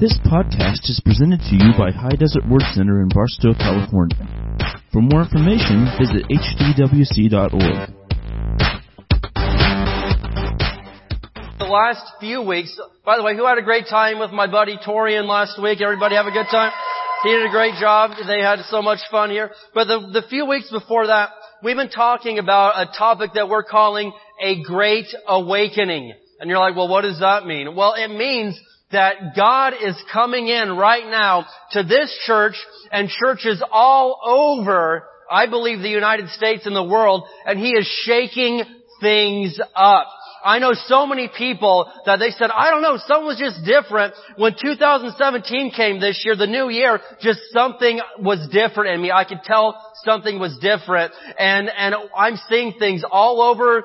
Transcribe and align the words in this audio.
This 0.00 0.16
podcast 0.30 0.86
is 0.86 1.02
presented 1.04 1.40
to 1.50 1.56
you 1.56 1.72
by 1.76 1.90
High 1.90 2.14
Desert 2.14 2.48
Word 2.48 2.62
Center 2.72 3.02
in 3.02 3.08
Barstow, 3.08 3.52
California. 3.52 4.14
For 4.92 5.02
more 5.02 5.22
information, 5.22 5.90
visit 5.98 6.22
hdwc.org. 6.30 7.90
The 11.58 11.64
last 11.64 12.12
few 12.20 12.42
weeks, 12.42 12.78
by 13.04 13.16
the 13.16 13.24
way, 13.24 13.34
who 13.34 13.44
had 13.44 13.58
a 13.58 13.62
great 13.62 13.86
time 13.90 14.20
with 14.20 14.30
my 14.30 14.46
buddy 14.46 14.76
Torian 14.86 15.26
last 15.26 15.60
week? 15.60 15.80
Everybody 15.80 16.14
have 16.14 16.26
a 16.26 16.30
good 16.30 16.46
time? 16.48 16.70
He 17.24 17.30
did 17.30 17.44
a 17.44 17.50
great 17.50 17.74
job. 17.80 18.12
They 18.24 18.40
had 18.40 18.60
so 18.70 18.80
much 18.80 19.00
fun 19.10 19.30
here. 19.30 19.50
But 19.74 19.86
the, 19.86 20.20
the 20.20 20.22
few 20.28 20.46
weeks 20.46 20.70
before 20.70 21.08
that, 21.08 21.30
we've 21.60 21.74
been 21.74 21.90
talking 21.90 22.38
about 22.38 22.80
a 22.80 22.86
topic 22.96 23.32
that 23.34 23.48
we're 23.48 23.64
calling 23.64 24.12
a 24.40 24.62
great 24.62 25.08
awakening. 25.26 26.14
And 26.38 26.48
you're 26.48 26.60
like, 26.60 26.76
well, 26.76 26.86
what 26.86 27.02
does 27.02 27.18
that 27.18 27.46
mean? 27.46 27.74
Well, 27.74 27.94
it 27.94 28.16
means 28.16 28.56
that 28.92 29.36
God 29.36 29.74
is 29.82 29.96
coming 30.12 30.48
in 30.48 30.76
right 30.76 31.04
now 31.04 31.46
to 31.72 31.82
this 31.82 32.16
church 32.26 32.54
and 32.90 33.08
churches 33.08 33.62
all 33.70 34.18
over, 34.24 35.04
I 35.30 35.46
believe, 35.46 35.80
the 35.80 35.88
United 35.88 36.28
States 36.30 36.66
and 36.66 36.74
the 36.74 36.82
world, 36.82 37.24
and 37.44 37.58
He 37.58 37.72
is 37.72 37.86
shaking 38.04 38.62
things 39.00 39.60
up. 39.74 40.06
I 40.48 40.60
know 40.60 40.72
so 40.72 41.04
many 41.04 41.28
people 41.28 41.92
that 42.06 42.18
they 42.18 42.30
said, 42.30 42.48
I 42.50 42.70
don't 42.70 42.80
know, 42.80 42.96
something 43.06 43.26
was 43.26 43.38
just 43.38 43.66
different. 43.66 44.14
When 44.36 44.54
2017 44.58 45.72
came 45.76 46.00
this 46.00 46.22
year, 46.24 46.36
the 46.36 46.46
new 46.46 46.70
year, 46.70 47.00
just 47.20 47.40
something 47.52 48.00
was 48.18 48.48
different 48.50 48.94
in 48.94 49.02
me. 49.02 49.10
I 49.12 49.24
could 49.24 49.42
tell 49.44 49.78
something 50.04 50.38
was 50.38 50.56
different. 50.62 51.12
And, 51.38 51.68
and 51.68 51.94
I'm 52.16 52.36
seeing 52.48 52.72
things 52.78 53.04
all 53.10 53.42
over 53.42 53.84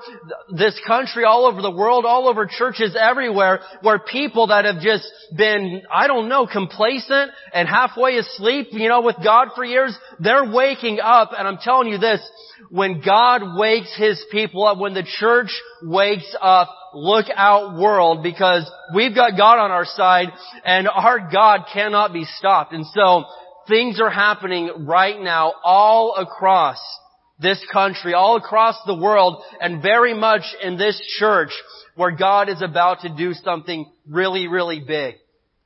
this 0.56 0.80
country, 0.88 1.26
all 1.26 1.48
over 1.48 1.62
the 1.62 1.70
world, 1.70 2.06
all 2.06 2.30
over 2.30 2.46
churches 2.46 2.96
everywhere 2.98 3.60
where 3.82 4.00
people 4.00 4.48
that 4.48 4.64
have 4.64 4.80
just 4.82 5.06
been, 5.36 5.82
I 5.94 6.08
don't 6.08 6.30
know, 6.30 6.48
complacent 6.48 7.32
and 7.54 7.68
halfway 7.68 8.16
asleep, 8.16 8.68
you 8.72 8.88
know, 8.88 9.02
with 9.02 9.18
God 9.22 9.50
for 9.54 9.66
years, 9.66 9.98
they're 10.18 10.50
waking 10.50 11.02
up 11.04 11.32
and 11.38 11.46
I'm 11.46 11.58
telling 11.58 11.90
you 11.90 11.98
this, 11.98 12.22
when 12.70 13.02
God 13.06 13.58
wakes 13.58 13.94
His 13.98 14.24
people 14.32 14.66
up, 14.66 14.78
when 14.78 14.94
the 14.94 15.04
church 15.20 15.50
wakes 15.82 16.36
up, 16.42 16.53
look 16.94 17.26
out 17.36 17.78
world 17.78 18.24
because 18.24 18.70
we've 18.94 19.16
got 19.16 19.38
God 19.38 19.60
on 19.60 19.72
our 19.72 19.86
side 19.86 20.28
and 20.64 20.88
our 20.88 21.30
God 21.32 21.62
cannot 21.74 22.14
be 22.14 22.26
stopped. 22.26 22.74
And 22.74 22.86
so 22.88 23.26
things 23.68 24.00
are 24.00 24.10
happening 24.10 24.86
right 24.86 25.20
now 25.20 25.54
all 25.64 26.16
across 26.16 26.80
this 27.40 27.64
country, 27.72 28.14
all 28.14 28.38
across 28.38 28.78
the 28.86 28.96
world, 28.96 29.44
and 29.60 29.82
very 29.82 30.14
much 30.14 30.44
in 30.62 30.78
this 30.78 31.00
church 31.20 31.52
where 31.96 32.12
God 32.12 32.50
is 32.50 32.62
about 32.62 33.02
to 33.02 33.16
do 33.16 33.34
something 33.34 33.92
really, 34.08 34.48
really 34.48 34.80
big. 34.80 35.16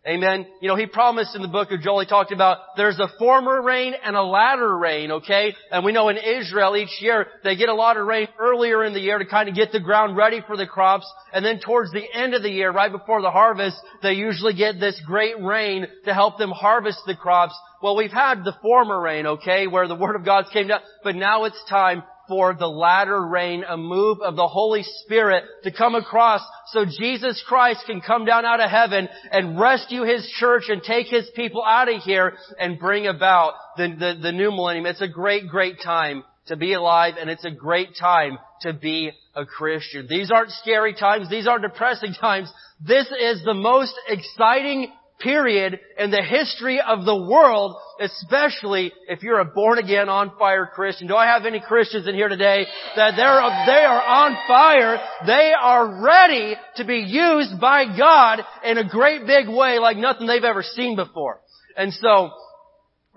Amen. 0.08 0.48
You 0.62 0.70
know, 0.70 0.78
he 0.78 0.86
promised 0.86 1.36
in 1.36 1.42
the 1.42 1.50
book 1.50 1.70
of 1.72 1.82
Joel, 1.82 2.00
he 2.00 2.06
talked 2.06 2.32
about 2.32 2.60
there's 2.78 2.98
a 2.98 3.10
former 3.20 3.62
rain 3.62 3.94
and 4.02 4.16
a 4.16 4.24
latter 4.24 4.78
rain, 4.78 5.12
okay? 5.12 5.54
And 5.70 5.84
we 5.84 5.92
know 5.92 6.08
in 6.08 6.16
Israel 6.16 6.78
each 6.78 7.02
year 7.02 7.28
they 7.44 7.58
get 7.58 7.68
a 7.68 7.74
lot 7.74 7.98
of 7.98 8.08
rain 8.08 8.30
earlier 8.40 8.86
in 8.86 8.94
the 8.94 9.02
year 9.02 9.18
to 9.18 9.26
kind 9.26 9.50
of 9.50 9.56
get 9.56 9.74
the 9.74 9.82
ground 9.82 10.16
ready 10.16 10.40
for 10.48 10.56
the 10.56 10.66
crops. 10.66 11.12
And 11.34 11.44
then 11.44 11.60
towards 11.60 11.92
the 11.92 12.06
end 12.14 12.34
of 12.34 12.42
the 12.42 12.50
year, 12.50 12.72
right 12.72 12.92
before 12.92 13.22
the 13.22 13.32
harvest, 13.32 13.76
they 14.02 14.14
usually 14.14 14.54
get 14.54 14.80
this 14.80 14.98
great 15.06 15.44
rain 15.44 15.88
to 16.06 16.14
help 16.14 16.38
them 16.38 16.52
harvest 16.52 17.00
the 17.06 17.16
crops. 17.16 17.60
Well, 17.84 17.98
we've 17.98 18.10
had 18.10 18.46
the 18.46 18.56
former 18.62 19.02
rain, 19.02 19.28
okay, 19.28 19.68
where 19.68 19.90
the 19.90 19.96
Word 19.96 20.16
of 20.16 20.24
God 20.24 20.46
came 20.54 20.70
down, 20.70 20.80
but 21.04 21.16
now 21.16 21.44
it's 21.44 21.62
time 21.70 22.04
for 22.28 22.54
the 22.54 22.68
latter 22.68 23.26
rain, 23.26 23.64
a 23.68 23.78
move 23.78 24.20
of 24.22 24.36
the 24.36 24.48
Holy 24.48 24.84
Spirit 25.04 25.44
to 25.64 25.72
come 25.72 25.96
across 25.96 26.42
so 26.68 26.86
Jesus 26.86 27.44
Christ 27.48 27.84
can 27.86 28.02
come 28.02 28.26
down 28.26 28.46
out 28.46 28.60
of 28.60 28.70
heaven 28.70 29.08
and 29.32 29.60
rescue 29.60 30.04
His 30.04 30.28
church 30.40 30.64
and 30.68 30.82
take 30.82 31.08
His 31.08 31.30
people 31.36 31.64
out 31.64 31.92
of 31.92 32.02
here 32.02 32.34
and 32.60 32.80
bring 32.80 33.08
about 33.08 33.54
the, 33.78 33.88
the, 33.88 34.20
the 34.22 34.32
new 34.32 34.52
millennium. 34.52 34.86
It's 34.86 35.02
a 35.02 35.08
great, 35.08 35.48
great 35.48 35.78
time 35.84 36.24
to 36.48 36.56
be 36.56 36.74
alive 36.74 37.16
and 37.20 37.30
it's 37.30 37.46
a 37.46 37.52
great 37.52 37.90
time 38.00 38.38
to 38.62 38.74
be 38.74 39.12
a 39.36 39.46
Christian. 39.46 40.08
These 40.10 40.32
aren't 40.32 40.52
scary 40.52 40.94
times. 40.94 41.30
These 41.30 41.48
aren't 41.48 41.64
depressing 41.64 42.14
times. 42.20 42.52
This 42.86 43.08
is 43.08 43.44
the 43.44 43.54
most 43.54 43.94
exciting 44.08 44.92
period 45.20 45.80
in 45.98 46.12
the 46.12 46.22
history 46.22 46.80
of 46.80 47.06
the 47.06 47.16
world, 47.16 47.76
especially 48.00 48.92
if 49.08 49.24
you're 49.24 49.40
a 49.40 49.46
born 49.46 49.80
again 49.80 50.10
on 50.10 50.32
fire 50.38 50.70
Christian. 50.72 51.08
Do 51.08 51.16
I 51.16 51.26
have 51.26 51.46
any 51.46 51.60
Christians 51.60 52.08
in 52.08 52.16
here 52.16 52.30
today 52.30 52.66
that 52.96 53.16
they're, 53.16 53.42
they 53.66 53.84
are 53.84 54.02
on 54.02 54.38
fire? 54.48 55.00
They 55.26 55.52
are 55.60 56.04
ready 56.04 56.56
to 56.76 56.86
be 56.86 57.00
used 57.00 57.60
by 57.60 57.98
God 57.98 58.42
in 58.64 58.78
a 58.78 58.88
great 58.88 59.26
big 59.26 59.48
way 59.50 59.80
like 59.80 59.98
nothing 59.98 60.28
they've 60.28 60.44
ever 60.44 60.64
seen 60.64 60.96
before. 60.96 61.40
And 61.76 61.94
so, 61.94 62.32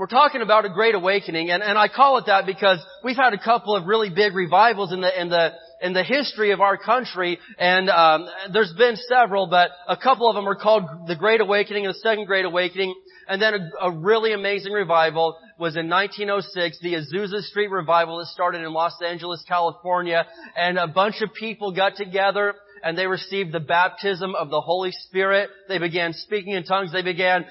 we're 0.01 0.07
talking 0.07 0.41
about 0.41 0.65
a 0.65 0.71
great 0.71 0.95
awakening, 0.95 1.51
and, 1.51 1.63
and 1.63 1.77
I 1.77 1.89
call 1.89 2.17
it 2.17 2.25
that 2.27 2.47
because 2.47 2.79
we've 3.05 3.19
had 3.19 3.35
a 3.35 3.39
couple 3.39 3.77
of 3.77 3.85
really 3.85 4.09
big 4.09 4.35
revivals 4.35 4.95
in 4.95 5.03
the 5.03 5.21
in 5.21 5.29
the 5.29 5.51
in 5.81 5.93
the 5.93 6.05
history 6.05 6.53
of 6.53 6.61
our 6.61 6.77
country, 6.77 7.39
and 7.59 7.89
um, 7.89 8.27
there's 8.53 8.73
been 8.75 8.97
several, 8.97 9.47
but 9.47 9.71
a 9.89 9.97
couple 9.97 10.29
of 10.29 10.35
them 10.35 10.49
are 10.49 10.55
called 10.55 10.85
the 11.07 11.17
Great 11.17 11.41
Awakening 11.41 11.87
and 11.87 11.95
the 11.95 11.99
Second 11.99 12.27
Great 12.27 12.45
Awakening. 12.45 12.95
And 13.29 13.41
then 13.41 13.55
a, 13.55 13.87
a 13.87 13.91
really 13.91 14.33
amazing 14.33 14.73
revival 14.73 15.39
was 15.59 15.77
in 15.77 15.89
1906, 15.89 16.79
the 16.81 16.95
Azusa 16.95 17.43
Street 17.43 17.71
Revival 17.71 18.19
that 18.19 18.27
started 18.27 18.63
in 18.63 18.73
Los 18.73 19.01
Angeles, 19.03 19.45
California, 19.47 20.27
and 20.57 20.79
a 20.79 20.89
bunch 20.89 21.23
of 21.23 21.33
people 21.35 21.73
got 21.73 21.97
together 21.97 22.55
and 22.83 22.97
they 22.97 23.07
received 23.07 23.53
the 23.53 23.61
baptism 23.61 24.35
of 24.35 24.51
the 24.51 24.61
Holy 24.61 24.93
Spirit. 24.93 25.51
They 25.69 25.79
began 25.79 26.13
speaking 26.13 26.55
in 26.55 26.65
tongues. 26.65 26.93
They 26.93 27.03
began 27.03 27.45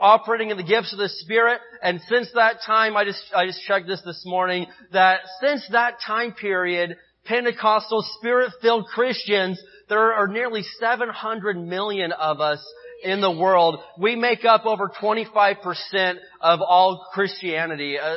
operating 0.00 0.50
in 0.50 0.56
the 0.56 0.62
gifts 0.62 0.92
of 0.92 0.98
the 0.98 1.08
Spirit. 1.08 1.60
And 1.82 2.00
since 2.08 2.30
that 2.34 2.60
time, 2.66 2.96
I 2.96 3.04
just, 3.04 3.22
I 3.34 3.46
just 3.46 3.62
checked 3.66 3.86
this 3.86 4.02
this 4.02 4.22
morning, 4.24 4.66
that 4.92 5.20
since 5.42 5.66
that 5.72 5.98
time 6.06 6.32
period, 6.32 6.96
Pentecostal 7.24 8.04
Spirit-filled 8.18 8.86
Christians, 8.86 9.60
there 9.88 10.12
are 10.14 10.28
nearly 10.28 10.62
700 10.80 11.56
million 11.56 12.12
of 12.12 12.40
us 12.40 12.64
in 13.02 13.20
the 13.20 13.30
world. 13.30 13.78
We 13.98 14.16
make 14.16 14.44
up 14.44 14.64
over 14.64 14.90
25% 15.00 16.14
of 16.40 16.60
all 16.60 17.08
Christianity. 17.12 17.98
Uh, 17.98 18.16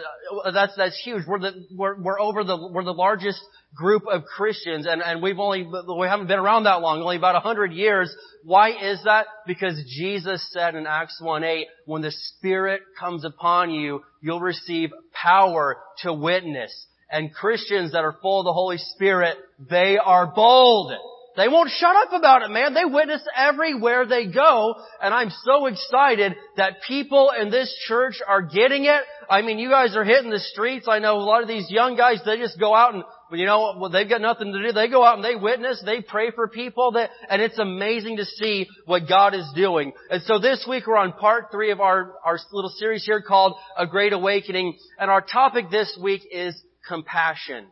that's, 0.51 0.73
that's 0.77 0.99
huge. 1.03 1.23
We're 1.27 1.39
the, 1.39 1.66
we're, 1.71 2.01
we're 2.01 2.19
over 2.19 2.43
the, 2.43 2.69
we're 2.71 2.83
the 2.83 2.93
largest 2.93 3.39
group 3.75 4.03
of 4.09 4.23
Christians 4.23 4.88
and, 4.88 5.01
and 5.01 5.22
we've 5.22 5.39
only, 5.39 5.63
we 5.63 6.07
haven't 6.07 6.27
been 6.27 6.39
around 6.39 6.63
that 6.63 6.81
long, 6.81 7.01
only 7.01 7.17
about 7.17 7.33
100 7.33 7.73
years. 7.73 8.16
Why 8.43 8.69
is 8.69 9.01
that? 9.03 9.25
Because 9.45 9.75
Jesus 9.97 10.47
said 10.51 10.75
in 10.75 10.87
Acts 10.87 11.19
1-8, 11.22 11.63
when 11.85 12.01
the 12.01 12.11
Spirit 12.11 12.81
comes 12.99 13.25
upon 13.25 13.72
you, 13.72 14.01
you'll 14.22 14.39
receive 14.39 14.91
power 15.11 15.77
to 16.03 16.13
witness. 16.13 16.73
And 17.09 17.33
Christians 17.33 17.91
that 17.91 18.03
are 18.03 18.16
full 18.21 18.39
of 18.39 18.45
the 18.45 18.53
Holy 18.53 18.77
Spirit, 18.77 19.38
they 19.69 19.97
are 19.97 20.27
bold. 20.27 20.93
They 21.38 21.49
won't 21.49 21.69
shut 21.69 21.95
up 21.95 22.13
about 22.13 22.43
it, 22.43 22.49
man. 22.49 22.73
They 22.73 22.85
witness 22.85 23.21
everywhere 23.35 24.05
they 24.05 24.27
go. 24.27 24.75
And 25.01 25.13
I'm 25.13 25.29
so 25.43 25.66
excited 25.66 26.33
that 26.55 26.77
people 26.88 27.31
in 27.39 27.51
this 27.51 27.73
church 27.88 28.21
are 28.25 28.41
getting 28.41 28.85
it. 28.85 29.01
I 29.29 29.41
mean, 29.41 29.59
you 29.59 29.69
guys 29.69 29.97
are 29.97 30.05
hitting 30.05 30.29
the 30.29 30.39
streets. 30.39 30.88
I 30.89 30.99
know 30.99 31.17
a 31.17 31.25
lot 31.25 31.41
of 31.41 31.47
these 31.47 31.69
young 31.69 31.97
guys, 31.97 32.19
they 32.25 32.38
just 32.38 32.57
go 32.57 32.73
out 32.73 32.93
and, 32.93 33.03
you 33.31 33.45
know, 33.45 33.75
well, 33.77 33.89
they've 33.89 34.07
got 34.07 34.22
nothing 34.22 34.53
to 34.53 34.63
do. 34.63 34.72
They 34.72 34.87
go 34.87 35.03
out 35.03 35.16
and 35.16 35.25
they 35.25 35.35
witness, 35.35 35.81
they 35.85 36.01
pray 36.01 36.31
for 36.31 36.47
people 36.47 36.93
that, 36.93 37.09
and 37.29 37.41
it's 37.41 37.59
amazing 37.59 38.17
to 38.17 38.25
see 38.25 38.67
what 38.85 39.07
God 39.09 39.33
is 39.33 39.49
doing. 39.55 39.91
And 40.09 40.22
so 40.23 40.39
this 40.39 40.66
week 40.69 40.87
we're 40.87 40.95
on 40.95 41.11
part 41.13 41.47
three 41.51 41.72
of 41.72 41.81
our, 41.81 42.13
our 42.23 42.39
little 42.53 42.72
series 42.77 43.03
here 43.03 43.22
called 43.22 43.55
A 43.77 43.85
Great 43.87 44.13
Awakening. 44.13 44.77
And 44.97 45.11
our 45.11 45.22
topic 45.22 45.69
this 45.69 45.97
week 46.01 46.22
is 46.31 46.55
compassion. 46.88 47.68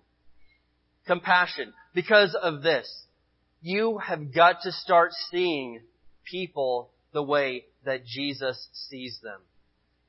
Compassion. 1.07 1.73
Because 1.93 2.35
of 2.41 2.61
this. 2.61 2.89
You 3.61 3.97
have 3.99 4.33
got 4.33 4.57
to 4.63 4.71
start 4.71 5.11
seeing 5.31 5.81
people 6.29 6.91
the 7.13 7.23
way 7.23 7.65
that 7.85 8.05
Jesus 8.05 8.67
sees 8.89 9.19
them. 9.23 9.39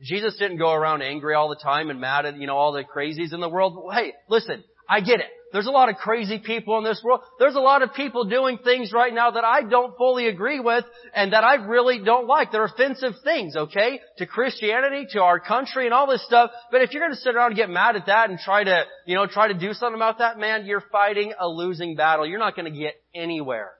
Jesus 0.01 0.37
didn't 0.39 0.59
go 0.59 0.73
around 0.73 1.03
angry 1.03 1.35
all 1.35 1.49
the 1.49 1.56
time 1.56 1.91
and 1.91 2.01
mad 2.01 2.27
at, 2.27 2.37
you 2.37 2.47
know, 2.47 2.56
all 2.56 2.73
the 2.73 2.83
crazies 2.83 3.33
in 3.33 3.41
the 3.41 3.49
world. 3.49 3.93
Hey, 3.93 4.12
listen, 4.29 4.65
I 4.89 5.01
get 5.01 5.21
it. 5.21 5.31
There's 5.55 5.69
a 5.69 5.71
lot 5.71 5.89
of 5.89 5.95
crazy 5.95 6.41
people 6.41 6.79
in 6.79 6.85
this 6.85 7.01
world. 7.05 7.21
There's 7.39 7.55
a 7.55 7.61
lot 7.61 7.83
of 7.83 7.95
people 7.95 8.25
doing 8.25 8.59
things 8.59 8.93
right 8.93 9.15
now 9.15 9.31
that 9.31 9.45
I 9.45 9.62
don't 9.62 9.97
fully 9.97 10.27
agree 10.27 10.59
with 10.59 10.85
and 11.15 11.33
that 11.33 11.45
I 11.45 11.65
really 11.65 12.01
don't 12.05 12.27
like. 12.27 12.51
They're 12.51 12.65
offensive 12.65 13.12
things, 13.23 13.55
okay? 13.55 14.01
To 14.19 14.27
Christianity, 14.27 15.06
to 15.11 15.23
our 15.23 15.39
country 15.39 15.85
and 15.85 15.95
all 15.95 16.09
this 16.09 16.27
stuff. 16.27 16.51
But 16.73 16.83
if 16.83 16.93
you're 16.93 17.05
gonna 17.05 17.15
sit 17.15 17.37
around 17.37 17.53
and 17.53 17.56
get 17.56 17.71
mad 17.71 17.95
at 17.95 18.06
that 18.06 18.31
and 18.31 18.39
try 18.41 18.65
to, 18.65 18.83
you 19.06 19.15
know, 19.15 19.29
try 19.29 19.47
to 19.47 19.55
do 19.55 19.73
something 19.75 19.95
about 19.95 20.19
that, 20.19 20.41
man, 20.41 20.67
you're 20.67 20.83
fighting 20.91 21.33
a 21.39 21.47
losing 21.47 21.95
battle. 21.95 22.27
You're 22.27 22.41
not 22.41 22.57
gonna 22.57 22.73
get 22.73 23.00
anywhere. 23.15 23.75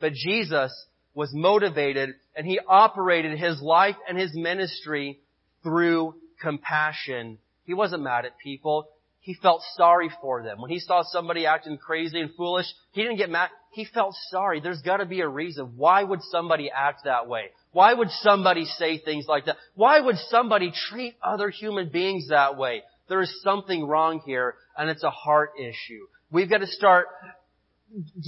But 0.00 0.12
Jesus 0.12 0.70
was 1.14 1.30
motivated 1.32 2.10
and 2.36 2.46
he 2.46 2.60
operated 2.68 3.38
his 3.38 3.62
life 3.62 3.96
and 4.06 4.18
his 4.18 4.34
ministry 4.34 5.18
through 5.62 6.14
compassion. 6.42 7.38
He 7.64 7.72
wasn't 7.72 8.02
mad 8.02 8.26
at 8.26 8.36
people. 8.36 8.90
He 9.28 9.34
felt 9.34 9.60
sorry 9.76 10.08
for 10.22 10.42
them. 10.42 10.58
When 10.58 10.70
he 10.70 10.78
saw 10.78 11.02
somebody 11.02 11.44
acting 11.44 11.76
crazy 11.76 12.18
and 12.18 12.30
foolish, 12.34 12.64
he 12.92 13.02
didn't 13.02 13.18
get 13.18 13.28
mad. 13.28 13.50
He 13.72 13.84
felt 13.84 14.14
sorry. 14.30 14.58
There's 14.60 14.80
gotta 14.80 15.04
be 15.04 15.20
a 15.20 15.28
reason. 15.28 15.74
Why 15.76 16.02
would 16.02 16.22
somebody 16.22 16.70
act 16.74 17.02
that 17.04 17.28
way? 17.28 17.50
Why 17.72 17.92
would 17.92 18.08
somebody 18.22 18.64
say 18.64 18.96
things 18.96 19.26
like 19.28 19.44
that? 19.44 19.56
Why 19.74 20.00
would 20.00 20.16
somebody 20.30 20.72
treat 20.88 21.14
other 21.22 21.50
human 21.50 21.90
beings 21.90 22.28
that 22.30 22.56
way? 22.56 22.84
There 23.10 23.20
is 23.20 23.30
something 23.42 23.86
wrong 23.86 24.22
here, 24.24 24.54
and 24.78 24.88
it's 24.88 25.04
a 25.04 25.10
heart 25.10 25.50
issue. 25.60 26.06
We've 26.30 26.48
got 26.48 26.62
to 26.62 26.66
start 26.66 27.08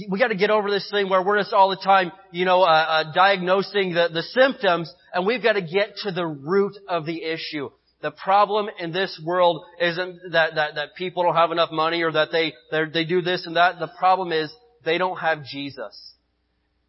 we 0.07 0.19
got 0.19 0.27
to 0.27 0.35
get 0.35 0.51
over 0.51 0.69
this 0.69 0.87
thing 0.91 1.09
where 1.09 1.23
we're 1.23 1.39
just 1.39 1.51
all 1.51 1.71
the 1.71 1.77
time, 1.77 2.11
you 2.29 2.45
know, 2.45 2.61
uh, 2.61 2.65
uh, 2.67 3.13
diagnosing 3.13 3.95
the, 3.95 4.07
the 4.13 4.21
symptoms, 4.21 4.93
and 5.15 5.25
we've 5.25 5.41
got 5.41 5.53
to 5.53 5.61
get 5.61 5.95
to 6.03 6.11
the 6.11 6.27
root 6.27 6.77
of 6.87 7.07
the 7.07 7.23
issue. 7.23 7.71
The 8.01 8.11
problem 8.11 8.67
in 8.79 8.91
this 8.91 9.21
world 9.23 9.63
isn't 9.79 10.31
that, 10.31 10.55
that, 10.55 10.75
that 10.75 10.95
people 10.95 11.23
don't 11.23 11.35
have 11.35 11.51
enough 11.51 11.71
money 11.71 12.01
or 12.01 12.11
that 12.11 12.29
they, 12.31 12.53
they 12.71 13.05
do 13.05 13.21
this 13.21 13.45
and 13.45 13.55
that. 13.55 13.79
The 13.79 13.91
problem 13.99 14.31
is 14.31 14.51
they 14.83 14.97
don't 14.97 15.17
have 15.17 15.43
Jesus. 15.43 16.13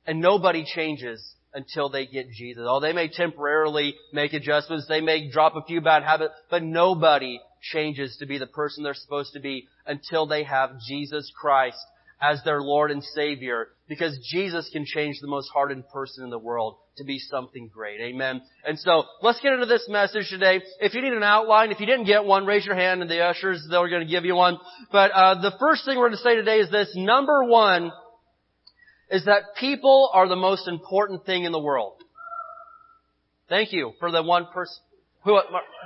And 0.06 0.20
nobody 0.20 0.64
changes 0.64 1.34
until 1.54 1.90
they 1.90 2.06
get 2.06 2.30
Jesus. 2.30 2.64
Oh, 2.66 2.80
they 2.80 2.94
may 2.94 3.08
temporarily 3.08 3.94
make 4.12 4.32
adjustments. 4.32 4.86
They 4.88 5.02
may 5.02 5.30
drop 5.30 5.54
a 5.54 5.62
few 5.62 5.80
bad 5.80 6.02
habits, 6.02 6.32
but 6.50 6.62
nobody 6.62 7.40
changes 7.60 8.16
to 8.18 8.26
be 8.26 8.38
the 8.38 8.46
person 8.46 8.82
they're 8.82 8.94
supposed 8.94 9.34
to 9.34 9.40
be 9.40 9.68
until 9.86 10.26
they 10.26 10.44
have 10.44 10.80
Jesus 10.88 11.30
Christ 11.38 11.78
as 12.22 12.40
their 12.44 12.62
Lord 12.62 12.92
and 12.92 13.02
Savior 13.02 13.68
because 13.88 14.16
Jesus 14.30 14.70
can 14.72 14.84
change 14.86 15.16
the 15.20 15.28
most 15.28 15.50
hardened 15.52 15.84
person 15.92 16.24
in 16.24 16.30
the 16.30 16.38
world 16.38 16.76
to 16.96 17.04
be 17.04 17.18
something 17.18 17.68
great. 17.74 18.00
Amen. 18.00 18.40
And 18.64 18.78
so 18.78 19.04
let's 19.22 19.40
get 19.40 19.52
into 19.52 19.66
this 19.66 19.86
message 19.88 20.30
today. 20.30 20.62
If 20.80 20.94
you 20.94 21.02
need 21.02 21.12
an 21.12 21.22
outline, 21.22 21.72
if 21.72 21.80
you 21.80 21.86
didn't 21.86 22.06
get 22.06 22.24
one, 22.24 22.46
raise 22.46 22.64
your 22.64 22.76
hand 22.76 23.02
and 23.02 23.10
the 23.10 23.20
ushers, 23.20 23.66
they're 23.68 23.88
going 23.88 24.06
to 24.06 24.10
give 24.10 24.24
you 24.24 24.36
one. 24.36 24.58
But 24.92 25.10
uh, 25.10 25.42
the 25.42 25.52
first 25.58 25.84
thing 25.84 25.98
we're 25.98 26.08
going 26.08 26.18
to 26.18 26.22
say 26.22 26.36
today 26.36 26.60
is 26.60 26.70
this. 26.70 26.92
Number 26.94 27.44
one 27.44 27.90
is 29.10 29.24
that 29.24 29.56
people 29.58 30.10
are 30.14 30.28
the 30.28 30.36
most 30.36 30.68
important 30.68 31.26
thing 31.26 31.44
in 31.44 31.52
the 31.52 31.60
world. 31.60 31.94
Thank 33.48 33.72
you 33.72 33.92
for 33.98 34.10
the 34.10 34.22
one 34.22 34.46
person. 34.54 34.76
Who? 35.24 35.38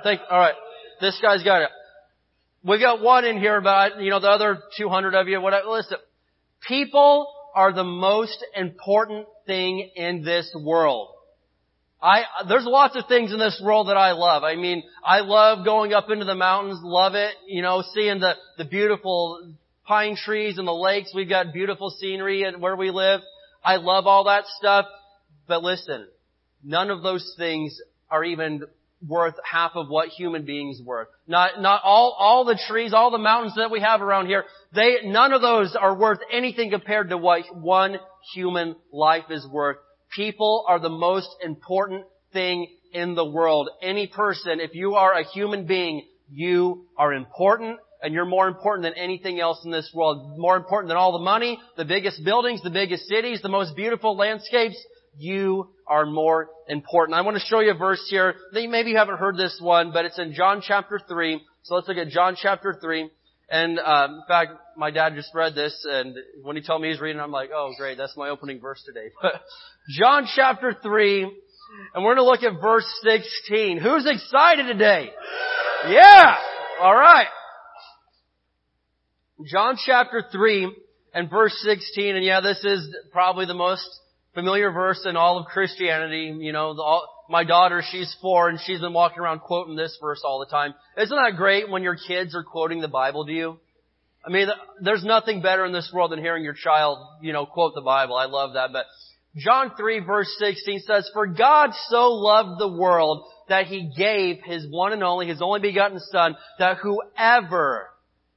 Thank. 0.03 0.21
All 0.29 0.39
right. 0.39 0.55
This 1.01 1.19
guy's 1.21 1.43
got 1.43 1.63
it. 1.63 1.69
We 2.63 2.79
got 2.79 3.01
one 3.01 3.25
in 3.25 3.37
here, 3.37 3.59
but 3.59 4.01
you 4.01 4.09
know 4.09 4.19
the 4.19 4.29
other 4.29 4.59
200 4.77 5.13
of 5.13 5.27
you. 5.27 5.41
Whatever. 5.41 5.67
Listen. 5.67 5.97
People 6.67 7.27
are 7.55 7.73
the 7.73 7.83
most 7.83 8.43
important 8.55 9.27
thing 9.45 9.91
in 9.95 10.23
this 10.23 10.53
world. 10.55 11.09
I, 12.01 12.21
there's 12.47 12.65
lots 12.65 12.95
of 12.95 13.07
things 13.07 13.33
in 13.33 13.39
this 13.39 13.59
world 13.63 13.87
that 13.87 13.97
I 13.97 14.11
love. 14.11 14.43
I 14.43 14.55
mean, 14.55 14.83
I 15.03 15.21
love 15.21 15.65
going 15.65 15.93
up 15.93 16.11
into 16.11 16.25
the 16.25 16.35
mountains, 16.35 16.79
love 16.83 17.15
it, 17.15 17.33
you 17.47 17.63
know, 17.63 17.83
seeing 17.93 18.19
the, 18.19 18.33
the 18.57 18.65
beautiful 18.65 19.53
pine 19.85 20.15
trees 20.15 20.59
and 20.59 20.67
the 20.67 20.73
lakes. 20.73 21.11
We've 21.15 21.29
got 21.29 21.53
beautiful 21.53 21.89
scenery 21.89 22.45
where 22.59 22.75
we 22.75 22.91
live. 22.91 23.21
I 23.63 23.77
love 23.77 24.05
all 24.05 24.25
that 24.25 24.43
stuff. 24.59 24.85
But 25.47 25.63
listen, 25.63 26.07
none 26.63 26.91
of 26.91 27.01
those 27.01 27.33
things 27.37 27.81
are 28.11 28.23
even 28.23 28.63
worth 29.05 29.35
half 29.49 29.71
of 29.75 29.89
what 29.89 30.09
human 30.09 30.45
beings 30.45 30.81
worth. 30.83 31.07
Not, 31.27 31.61
not 31.61 31.81
all, 31.83 32.15
all 32.17 32.45
the 32.45 32.59
trees, 32.67 32.93
all 32.93 33.11
the 33.11 33.17
mountains 33.17 33.53
that 33.55 33.71
we 33.71 33.79
have 33.79 34.01
around 34.01 34.27
here, 34.27 34.45
they, 34.73 34.97
none 35.05 35.33
of 35.33 35.41
those 35.41 35.75
are 35.79 35.95
worth 35.95 36.19
anything 36.31 36.71
compared 36.71 37.09
to 37.09 37.17
what 37.17 37.43
one 37.53 37.97
human 38.33 38.75
life 38.91 39.25
is 39.29 39.45
worth. 39.47 39.77
People 40.15 40.65
are 40.67 40.79
the 40.79 40.89
most 40.89 41.29
important 41.43 42.05
thing 42.33 42.67
in 42.93 43.15
the 43.15 43.25
world. 43.25 43.69
Any 43.81 44.07
person, 44.07 44.59
if 44.59 44.73
you 44.73 44.95
are 44.95 45.13
a 45.13 45.23
human 45.23 45.65
being, 45.65 46.05
you 46.29 46.85
are 46.97 47.13
important 47.13 47.79
and 48.01 48.13
you're 48.13 48.25
more 48.25 48.47
important 48.47 48.83
than 48.83 48.93
anything 49.01 49.39
else 49.39 49.59
in 49.65 49.71
this 49.71 49.89
world. 49.93 50.37
More 50.37 50.55
important 50.55 50.89
than 50.89 50.97
all 50.97 51.13
the 51.13 51.23
money, 51.23 51.59
the 51.77 51.85
biggest 51.85 52.23
buildings, 52.23 52.61
the 52.61 52.69
biggest 52.69 53.07
cities, 53.07 53.41
the 53.41 53.49
most 53.49 53.75
beautiful 53.75 54.15
landscapes. 54.15 54.77
You 55.17 55.69
are 55.87 56.05
more 56.05 56.49
important. 56.67 57.17
I 57.17 57.21
want 57.21 57.37
to 57.37 57.43
show 57.43 57.59
you 57.59 57.71
a 57.71 57.77
verse 57.77 58.05
here. 58.09 58.35
Maybe 58.51 58.91
you 58.91 58.97
haven't 58.97 59.17
heard 59.17 59.35
this 59.35 59.57
one, 59.59 59.91
but 59.91 60.05
it's 60.05 60.19
in 60.19 60.33
John 60.33 60.61
chapter 60.61 60.99
3. 61.07 61.41
So 61.63 61.75
let's 61.75 61.87
look 61.87 61.97
at 61.97 62.09
John 62.09 62.37
chapter 62.39 62.77
3. 62.79 63.09
And 63.49 63.79
um, 63.79 64.15
in 64.15 64.23
fact, 64.27 64.51
my 64.75 64.91
dad 64.91 65.13
just 65.15 65.33
read 65.33 65.55
this, 65.55 65.73
and 65.89 66.15
when 66.43 66.57
he 66.57 66.61
told 66.61 66.81
me 66.81 66.89
he's 66.89 66.99
reading, 66.99 67.21
I'm 67.21 67.31
like, 67.31 67.49
oh 67.53 67.73
great, 67.77 67.97
that's 67.97 68.17
my 68.17 68.29
opening 68.29 68.59
verse 68.59 68.83
today. 68.85 69.09
But 69.21 69.41
John 69.89 70.27
chapter 70.35 70.75
3, 70.81 71.23
and 71.93 72.03
we're 72.03 72.15
going 72.15 72.17
to 72.17 72.23
look 72.23 72.43
at 72.43 72.61
verse 72.61 72.85
16. 73.03 73.79
Who's 73.79 74.05
excited 74.05 74.67
today? 74.67 75.11
Yeah! 75.87 76.35
Alright. 76.81 77.27
John 79.45 79.77
chapter 79.85 80.23
3 80.31 80.75
and 81.13 81.29
verse 81.29 81.55
16, 81.63 82.15
and 82.15 82.25
yeah, 82.25 82.41
this 82.41 82.63
is 82.63 82.93
probably 83.11 83.45
the 83.45 83.53
most 83.53 83.87
familiar 84.33 84.71
verse 84.71 85.05
in 85.05 85.15
all 85.15 85.39
of 85.39 85.45
Christianity. 85.45 86.35
You 86.37 86.51
know, 86.51 86.73
the, 86.73 86.81
all, 86.81 87.07
my 87.29 87.43
daughter, 87.43 87.83
she's 87.91 88.15
four 88.21 88.49
and 88.49 88.59
she's 88.65 88.79
been 88.79 88.93
walking 88.93 89.19
around 89.19 89.39
quoting 89.39 89.75
this 89.75 89.97
verse 90.01 90.21
all 90.23 90.39
the 90.39 90.45
time. 90.45 90.73
Isn't 90.97 91.15
that 91.15 91.35
great 91.37 91.69
when 91.69 91.83
your 91.83 91.95
kids 91.95 92.35
are 92.35 92.43
quoting 92.43 92.81
the 92.81 92.87
Bible 92.87 93.25
to 93.25 93.31
you? 93.31 93.59
I 94.25 94.29
mean, 94.29 94.47
there's 94.81 95.05
nothing 95.05 95.41
better 95.41 95.65
in 95.65 95.71
this 95.71 95.89
world 95.93 96.11
than 96.11 96.19
hearing 96.19 96.43
your 96.43 96.53
child, 96.53 96.99
you 97.21 97.33
know, 97.33 97.45
quote 97.45 97.75
the 97.75 97.81
Bible. 97.81 98.15
I 98.15 98.25
love 98.25 98.53
that. 98.53 98.73
But 98.73 98.85
John 99.37 99.71
3 99.77 99.99
verse 99.99 100.33
16 100.39 100.81
says, 100.81 101.09
For 101.13 101.27
God 101.27 101.71
so 101.89 102.11
loved 102.11 102.59
the 102.59 102.67
world 102.67 103.25
that 103.47 103.67
He 103.67 103.91
gave 103.95 104.39
His 104.43 104.67
one 104.69 104.93
and 104.93 105.03
only, 105.03 105.27
His 105.27 105.41
only 105.41 105.61
begotten 105.61 105.99
Son, 106.11 106.35
that 106.59 106.77
whoever 106.77 107.89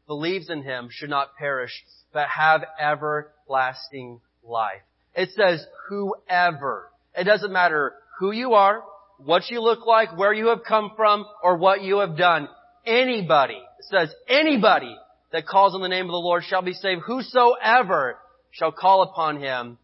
believes 0.06 0.50
in 0.50 0.62
Him 0.62 0.88
should 0.90 1.10
not 1.10 1.36
perish, 1.36 1.72
but 2.12 2.28
have 2.28 2.62
everlasting 2.78 4.20
life. 4.44 4.82
It 5.14 5.30
says 5.36 5.64
whoever. 5.88 6.90
It 7.16 7.24
doesn't 7.24 7.52
matter 7.52 7.94
who 8.20 8.32
you 8.32 8.52
are, 8.52 8.84
what 9.16 9.50
you 9.50 9.60
look 9.60 9.86
like, 9.86 10.16
where 10.16 10.32
you 10.32 10.48
have 10.48 10.62
come 10.62 10.92
from, 10.94 11.24
or 11.42 11.56
what 11.56 11.82
you 11.82 12.00
have 12.00 12.16
done. 12.16 12.48
Anybody, 12.86 13.60
says 13.80 14.10
anybody 14.28 14.94
that 15.32 15.46
calls 15.46 15.74
on 15.74 15.80
the 15.80 15.88
name 15.88 16.04
of 16.04 16.10
the 16.10 16.16
Lord 16.16 16.44
shall 16.44 16.62
be 16.62 16.74
saved. 16.74 17.00
Whosoever 17.06 18.18
shall 18.50 18.72
call 18.72 19.02
upon 19.02 19.40
Him, 19.40 19.78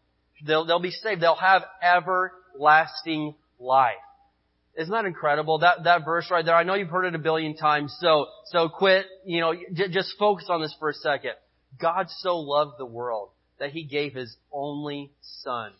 they'll, 0.45 0.65
they'll 0.65 0.79
be 0.79 0.91
saved. 0.91 1.19
They'll 1.21 1.35
have 1.35 1.63
everlasting 1.81 3.35
life. 3.59 3.95
Isn't 4.77 4.91
that 4.91 5.05
incredible? 5.05 5.59
That, 5.59 5.85
that 5.85 6.05
verse 6.05 6.29
right 6.29 6.45
there. 6.45 6.55
I 6.55 6.61
know 6.61 6.75
you've 6.75 6.89
heard 6.89 7.05
it 7.05 7.15
a 7.15 7.19
billion 7.19 7.57
times, 7.57 7.95
so, 7.99 8.27
so 8.51 8.69
quit, 8.69 9.07
you 9.25 9.41
know, 9.41 9.55
j- 9.73 9.89
just 9.89 10.13
focus 10.19 10.45
on 10.49 10.61
this 10.61 10.75
for 10.79 10.89
a 10.89 10.93
second. 10.93 11.31
God 11.81 12.07
so 12.19 12.37
loved 12.37 12.73
the 12.77 12.85
world 12.85 13.29
that 13.59 13.71
He 13.71 13.83
gave 13.83 14.13
His 14.13 14.35
only 14.51 15.11
Son 15.41 15.71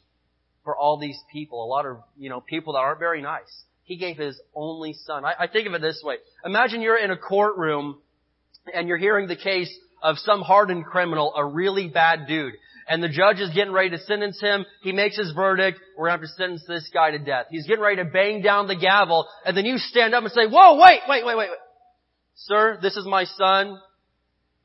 for 0.68 0.76
all 0.76 0.98
these 0.98 1.18
people, 1.32 1.64
a 1.64 1.66
lot 1.66 1.86
of, 1.86 2.00
you 2.18 2.30
know, 2.30 2.42
people 2.42 2.74
that 2.74 2.80
aren't 2.80 3.00
very 3.00 3.22
nice. 3.22 3.64
He 3.84 3.96
gave 3.96 4.18
His 4.18 4.38
only 4.54 4.92
Son. 4.92 5.24
I, 5.24 5.34
I 5.40 5.48
think 5.48 5.66
of 5.66 5.74
it 5.74 5.82
this 5.82 6.02
way. 6.04 6.16
Imagine 6.44 6.82
you're 6.82 7.02
in 7.02 7.10
a 7.10 7.16
courtroom 7.16 8.00
and 8.74 8.90
you're 8.90 8.98
hearing 8.98 9.30
the 9.30 9.38
case 9.38 9.74
of 10.04 10.18
some 10.18 10.42
hardened 10.42 10.84
criminal, 10.84 11.34
a 11.38 11.46
really 11.46 11.88
bad 11.88 12.28
dude. 12.28 12.52
And 12.90 13.02
the 13.02 13.08
judge 13.08 13.40
is 13.40 13.50
getting 13.56 13.72
ready 13.72 13.92
to 13.92 13.98
sentence 14.00 14.42
him. 14.42 14.66
He 14.82 14.92
makes 14.92 15.16
his 15.16 15.32
verdict. 15.32 15.80
We're 15.98 16.10
going 16.10 16.20
to 16.20 16.28
have 16.28 16.30
to 16.30 16.36
sentence 16.36 16.66
this 16.68 16.90
guy 16.94 17.12
to 17.12 17.20
death. 17.20 17.46
He's 17.50 17.66
getting 17.66 17.82
ready 17.82 18.04
to 18.04 18.10
bang 18.10 18.42
down 18.42 18.68
the 18.68 18.76
gavel. 18.76 19.26
And 19.46 19.56
then 19.56 19.64
you 19.64 19.78
stand 19.78 20.14
up 20.14 20.22
and 20.26 20.34
say, 20.34 20.48
whoa, 20.48 20.76
wait, 20.76 21.00
wait, 21.08 21.26
wait, 21.26 21.38
wait. 21.38 21.50
Wait. 21.50 21.60
Sir, 22.36 22.78
this 22.82 22.98
is 22.98 23.06
my 23.06 23.24
son. 23.24 23.80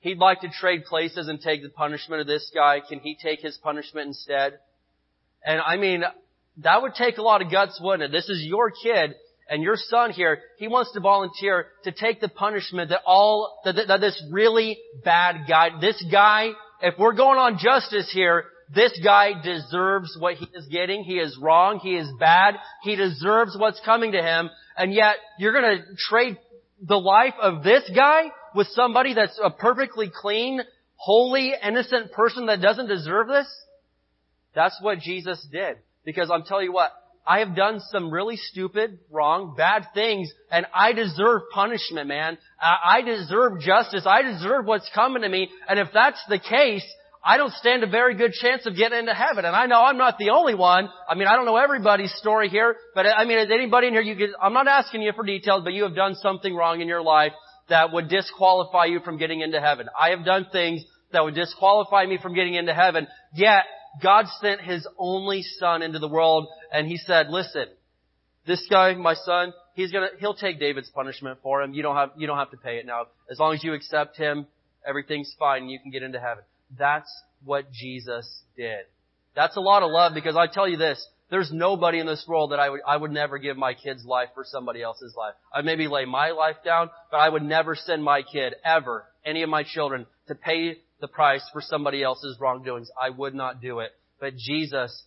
He'd 0.01 0.19
like 0.19 0.41
to 0.41 0.49
trade 0.49 0.85
places 0.85 1.29
and 1.29 1.41
take 1.41 1.63
the 1.63 1.69
punishment 1.69 2.21
of 2.21 2.27
this 2.27 2.51
guy. 2.53 2.81
Can 2.89 2.99
he 2.99 3.15
take 3.15 3.39
his 3.39 3.57
punishment 3.63 4.09
instead? 4.09 4.59
And 5.45 5.61
I 5.61 5.77
mean, 5.77 6.03
that 6.59 6.83
would 6.83 6.95
take 6.95 7.19
a 7.19 7.23
lot 7.23 7.43
of 7.43 7.51
guts, 7.51 7.81
wouldn't 7.83 8.03
it? 8.03 8.13
This 8.13 8.29
is 8.29 8.43
your 8.43 8.71
kid 8.71 9.15
and 9.49 9.63
your 9.63 9.77
son 9.77 10.11
here. 10.11 10.39
He 10.59 10.69
wants 10.69 10.93
to 10.93 11.01
volunteer 11.01 11.67
to 11.85 11.93
take 11.93 12.21
the 12.21 12.29
punishment 12.29 12.91
that 12.91 13.01
all, 13.07 13.61
that, 13.65 13.77
that 13.89 14.01
this 14.01 14.23
really 14.31 14.79
bad 15.05 15.47
guy, 15.49 15.71
this 15.81 16.03
guy, 16.11 16.51
if 16.81 16.99
we're 16.99 17.15
going 17.15 17.39
on 17.39 17.59
justice 17.59 18.11
here, 18.13 18.45
this 18.75 18.99
guy 19.05 19.33
deserves 19.43 20.17
what 20.19 20.35
he 20.35 20.47
is 20.55 20.67
getting. 20.69 21.05
He 21.05 21.19
is 21.19 21.39
wrong. 21.41 21.79
He 21.83 21.97
is 21.97 22.09
bad. 22.19 22.55
He 22.83 22.97
deserves 22.97 23.57
what's 23.59 23.81
coming 23.85 24.13
to 24.13 24.23
him. 24.23 24.49
And 24.77 24.95
yet, 24.95 25.17
you're 25.39 25.53
gonna 25.53 25.85
trade 26.09 26.39
the 26.81 26.99
life 26.99 27.35
of 27.41 27.63
this 27.63 27.89
guy 27.95 28.31
with 28.55 28.69
somebody 28.69 29.15
that's 29.15 29.39
a 29.43 29.51
perfectly 29.51 30.11
clean, 30.15 30.61
holy, 30.97 31.53
innocent 31.63 32.13
person 32.13 32.47
that 32.47 32.61
doesn't 32.61 32.89
deserve 32.89 33.29
this? 33.29 33.47
That's 34.55 34.79
what 34.81 34.99
Jesus 34.99 35.47
did. 35.51 35.77
Because 36.05 36.31
I'm 36.31 36.43
telling 36.43 36.67
you 36.67 36.73
what, 36.73 36.93
I 37.27 37.39
have 37.39 37.55
done 37.55 37.81
some 37.93 38.11
really 38.11 38.37
stupid, 38.37 38.99
wrong, 39.11 39.55
bad 39.57 39.87
things, 39.95 40.33
and 40.51 40.67
I 40.75 40.93
deserve 40.93 41.43
punishment, 41.55 42.09
man. 42.09 42.37
I 42.61 43.03
deserve 43.03 43.61
justice. 43.61 44.05
I 44.07 44.23
deserve 44.23 44.67
what's 44.67 44.91
coming 44.93 45.23
to 45.23 45.29
me. 45.29 45.49
And 45.69 45.79
if 45.79 45.89
that's 45.95 46.21
the 46.29 46.41
case, 46.41 46.85
I 47.25 47.37
don't 47.37 47.53
stand 47.53 47.85
a 47.85 47.87
very 47.87 48.17
good 48.17 48.33
chance 48.33 48.67
of 48.67 48.77
getting 48.77 48.99
into 48.99 49.15
heaven. 49.15 49.45
And 49.45 49.55
I 49.55 49.67
know 49.67 49.81
I'm 49.81 49.99
not 49.99 50.19
the 50.19 50.31
only 50.31 50.57
one. 50.57 50.89
I 51.09 51.15
mean, 51.15 51.29
I 51.29 51.37
don't 51.37 51.45
know 51.45 51.57
everybody's 51.57 52.13
story 52.15 52.49
here, 52.49 52.75
but 52.97 53.07
I 53.07 53.25
mean, 53.25 53.39
is 53.39 53.51
anybody 53.53 53.87
in 53.87 53.93
here, 53.93 54.03
you 54.03 54.17
get, 54.17 54.31
I'm 54.43 54.53
not 54.53 54.67
asking 54.67 55.03
you 55.03 55.13
for 55.15 55.25
details, 55.25 55.63
but 55.63 55.73
you 55.73 55.85
have 55.85 55.95
done 55.95 56.17
something 56.17 56.53
wrong 56.53 56.81
in 56.81 56.89
your 56.89 57.03
life 57.03 57.33
that 57.69 57.93
would 57.93 58.09
disqualify 58.09 58.87
you 58.87 58.99
from 58.99 59.19
getting 59.19 59.41
into 59.41 59.61
heaven. 59.61 59.87
I 59.97 60.11
have 60.11 60.25
done 60.25 60.49
things 60.51 60.85
that 61.13 61.23
would 61.23 61.37
disqualify 61.37 62.07
me 62.07 62.19
from 62.21 62.35
getting 62.35 62.55
into 62.55 62.75
heaven. 62.75 63.07
Yet, 63.35 63.63
God 64.01 64.27
sent 64.41 64.61
His 64.61 64.87
only 64.99 65.43
Son 65.43 65.83
into 65.83 65.99
the 65.99 66.09
world 66.09 66.49
and 66.73 66.87
He 66.87 66.97
said, 66.97 67.29
listen, 67.29 67.67
this 68.47 68.67
guy, 68.71 68.95
my 68.95 69.15
son, 69.15 69.53
he's 69.75 69.93
gonna, 69.93 70.09
he'll 70.19 70.35
take 70.35 70.59
David's 70.59 70.91
punishment 70.91 71.39
for 71.43 71.63
him. 71.63 71.75
You 71.75 71.83
don't 71.83 71.97
have, 71.97 72.11
you 72.17 72.27
don't 72.27 72.39
have 72.39 72.51
to 72.51 72.57
pay 72.57 72.79
it 72.79 72.87
now. 72.87 73.07
As 73.31 73.39
long 73.39 73.55
as 73.55 73.63
you 73.63 73.75
accept 73.75 74.17
him, 74.17 74.47
everything's 74.87 75.35
fine 75.39 75.63
and 75.63 75.71
you 75.71 75.79
can 75.79 75.91
get 75.91 76.03
into 76.03 76.21
heaven. 76.21 76.45
That's 76.79 77.11
what 77.45 77.71
Jesus 77.73 78.43
did. 78.57 78.87
That's 79.35 79.57
a 79.57 79.61
lot 79.61 79.83
of 79.83 79.91
love 79.91 80.13
because 80.15 80.37
I 80.37 80.47
tell 80.47 80.69
you 80.69 80.77
this, 80.77 81.07
there's 81.31 81.51
nobody 81.51 81.99
in 81.99 82.07
this 82.07 82.25
world 82.29 82.53
that 82.53 82.61
I 82.61 82.69
would, 82.69 82.81
I 82.87 82.97
would 82.97 83.11
never 83.11 83.39
give 83.39 83.57
my 83.57 83.73
kid's 83.73 84.05
life 84.05 84.29
for 84.35 84.45
somebody 84.45 84.83
else's 84.83 85.15
life. 85.17 85.35
I'd 85.55 85.65
maybe 85.65 85.89
lay 85.89 86.05
my 86.05 86.33
life 86.33 86.57
down, 86.65 86.91
but 87.11 87.19
I 87.19 87.29
would 87.29 87.43
never 87.43 87.75
send 87.75 88.05
my 88.05 88.23
kid, 88.23 88.55
ever, 88.65 89.07
any 89.25 89.43
of 89.43 89.49
my 89.49 89.63
children, 89.63 90.07
to 90.29 90.35
pay 90.35 90.79
the 91.03 91.09
price 91.09 91.43
for 91.53 91.61
somebody 91.61 92.03
else's 92.03 92.39
wrongdoings. 92.41 92.91
I 92.99 93.11
would 93.11 93.35
not 93.35 93.61
do 93.61 93.81
it. 93.81 93.91
But 94.19 94.37
Jesus 94.37 95.05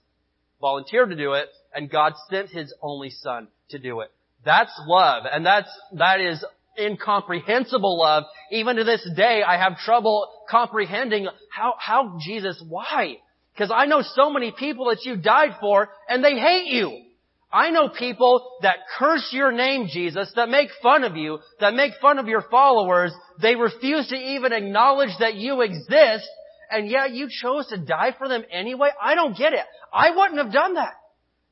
volunteered 0.61 1.09
to 1.09 1.15
do 1.15 1.33
it, 1.33 1.49
and 1.73 1.89
God 1.89 2.13
sent 2.29 2.49
His 2.49 2.71
only 2.83 3.09
Son 3.09 3.47
to 3.69 3.79
do 3.79 4.01
it. 4.01 4.11
That's 4.43 4.71
love, 4.85 5.23
and 5.31 5.43
that's, 5.43 5.69
that 5.93 6.19
is 6.19 6.45
incomprehensible 6.79 7.97
love. 7.97 8.25
Even 8.51 8.75
to 8.75 8.83
this 8.83 9.07
day, 9.15 9.41
I 9.41 9.57
have 9.57 9.77
trouble 9.77 10.27
comprehending 10.51 11.27
how, 11.49 11.73
how 11.79 12.19
Jesus, 12.21 12.61
why? 12.67 13.15
Because 13.53 13.71
I 13.73 13.85
know 13.85 14.03
so 14.03 14.29
many 14.29 14.51
people 14.51 14.89
that 14.89 15.05
you 15.05 15.15
died 15.15 15.55
for, 15.61 15.89
and 16.09 16.23
they 16.23 16.35
hate 16.37 16.67
you. 16.67 17.04
I 17.51 17.69
know 17.69 17.89
people 17.89 18.57
that 18.63 18.77
curse 18.97 19.29
your 19.31 19.51
name, 19.51 19.87
Jesus, 19.91 20.31
that 20.35 20.49
make 20.49 20.69
fun 20.81 21.03
of 21.03 21.15
you, 21.15 21.39
that 21.59 21.73
make 21.73 21.93
fun 22.01 22.19
of 22.19 22.27
your 22.27 22.43
followers. 22.51 23.13
They 23.41 23.55
refuse 23.55 24.07
to 24.09 24.15
even 24.15 24.51
acknowledge 24.51 25.11
that 25.19 25.35
you 25.35 25.61
exist, 25.61 26.27
and 26.69 26.89
yet 26.89 27.11
you 27.11 27.29
chose 27.29 27.67
to 27.67 27.77
die 27.77 28.13
for 28.17 28.27
them 28.27 28.43
anyway? 28.51 28.89
I 29.01 29.15
don't 29.15 29.37
get 29.37 29.53
it. 29.53 29.65
I 29.93 30.11
wouldn't 30.15 30.39
have 30.39 30.51
done 30.51 30.73
that. 30.73 30.93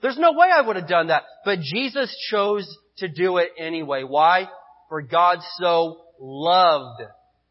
There's 0.02 0.18
no 0.18 0.34
way 0.34 0.48
I 0.54 0.62
would 0.62 0.76
have 0.76 0.90
done 0.90 1.08
that. 1.08 1.24
But 1.46 1.60
Jesus 1.62 2.14
chose 2.30 2.68
to 2.98 3.08
do 3.08 3.38
it 3.38 3.50
anyway. 3.58 4.04
Why? 4.04 4.50
For 4.90 5.02
God 5.02 5.40
so 5.58 6.02
loved 6.20 7.02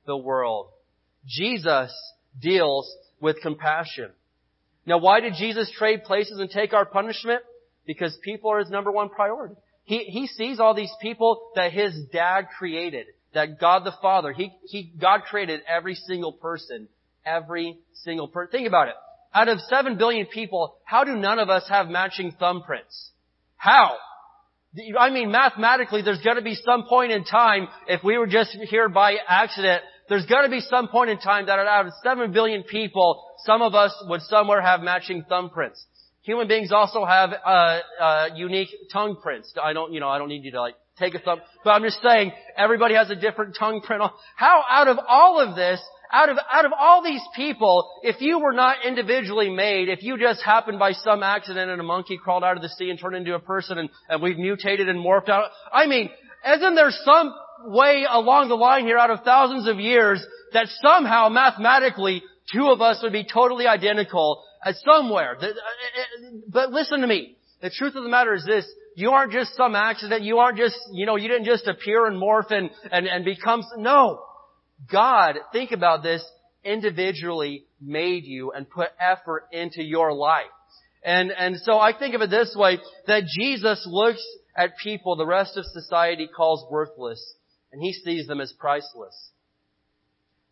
the 0.06 0.16
world. 0.16 0.68
Jesus 1.26 1.92
deals 2.40 2.94
with 3.20 3.40
compassion. 3.40 4.11
Now 4.84 4.99
why 4.99 5.20
did 5.20 5.34
Jesus 5.34 5.72
trade 5.76 6.04
places 6.04 6.38
and 6.38 6.50
take 6.50 6.75
our 6.75 6.84
punishment? 6.84 7.42
Because 7.87 8.17
people 8.23 8.51
are 8.51 8.59
his 8.59 8.71
number 8.71 8.93
one 8.93 9.09
priority. 9.09 9.55
He, 9.85 10.05
he 10.05 10.27
sees 10.27 10.61
all 10.61 10.75
these 10.75 10.93
people 11.01 11.51
that 11.57 11.73
his 11.73 11.95
dad 12.12 12.47
created, 12.57 13.07
that 13.35 13.59
God 13.59 13.85
the 13.85 13.95
Father, 14.01 14.33
he, 14.33 14.53
he, 14.65 14.93
God 15.01 15.23
created 15.23 15.61
every 15.69 15.95
single 15.95 16.33
person, 16.33 16.89
every 17.27 17.79
single 17.95 18.29
person. 18.29 18.53
Think 18.53 18.69
about 18.69 18.89
it. 18.89 18.95
Out 19.35 19.49
of 19.49 19.61
seven 19.62 19.97
billion 19.97 20.27
people, 20.27 20.77
how 20.85 21.05
do 21.05 21.17
none 21.17 21.39
of 21.39 21.49
us 21.49 21.65
have 21.69 21.89
matching 21.89 22.33
thumbprints? 22.41 23.09
How? 23.57 23.97
I 24.99 25.11
mean, 25.11 25.31
mathematically, 25.31 26.03
there's 26.03 26.21
got 26.21 26.35
to 26.35 26.43
be 26.43 26.55
some 26.55 26.85
point 26.89 27.12
in 27.12 27.25
time, 27.25 27.69
if 27.89 28.03
we 28.05 28.17
were 28.19 28.27
just 28.27 28.57
here 28.69 28.89
by 28.89 29.17
accident, 29.27 29.83
there's 30.09 30.27
got 30.27 30.43
to 30.43 30.51
be 30.51 30.61
some 30.61 30.89
point 30.89 31.11
in 31.11 31.19
time 31.19 31.47
that 31.47 31.59
out 31.59 31.87
of 31.87 31.93
seven 32.03 32.33
billion 32.33 32.62
people, 32.62 33.25
some 33.45 33.62
of 33.62 33.75
us 33.75 33.95
would 34.09 34.23
somewhere 34.23 34.61
have 34.61 34.81
matching 34.81 35.25
thumbprints. 35.31 35.83
Human 36.23 36.47
beings 36.47 36.71
also 36.71 37.05
have 37.05 37.31
uh, 37.33 37.81
uh, 38.00 38.29
unique 38.37 38.69
tongue 38.93 39.17
prints. 39.21 39.52
I 39.61 39.73
don't, 39.73 39.93
you 39.93 39.99
know, 39.99 40.09
I 40.09 40.19
don't 40.19 40.29
need 40.29 40.45
you 40.45 40.52
to 40.52 40.61
like 40.61 40.76
take 40.97 41.14
a 41.14 41.19
thumb, 41.19 41.41
but 41.64 41.71
I'm 41.71 41.83
just 41.83 42.00
saying 42.00 42.31
everybody 42.57 42.95
has 42.95 43.11
a 43.11 43.17
different 43.17 43.57
tongue 43.59 43.81
print. 43.81 44.02
How 44.37 44.62
out 44.69 44.87
of 44.87 44.99
all 45.09 45.41
of 45.41 45.57
this, 45.57 45.81
out 46.12 46.29
of 46.29 46.38
out 46.52 46.64
of 46.64 46.73
all 46.79 47.02
these 47.02 47.23
people, 47.35 47.91
if 48.05 48.21
you 48.21 48.38
were 48.38 48.52
not 48.52 48.76
individually 48.87 49.50
made, 49.50 49.88
if 49.88 50.05
you 50.05 50.17
just 50.17 50.43
happened 50.43 50.79
by 50.79 50.93
some 50.93 51.25
accident 51.25 51.73
and 51.73 51.81
a 51.81 51.85
monkey 51.85 52.19
crawled 52.23 52.45
out 52.45 52.57
of 52.57 52.62
the 52.62 52.69
sea 52.69 52.91
and 52.91 53.00
turned 53.00 53.17
into 53.17 53.35
a 53.35 53.41
person 53.41 53.79
and, 53.79 53.91
and 54.09 54.23
we've 54.23 54.38
mutated 54.38 54.88
and 54.88 55.05
morphed 55.05 55.29
out, 55.29 55.47
I 55.73 55.87
mean, 55.87 56.09
isn't 56.55 56.75
there 56.76 56.91
some 57.05 57.35
way 57.64 58.05
along 58.09 58.49
the 58.49 58.55
line 58.55 58.85
here 58.85 58.99
out 58.99 59.11
of 59.11 59.25
thousands 59.25 59.67
of 59.67 59.81
years 59.81 60.25
that 60.52 60.69
somehow 60.83 61.29
mathematically 61.31 62.23
two 62.52 62.69
of 62.69 62.81
us 62.81 63.00
would 63.02 63.12
be 63.12 63.25
totally 63.25 63.67
identical 63.67 64.45
somewhere. 64.85 65.37
Uh, 65.40 65.47
uh, 65.47 65.50
but 66.49 66.71
listen 66.71 67.00
to 67.00 67.07
me. 67.07 67.37
The 67.61 67.71
truth 67.71 67.95
of 67.95 68.02
the 68.02 68.09
matter 68.09 68.35
is 68.35 68.45
this. 68.45 68.66
You 68.97 69.11
aren't 69.11 69.33
just 69.33 69.54
some 69.57 69.75
accident. 69.75 70.23
You 70.23 70.38
aren't 70.38 70.59
just, 70.59 70.76
you 70.92 71.07
know, 71.07 71.16
you 71.16 71.28
didn't 71.28 71.47
just 71.47 71.66
appear 71.66 72.07
and 72.07 72.21
morph 72.21 72.50
and, 72.50 72.71
and, 72.90 73.07
and 73.07 73.25
become, 73.25 73.62
no. 73.76 74.23
God, 74.90 75.37
think 75.52 75.71
about 75.73 76.02
this, 76.02 76.25
individually 76.64 77.64
made 77.81 78.25
you 78.25 78.52
and 78.52 78.69
put 78.69 78.88
effort 79.00 79.45
into 79.52 79.83
your 79.83 80.12
life. 80.12 80.45
And, 81.04 81.33
and 81.33 81.57
so 81.59 81.78
I 81.78 81.97
think 81.97 82.14
of 82.14 82.23
it 82.23 82.31
this 82.31 82.54
way, 82.57 82.78
that 83.07 83.25
Jesus 83.26 83.85
looks 83.90 84.25
at 84.57 84.76
people 84.83 85.16
the 85.16 85.26
rest 85.26 85.57
of 85.57 85.64
society 85.66 86.28
calls 86.28 86.64
worthless 86.71 87.35
and 87.73 87.83
he 87.83 87.92
sees 87.92 88.26
them 88.26 88.40
as 88.40 88.52
priceless. 88.52 89.31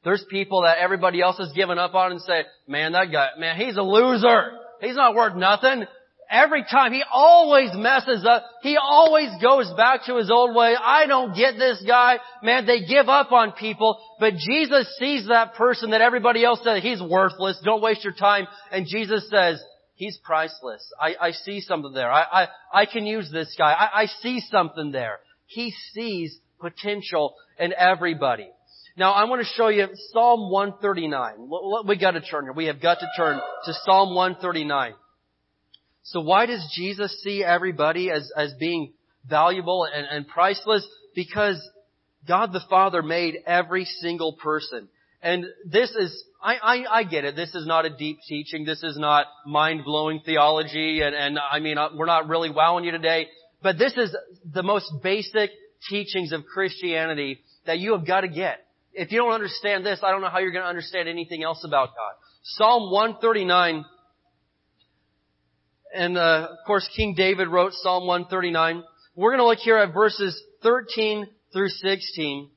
There's 0.04 0.24
people 0.30 0.62
that 0.62 0.78
everybody 0.78 1.20
else 1.20 1.36
has 1.38 1.52
given 1.52 1.78
up 1.78 1.94
on 1.94 2.12
and 2.12 2.20
say, 2.22 2.44
man, 2.66 2.92
that 2.92 3.12
guy, 3.12 3.28
man, 3.38 3.56
he's 3.56 3.76
a 3.76 3.82
loser. 3.82 4.52
He's 4.80 4.96
not 4.96 5.14
worth 5.14 5.36
nothing. 5.36 5.84
Every 6.30 6.62
time, 6.62 6.92
he 6.92 7.02
always 7.12 7.70
messes 7.74 8.24
up. 8.24 8.44
He 8.62 8.78
always 8.80 9.28
goes 9.42 9.70
back 9.76 10.06
to 10.06 10.16
his 10.16 10.30
old 10.30 10.54
way. 10.54 10.76
I 10.80 11.06
don't 11.06 11.34
get 11.34 11.58
this 11.58 11.82
guy. 11.84 12.18
Man, 12.40 12.66
they 12.66 12.86
give 12.86 13.08
up 13.08 13.32
on 13.32 13.52
people. 13.52 14.00
But 14.20 14.34
Jesus 14.34 14.96
sees 14.98 15.26
that 15.26 15.54
person 15.54 15.90
that 15.90 16.00
everybody 16.00 16.44
else 16.44 16.60
says, 16.62 16.82
he's 16.82 17.02
worthless. 17.02 17.60
Don't 17.64 17.82
waste 17.82 18.04
your 18.04 18.12
time. 18.12 18.46
And 18.70 18.86
Jesus 18.86 19.28
says, 19.28 19.60
he's 19.96 20.18
priceless. 20.18 20.88
I, 21.00 21.16
I 21.20 21.30
see 21.32 21.60
something 21.60 21.92
there. 21.92 22.10
I, 22.10 22.22
I, 22.22 22.48
I 22.72 22.86
can 22.86 23.06
use 23.06 23.28
this 23.32 23.52
guy. 23.58 23.72
I, 23.72 24.02
I 24.02 24.06
see 24.22 24.40
something 24.52 24.92
there. 24.92 25.18
He 25.46 25.74
sees 25.92 26.38
potential 26.60 27.34
in 27.58 27.74
everybody. 27.76 28.48
Now 29.00 29.12
I 29.12 29.24
want 29.24 29.40
to 29.40 29.48
show 29.54 29.68
you 29.68 29.86
Psalm 30.12 30.50
139. 30.50 31.86
We 31.86 31.96
got 31.96 32.10
to 32.10 32.20
turn 32.20 32.44
here. 32.44 32.52
We 32.52 32.66
have 32.66 32.82
got 32.82 32.98
to 32.98 33.06
turn 33.16 33.40
to 33.64 33.72
Psalm 33.86 34.14
139. 34.14 34.92
So 36.02 36.20
why 36.20 36.44
does 36.44 36.70
Jesus 36.76 37.18
see 37.22 37.42
everybody 37.42 38.10
as, 38.10 38.30
as 38.36 38.52
being 38.60 38.92
valuable 39.26 39.86
and, 39.90 40.06
and 40.06 40.28
priceless? 40.28 40.86
Because 41.14 41.66
God 42.28 42.52
the 42.52 42.60
Father 42.68 43.00
made 43.00 43.38
every 43.46 43.86
single 43.86 44.34
person. 44.34 44.86
And 45.22 45.46
this 45.64 45.88
is, 45.92 46.22
I, 46.42 46.56
I, 46.56 46.98
I 46.98 47.04
get 47.04 47.24
it. 47.24 47.36
This 47.36 47.54
is 47.54 47.66
not 47.66 47.86
a 47.86 47.96
deep 47.96 48.18
teaching. 48.28 48.66
This 48.66 48.82
is 48.82 48.98
not 48.98 49.24
mind-blowing 49.46 50.20
theology. 50.26 51.00
And, 51.00 51.14
and 51.14 51.38
I 51.38 51.60
mean, 51.60 51.78
uh, 51.78 51.88
we're 51.96 52.04
not 52.04 52.28
really 52.28 52.50
wowing 52.50 52.84
you 52.84 52.90
today. 52.90 53.28
But 53.62 53.78
this 53.78 53.94
is 53.96 54.14
the 54.44 54.62
most 54.62 54.92
basic 55.02 55.48
teachings 55.88 56.32
of 56.32 56.44
Christianity 56.44 57.40
that 57.64 57.78
you 57.78 57.92
have 57.92 58.06
got 58.06 58.20
to 58.20 58.28
get. 58.28 58.66
If 59.00 59.10
you 59.12 59.16
don't 59.16 59.32
understand 59.32 59.86
this, 59.86 60.00
I 60.02 60.10
don't 60.10 60.20
know 60.20 60.28
how 60.28 60.40
you're 60.40 60.52
going 60.52 60.62
to 60.62 60.68
understand 60.68 61.08
anything 61.08 61.42
else 61.42 61.64
about 61.64 61.88
God. 61.96 62.12
Psalm 62.42 62.92
139, 62.92 63.86
and 65.94 66.18
uh, 66.18 66.48
of 66.50 66.66
course 66.66 66.86
King 66.94 67.14
David 67.16 67.48
wrote 67.48 67.72
Psalm 67.72 68.06
139. 68.06 68.84
We're 69.16 69.30
going 69.30 69.40
to 69.40 69.46
look 69.46 69.60
here 69.60 69.78
at 69.78 69.94
verses 69.94 70.38
13 70.62 71.26
through 71.50 71.68
16. 71.68 72.50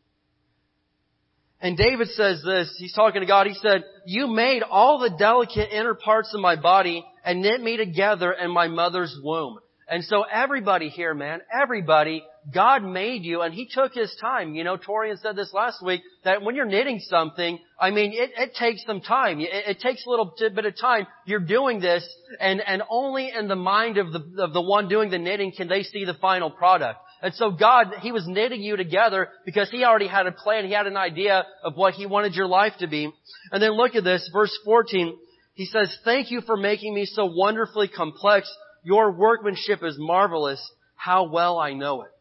And 1.62 1.78
David 1.78 2.10
says 2.10 2.44
this, 2.46 2.76
he's 2.78 2.94
talking 2.94 3.22
to 3.22 3.26
God, 3.26 3.48
he 3.48 3.54
said, 3.54 3.86
You 4.06 4.28
made 4.28 4.64
all 4.70 5.00
the 5.00 5.16
delicate 5.18 5.72
inner 5.72 5.94
parts 5.94 6.34
of 6.34 6.42
my 6.42 6.58
body 6.58 7.06
and 7.24 7.42
knit 7.42 7.62
me 7.62 7.78
together 7.78 8.34
in 8.34 8.52
my 8.52 8.68
mother's 8.68 9.18
womb. 9.24 9.60
And 9.88 10.04
so 10.04 10.24
everybody 10.24 10.90
here, 10.90 11.14
man, 11.14 11.42
everybody, 11.52 12.24
God 12.54 12.84
made 12.84 13.24
you 13.24 13.42
and 13.42 13.54
He 13.54 13.68
took 13.72 13.94
His 13.94 14.14
time. 14.20 14.56
You 14.56 14.64
know, 14.64 14.78
Torian 14.78 15.20
said 15.20 15.36
this 15.36 15.52
last 15.54 15.84
week, 15.84 16.02
that 16.24 16.42
when 16.42 16.56
you're 16.56 16.66
knitting 16.66 17.00
something, 17.00 17.60
I 17.80 17.92
mean, 17.92 18.14
it, 18.14 18.32
it 18.38 18.56
takes 18.56 18.84
some 18.86 19.02
time. 19.02 19.40
It, 19.40 19.50
it, 19.52 19.80
takes 19.80 20.06
a 20.06 20.10
little 20.10 20.34
bit 20.38 20.66
of 20.66 20.80
time. 20.80 21.06
You're 21.26 21.40
doing 21.40 21.80
this 21.80 22.08
and, 22.40 22.62
and 22.62 22.82
only 22.90 23.32
in 23.38 23.48
the 23.48 23.56
mind 23.56 23.98
of 23.98 24.14
the, 24.14 24.24
of 24.40 24.54
the 24.54 24.62
one 24.62 24.88
doing 24.88 25.10
the 25.10 25.18
knitting 25.18 25.52
can 25.56 25.68
they 25.68 25.84
see 25.84 26.06
the 26.06 26.14
final 26.16 26.50
product. 26.50 27.00
And 27.22 27.34
so 27.34 27.52
God, 27.52 27.88
He 28.02 28.12
was 28.12 28.26
knitting 28.28 28.62
you 28.62 28.78
together 28.78 29.30
because 29.46 29.70
He 29.70 29.84
already 29.84 30.08
had 30.08 30.28
a 30.28 30.32
plan. 30.32 30.66
He 30.66 30.74
had 30.74 30.88
an 30.88 30.98
idea 30.98 31.46
of 31.64 31.76
what 31.76 31.94
He 31.94 32.06
wanted 32.06 32.36
your 32.36 32.48
life 32.48 32.74
to 32.80 32.88
be. 32.88 33.12
And 33.52 33.62
then 33.62 33.72
look 33.72 33.96
at 33.96 34.04
this, 34.04 34.30
verse 34.34 34.58
14. 34.66 35.18
He 35.56 35.66
says, 35.66 35.96
thank 36.04 36.32
you 36.32 36.42
for 36.42 36.58
making 36.58 36.96
me 36.96 37.06
so 37.06 37.26
wonderfully 37.26 37.88
complex 37.88 38.52
your 38.84 39.12
workmanship 39.12 39.84
is 39.84 39.96
marvelous. 39.98 40.62
How 40.96 41.24
well 41.30 41.60
I 41.60 41.74
know 41.74 42.04
it. 42.04 42.12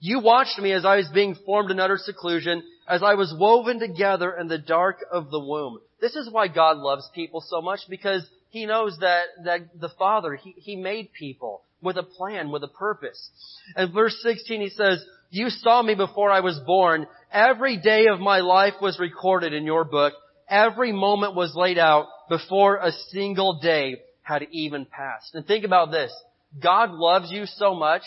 You 0.00 0.20
watched 0.20 0.58
me 0.58 0.72
as 0.72 0.84
I 0.84 0.96
was 0.96 1.08
being 1.14 1.34
formed 1.46 1.70
in 1.70 1.80
utter 1.80 1.96
seclusion, 1.96 2.62
as 2.86 3.02
I 3.02 3.14
was 3.14 3.34
woven 3.38 3.80
together 3.80 4.36
in 4.38 4.48
the 4.48 4.58
dark 4.58 4.98
of 5.10 5.30
the 5.30 5.40
womb. 5.40 5.78
This 6.00 6.14
is 6.14 6.30
why 6.30 6.48
God 6.48 6.76
loves 6.76 7.08
people 7.14 7.42
so 7.46 7.62
much 7.62 7.80
because 7.88 8.26
He 8.50 8.66
knows 8.66 8.98
that, 9.00 9.24
that 9.44 9.80
the 9.80 9.88
Father, 9.98 10.34
he, 10.34 10.54
he 10.58 10.76
made 10.76 11.12
people 11.12 11.62
with 11.80 11.96
a 11.96 12.02
plan, 12.02 12.50
with 12.50 12.62
a 12.64 12.68
purpose. 12.68 13.30
And 13.76 13.94
verse 13.94 14.18
16 14.22 14.60
He 14.60 14.68
says, 14.68 15.02
You 15.30 15.48
saw 15.48 15.82
me 15.82 15.94
before 15.94 16.30
I 16.30 16.40
was 16.40 16.58
born 16.66 17.06
Every 17.34 17.78
day 17.78 18.06
of 18.06 18.20
my 18.20 18.38
life 18.38 18.74
was 18.80 19.00
recorded 19.00 19.52
in 19.52 19.64
your 19.64 19.84
book. 19.84 20.12
Every 20.48 20.92
moment 20.92 21.34
was 21.34 21.56
laid 21.56 21.78
out 21.78 22.06
before 22.28 22.76
a 22.76 22.92
single 23.10 23.58
day 23.58 23.96
had 24.24 24.48
even 24.50 24.86
passed. 24.86 25.34
And 25.34 25.46
think 25.46 25.64
about 25.64 25.92
this. 25.92 26.12
God 26.60 26.90
loves 26.90 27.30
you 27.30 27.46
so 27.46 27.74
much 27.74 28.02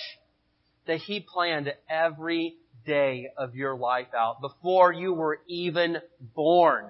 that 0.88 0.98
He 0.98 1.22
planned 1.22 1.72
every 1.90 2.56
day 2.86 3.30
of 3.38 3.56
your 3.56 3.76
life 3.76 4.08
out 4.18 4.42
before 4.42 4.92
you 4.92 5.14
were 5.14 5.40
even 5.48 5.98
born. 6.36 6.86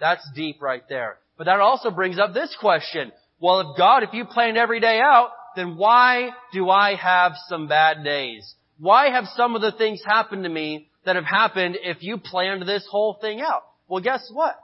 That's 0.00 0.26
deep 0.34 0.60
right 0.60 0.82
there. 0.88 1.18
But 1.36 1.44
that 1.44 1.60
also 1.60 1.90
brings 1.90 2.18
up 2.18 2.32
this 2.32 2.56
question. 2.60 3.12
Well, 3.40 3.60
if 3.60 3.76
God, 3.76 4.02
if 4.02 4.12
you 4.12 4.24
planned 4.24 4.56
every 4.56 4.80
day 4.80 5.00
out, 5.00 5.30
then 5.56 5.76
why 5.76 6.30
do 6.52 6.70
I 6.70 6.94
have 6.94 7.32
some 7.48 7.68
bad 7.68 8.02
days? 8.02 8.54
Why 8.78 9.10
have 9.10 9.24
some 9.36 9.54
of 9.54 9.62
the 9.62 9.72
things 9.72 10.02
happened 10.04 10.44
to 10.44 10.48
me 10.48 10.88
that 11.04 11.16
have 11.16 11.24
happened 11.24 11.76
if 11.82 12.02
you 12.02 12.16
planned 12.18 12.62
this 12.62 12.86
whole 12.90 13.18
thing 13.20 13.40
out? 13.40 13.62
Well, 13.88 14.02
guess 14.02 14.28
what? 14.32 14.56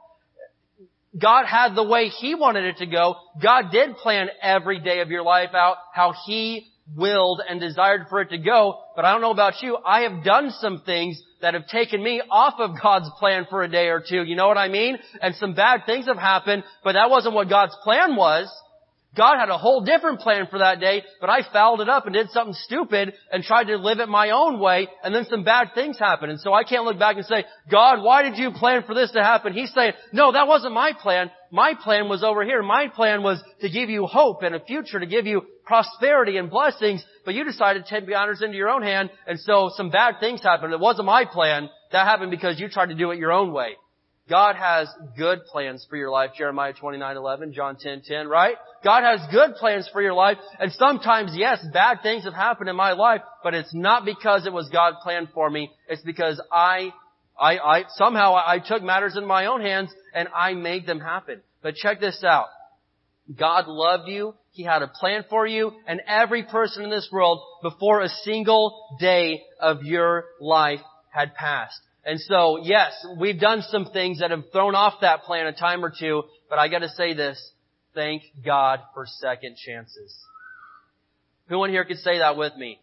God 1.18 1.44
had 1.46 1.74
the 1.74 1.82
way 1.82 2.08
He 2.08 2.34
wanted 2.34 2.64
it 2.64 2.76
to 2.78 2.86
go. 2.86 3.16
God 3.42 3.70
did 3.72 3.96
plan 3.96 4.28
every 4.40 4.80
day 4.80 5.00
of 5.00 5.10
your 5.10 5.22
life 5.22 5.54
out 5.54 5.76
how 5.92 6.14
He 6.26 6.68
willed 6.96 7.40
and 7.48 7.60
desired 7.60 8.06
for 8.08 8.20
it 8.20 8.30
to 8.30 8.38
go. 8.38 8.78
But 8.96 9.04
I 9.04 9.12
don't 9.12 9.20
know 9.20 9.30
about 9.30 9.62
you. 9.62 9.76
I 9.84 10.02
have 10.02 10.24
done 10.24 10.50
some 10.50 10.82
things 10.84 11.20
that 11.40 11.54
have 11.54 11.66
taken 11.66 12.02
me 12.02 12.22
off 12.30 12.54
of 12.58 12.80
God's 12.80 13.08
plan 13.18 13.46
for 13.48 13.62
a 13.62 13.68
day 13.68 13.88
or 13.88 14.02
two. 14.06 14.22
You 14.22 14.36
know 14.36 14.48
what 14.48 14.58
I 14.58 14.68
mean? 14.68 14.98
And 15.20 15.34
some 15.36 15.54
bad 15.54 15.82
things 15.86 16.06
have 16.06 16.18
happened, 16.18 16.64
but 16.84 16.92
that 16.92 17.10
wasn't 17.10 17.34
what 17.34 17.48
God's 17.48 17.76
plan 17.82 18.16
was. 18.16 18.48
God 19.16 19.38
had 19.38 19.48
a 19.48 19.58
whole 19.58 19.80
different 19.80 20.20
plan 20.20 20.46
for 20.48 20.60
that 20.60 20.78
day, 20.78 21.02
but 21.20 21.28
I 21.28 21.40
fouled 21.52 21.80
it 21.80 21.88
up 21.88 22.06
and 22.06 22.14
did 22.14 22.30
something 22.30 22.54
stupid 22.54 23.12
and 23.32 23.42
tried 23.42 23.64
to 23.64 23.76
live 23.76 23.98
it 23.98 24.08
my 24.08 24.30
own 24.30 24.60
way, 24.60 24.86
and 25.02 25.12
then 25.12 25.26
some 25.28 25.42
bad 25.42 25.70
things 25.74 25.98
happened. 25.98 26.30
And 26.30 26.40
so 26.40 26.52
I 26.52 26.62
can't 26.62 26.84
look 26.84 26.98
back 26.98 27.16
and 27.16 27.26
say, 27.26 27.44
God, 27.68 28.04
why 28.04 28.22
did 28.22 28.38
you 28.38 28.52
plan 28.52 28.84
for 28.86 28.94
this 28.94 29.10
to 29.12 29.22
happen? 29.22 29.52
He's 29.52 29.72
saying, 29.74 29.94
no, 30.12 30.30
that 30.30 30.46
wasn't 30.46 30.74
my 30.74 30.92
plan. 30.92 31.30
My 31.50 31.74
plan 31.74 32.08
was 32.08 32.22
over 32.22 32.44
here. 32.44 32.62
My 32.62 32.86
plan 32.86 33.24
was 33.24 33.42
to 33.60 33.68
give 33.68 33.90
you 33.90 34.06
hope 34.06 34.44
and 34.44 34.54
a 34.54 34.60
future, 34.60 35.00
to 35.00 35.06
give 35.06 35.26
you 35.26 35.42
prosperity 35.64 36.36
and 36.36 36.48
blessings, 36.48 37.04
but 37.24 37.34
you 37.34 37.44
decided 37.44 37.84
to 37.84 37.90
take 37.90 38.08
matters 38.08 38.42
into 38.42 38.56
your 38.56 38.68
own 38.68 38.82
hand, 38.82 39.10
and 39.26 39.40
so 39.40 39.70
some 39.74 39.90
bad 39.90 40.16
things 40.20 40.40
happened. 40.42 40.72
It 40.72 40.78
wasn't 40.78 41.06
my 41.06 41.24
plan. 41.24 41.68
That 41.90 42.06
happened 42.06 42.30
because 42.30 42.60
you 42.60 42.68
tried 42.68 42.90
to 42.90 42.94
do 42.94 43.10
it 43.10 43.18
your 43.18 43.32
own 43.32 43.52
way. 43.52 43.76
God 44.30 44.54
has 44.54 44.88
good 45.18 45.44
plans 45.46 45.84
for 45.90 45.96
your 45.96 46.10
life. 46.10 46.30
Jeremiah 46.38 46.72
29:11, 46.72 47.52
John 47.52 47.76
10:10, 47.76 48.28
right? 48.28 48.56
God 48.84 49.02
has 49.02 49.20
good 49.32 49.56
plans 49.56 49.88
for 49.88 50.00
your 50.00 50.14
life, 50.14 50.38
and 50.60 50.72
sometimes, 50.72 51.37
yes, 51.37 51.58
bad 51.72 52.00
things 52.02 52.25
have 52.25 52.32
happened 52.32 52.70
in 52.70 52.76
my 52.76 52.92
life, 52.92 53.22
but 53.42 53.54
it's 53.54 53.75
not 53.75 54.04
because 54.04 54.46
it 54.46 54.52
was 54.52 54.68
God 54.70 54.94
planned 55.02 55.30
for 55.34 55.50
me. 55.50 55.70
It's 55.88 56.02
because 56.02 56.40
I, 56.50 56.92
I, 57.38 57.58
I 57.58 57.84
somehow 57.96 58.37
I 58.37 58.60
took 58.60 58.82
matters 58.82 59.16
in 59.16 59.26
my 59.26 59.46
own 59.46 59.60
hands 59.60 59.92
and 60.14 60.28
I 60.34 60.54
made 60.54 60.87
them 60.87 61.00
happen. 61.00 61.42
But 61.60 61.75
check 61.75 62.00
this 62.00 62.22
out. 62.25 62.46
God 63.37 63.66
loved 63.66 64.08
you. 64.08 64.34
He 64.52 64.62
had 64.62 64.82
a 64.82 64.88
plan 64.88 65.25
for 65.28 65.46
you 65.46 65.72
and 65.87 66.00
every 66.06 66.42
person 66.44 66.84
in 66.84 66.90
this 66.90 67.08
world 67.12 67.40
before 67.62 68.00
a 68.00 68.08
single 68.08 68.96
day 68.99 69.42
of 69.60 69.82
your 69.82 70.25
life 70.40 70.80
had 71.10 71.34
passed. 71.34 71.80
And 72.04 72.21
so, 72.21 72.59
yes, 72.62 72.92
we've 73.19 73.38
done 73.38 73.62
some 73.69 73.87
things 73.87 74.21
that 74.21 74.30
have 74.30 74.45
thrown 74.52 74.75
off 74.75 74.95
that 75.02 75.23
plan 75.23 75.47
a 75.47 75.52
time 75.52 75.85
or 75.85 75.92
two, 75.97 76.23
but 76.49 76.59
I 76.59 76.69
gotta 76.69 76.88
say 76.88 77.14
this, 77.14 77.52
thank 77.95 78.23
God 78.45 78.80
for 78.95 79.04
second 79.07 79.57
chances. 79.57 80.14
Who 81.49 81.62
in 81.64 81.71
here 81.71 81.85
could 81.85 81.99
say 81.99 82.19
that 82.19 82.37
with 82.37 82.57
me? 82.57 82.80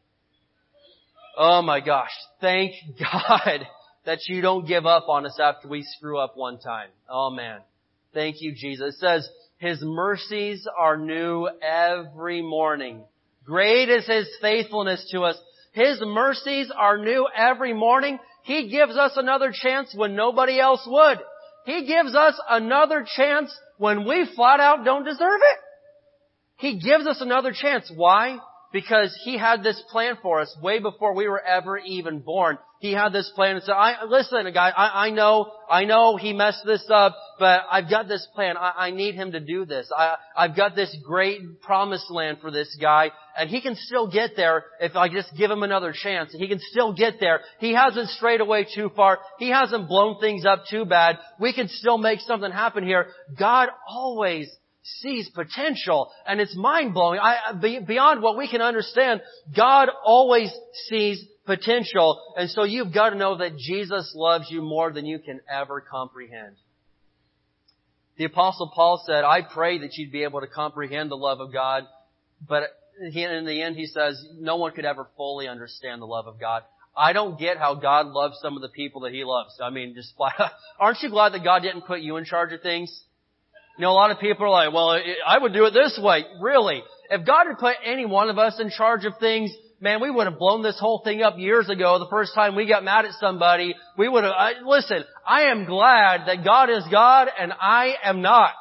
Oh 1.37 1.61
my 1.61 1.79
gosh, 1.79 2.11
thank 2.41 2.73
God 2.99 3.67
that 4.05 4.19
you 4.27 4.41
don't 4.41 4.67
give 4.67 4.85
up 4.85 5.09
on 5.09 5.25
us 5.25 5.39
after 5.41 5.67
we 5.67 5.83
screw 5.83 6.17
up 6.17 6.37
one 6.37 6.59
time. 6.59 6.89
Oh 7.09 7.29
man. 7.29 7.61
Thank 8.13 8.37
you, 8.41 8.55
Jesus. 8.55 8.95
It 8.95 8.99
says, 8.99 9.29
His 9.59 9.79
mercies 9.81 10.67
are 10.75 10.97
new 10.97 11.47
every 11.61 12.41
morning. 12.41 13.03
Great 13.45 13.89
is 13.89 14.07
His 14.07 14.27
faithfulness 14.41 15.07
to 15.11 15.21
us. 15.21 15.37
His 15.73 15.99
mercies 16.01 16.71
are 16.75 16.97
new 16.97 17.27
every 17.35 17.73
morning. 17.73 18.17
He 18.47 18.69
gives 18.69 18.95
us 18.95 19.11
another 19.17 19.51
chance 19.53 19.93
when 19.93 20.15
nobody 20.15 20.57
else 20.57 20.81
would. 20.87 21.19
He 21.65 21.85
gives 21.85 22.15
us 22.15 22.39
another 22.49 23.05
chance 23.05 23.53
when 23.77 24.07
we 24.07 24.25
flat 24.37 24.61
out 24.61 24.85
don't 24.85 25.03
deserve 25.03 25.41
it. 25.41 25.59
He 26.55 26.79
gives 26.79 27.05
us 27.05 27.19
another 27.19 27.51
chance. 27.51 27.91
Why? 27.93 28.37
Because 28.71 29.17
He 29.23 29.37
had 29.37 29.63
this 29.63 29.81
plan 29.91 30.17
for 30.21 30.41
us 30.41 30.55
way 30.61 30.79
before 30.79 31.13
we 31.15 31.27
were 31.27 31.41
ever 31.41 31.77
even 31.77 32.19
born. 32.19 32.57
He 32.79 32.91
had 32.91 33.09
this 33.09 33.31
plan 33.33 33.55
and 33.55 33.63
said, 33.63 33.73
I, 33.73 34.05
listen, 34.05 34.51
guy, 34.53 34.69
I, 34.69 35.07
I 35.07 35.09
know, 35.09 35.51
I 35.67 35.85
know 35.85 36.15
he 36.15 36.31
messed 36.31 36.63
this 36.63 36.85
up, 36.93 37.15
but 37.39 37.61
I've 37.71 37.89
got 37.89 38.07
this 38.07 38.27
plan. 38.35 38.55
I, 38.55 38.71
I 38.77 38.91
need 38.91 39.15
him 39.15 39.31
to 39.31 39.39
do 39.39 39.65
this. 39.65 39.89
I, 39.95 40.15
I've 40.35 40.55
got 40.55 40.75
this 40.75 40.95
great 41.03 41.61
promised 41.61 42.11
land 42.11 42.37
for 42.39 42.51
this 42.51 42.77
guy, 42.79 43.09
and 43.37 43.49
he 43.49 43.61
can 43.61 43.75
still 43.75 44.07
get 44.11 44.31
there 44.35 44.65
if 44.79 44.95
I 44.95 45.09
just 45.09 45.35
give 45.35 45.49
him 45.49 45.63
another 45.63 45.91
chance. 45.91 46.31
He 46.33 46.47
can 46.47 46.59
still 46.71 46.93
get 46.93 47.15
there. 47.19 47.39
He 47.59 47.73
hasn't 47.73 48.09
strayed 48.09 48.41
away 48.41 48.67
too 48.75 48.91
far. 48.95 49.17
He 49.39 49.49
hasn't 49.49 49.87
blown 49.87 50.19
things 50.19 50.45
up 50.45 50.65
too 50.69 50.85
bad. 50.85 51.17
We 51.39 51.53
can 51.53 51.69
still 51.69 51.97
make 51.97 52.19
something 52.19 52.51
happen 52.51 52.85
here. 52.85 53.07
God 53.39 53.69
always 53.89 54.49
sees 54.99 55.29
potential 55.29 56.11
and 56.25 56.39
it's 56.39 56.55
mind 56.55 56.93
blowing. 56.93 57.19
I, 57.19 57.53
beyond 57.53 58.21
what 58.21 58.37
we 58.37 58.49
can 58.49 58.61
understand, 58.61 59.21
God 59.55 59.89
always 60.03 60.51
sees 60.87 61.23
potential. 61.45 62.21
And 62.37 62.49
so 62.49 62.63
you've 62.63 62.93
got 62.93 63.11
to 63.11 63.15
know 63.15 63.37
that 63.37 63.57
Jesus 63.57 64.13
loves 64.15 64.49
you 64.49 64.61
more 64.61 64.91
than 64.91 65.05
you 65.05 65.19
can 65.19 65.41
ever 65.49 65.81
comprehend. 65.81 66.55
The 68.17 68.25
apostle 68.25 68.71
Paul 68.73 69.03
said, 69.05 69.23
I 69.23 69.41
pray 69.41 69.79
that 69.79 69.95
you'd 69.95 70.11
be 70.11 70.23
able 70.23 70.41
to 70.41 70.47
comprehend 70.47 71.11
the 71.11 71.17
love 71.17 71.39
of 71.39 71.53
God, 71.53 71.83
but 72.47 72.63
in 72.99 73.45
the 73.45 73.61
end 73.61 73.75
he 73.75 73.85
says, 73.85 74.23
no 74.39 74.55
one 74.55 74.71
could 74.71 74.85
ever 74.85 75.07
fully 75.15 75.47
understand 75.47 76.01
the 76.01 76.07
love 76.07 76.27
of 76.27 76.39
God. 76.39 76.63
I 76.97 77.13
don't 77.13 77.39
get 77.39 77.57
how 77.57 77.75
God 77.75 78.07
loves 78.07 78.39
some 78.41 78.55
of 78.55 78.63
the 78.63 78.69
people 78.69 79.01
that 79.01 79.13
He 79.13 79.23
loves. 79.23 79.59
I 79.61 79.69
mean, 79.69 79.93
just 79.93 80.15
aren't 80.79 81.01
you 81.03 81.09
glad 81.09 81.33
that 81.33 81.43
God 81.43 81.61
didn't 81.61 81.85
put 81.85 81.99
you 81.99 82.17
in 82.17 82.25
charge 82.25 82.51
of 82.53 82.61
things? 82.61 83.03
You 83.77 83.83
know, 83.83 83.91
a 83.91 83.93
lot 83.93 84.11
of 84.11 84.19
people 84.19 84.45
are 84.45 84.49
like, 84.49 84.73
well, 84.73 84.99
I 85.25 85.37
would 85.37 85.53
do 85.53 85.65
it 85.65 85.71
this 85.71 85.99
way. 86.01 86.25
Really? 86.41 86.81
If 87.11 87.25
God 87.25 87.45
had 87.47 87.59
put 87.59 87.75
any 87.85 88.05
one 88.05 88.29
of 88.29 88.37
us 88.37 88.59
in 88.59 88.69
charge 88.69 89.05
of 89.05 89.13
things, 89.19 89.51
man, 89.79 90.01
we 90.01 90.09
would 90.09 90.25
have 90.25 90.39
blown 90.39 90.63
this 90.63 90.79
whole 90.79 91.01
thing 91.03 91.21
up 91.21 91.37
years 91.37 91.69
ago. 91.69 91.99
The 91.99 92.09
first 92.09 92.33
time 92.33 92.55
we 92.55 92.67
got 92.67 92.83
mad 92.83 93.05
at 93.05 93.11
somebody, 93.19 93.75
we 93.97 94.09
would 94.09 94.23
have, 94.23 94.33
I, 94.33 94.53
listen, 94.65 95.03
I 95.25 95.43
am 95.51 95.65
glad 95.65 96.27
that 96.27 96.43
God 96.43 96.69
is 96.69 96.83
God 96.91 97.27
and 97.39 97.53
I 97.53 97.93
am 98.03 98.21
not. 98.21 98.51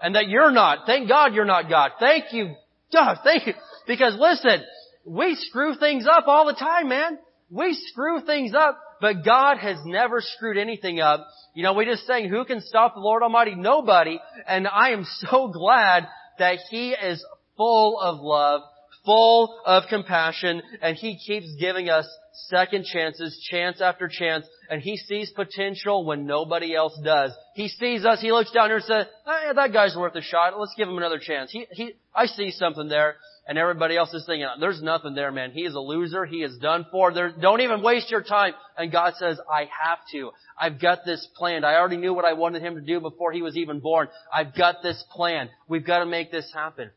And 0.00 0.14
that 0.14 0.28
you're 0.28 0.52
not. 0.52 0.86
Thank 0.86 1.08
God 1.08 1.34
you're 1.34 1.44
not 1.44 1.68
God. 1.68 1.92
Thank 1.98 2.32
you. 2.32 2.54
God, 2.92 3.18
thank 3.24 3.46
you. 3.46 3.54
Because 3.86 4.14
listen, 4.18 4.64
we 5.06 5.34
screw 5.34 5.74
things 5.74 6.06
up 6.06 6.24
all 6.28 6.46
the 6.46 6.54
time, 6.54 6.88
man. 6.88 7.18
We 7.50 7.74
screw 7.90 8.20
things 8.20 8.52
up, 8.54 8.78
but 9.00 9.24
God 9.24 9.58
has 9.58 9.76
never 9.84 10.20
screwed 10.20 10.58
anything 10.58 11.00
up. 11.00 11.26
You 11.54 11.62
know, 11.62 11.72
we 11.72 11.84
just 11.84 12.06
saying, 12.06 12.28
who 12.28 12.44
can 12.44 12.60
stop 12.60 12.94
the 12.94 13.00
Lord 13.00 13.22
Almighty? 13.22 13.54
Nobody. 13.54 14.20
And 14.46 14.66
I 14.66 14.90
am 14.90 15.06
so 15.20 15.48
glad 15.52 16.06
that 16.38 16.58
He 16.70 16.90
is 16.90 17.24
full 17.56 17.98
of 18.00 18.20
love, 18.20 18.62
full 19.08 19.58
of 19.64 19.84
compassion, 19.88 20.60
and 20.82 20.94
He 20.94 21.18
keeps 21.18 21.46
giving 21.58 21.88
us 21.88 22.06
second 22.48 22.84
chances, 22.84 23.42
chance 23.50 23.80
after 23.80 24.06
chance, 24.06 24.46
and 24.68 24.82
He 24.82 24.98
sees 24.98 25.30
potential 25.30 26.04
when 26.04 26.26
nobody 26.26 26.74
else 26.74 26.92
does. 27.02 27.32
He 27.54 27.68
sees 27.68 28.04
us, 28.04 28.20
He 28.20 28.32
looks 28.32 28.52
down 28.52 28.68
here 28.68 28.76
and 28.76 28.84
says, 28.84 29.06
oh, 29.26 29.52
that 29.56 29.72
guy's 29.72 29.96
worth 29.96 30.14
a 30.14 30.20
shot, 30.20 30.58
let's 30.60 30.74
give 30.76 30.88
him 30.88 30.98
another 30.98 31.18
chance. 31.18 31.50
He, 31.50 31.66
he, 31.70 31.92
I 32.14 32.26
see 32.26 32.50
something 32.50 32.88
there 32.88 33.16
and 33.48 33.56
everybody 33.56 33.96
else 33.96 34.12
is 34.12 34.26
thinking, 34.26 34.46
there's 34.60 34.82
nothing 34.82 35.14
there, 35.14 35.32
man. 35.32 35.52
He 35.52 35.62
is 35.62 35.74
a 35.74 35.80
loser. 35.80 36.26
He 36.26 36.42
is 36.42 36.58
done 36.58 36.84
for. 36.90 37.14
There, 37.14 37.32
don't 37.32 37.62
even 37.62 37.82
waste 37.82 38.10
your 38.10 38.22
time. 38.22 38.52
And 38.76 38.92
God 38.92 39.14
says, 39.16 39.40
I 39.50 39.60
have 39.60 40.00
to. 40.12 40.32
I've 40.60 40.78
got 40.78 41.06
this 41.06 41.26
planned. 41.34 41.64
I 41.64 41.76
already 41.76 41.96
knew 41.96 42.12
what 42.12 42.26
I 42.26 42.34
wanted 42.34 42.60
him 42.60 42.74
to 42.74 42.82
do 42.82 43.00
before 43.00 43.32
he 43.32 43.40
was 43.40 43.56
even 43.56 43.80
born. 43.80 44.08
I've 44.30 44.54
got 44.54 44.82
this 44.82 45.02
plan. 45.12 45.48
We've 45.66 45.86
got 45.86 46.00
to 46.00 46.06
make 46.06 46.30
this 46.30 46.52
happen. 46.52 46.90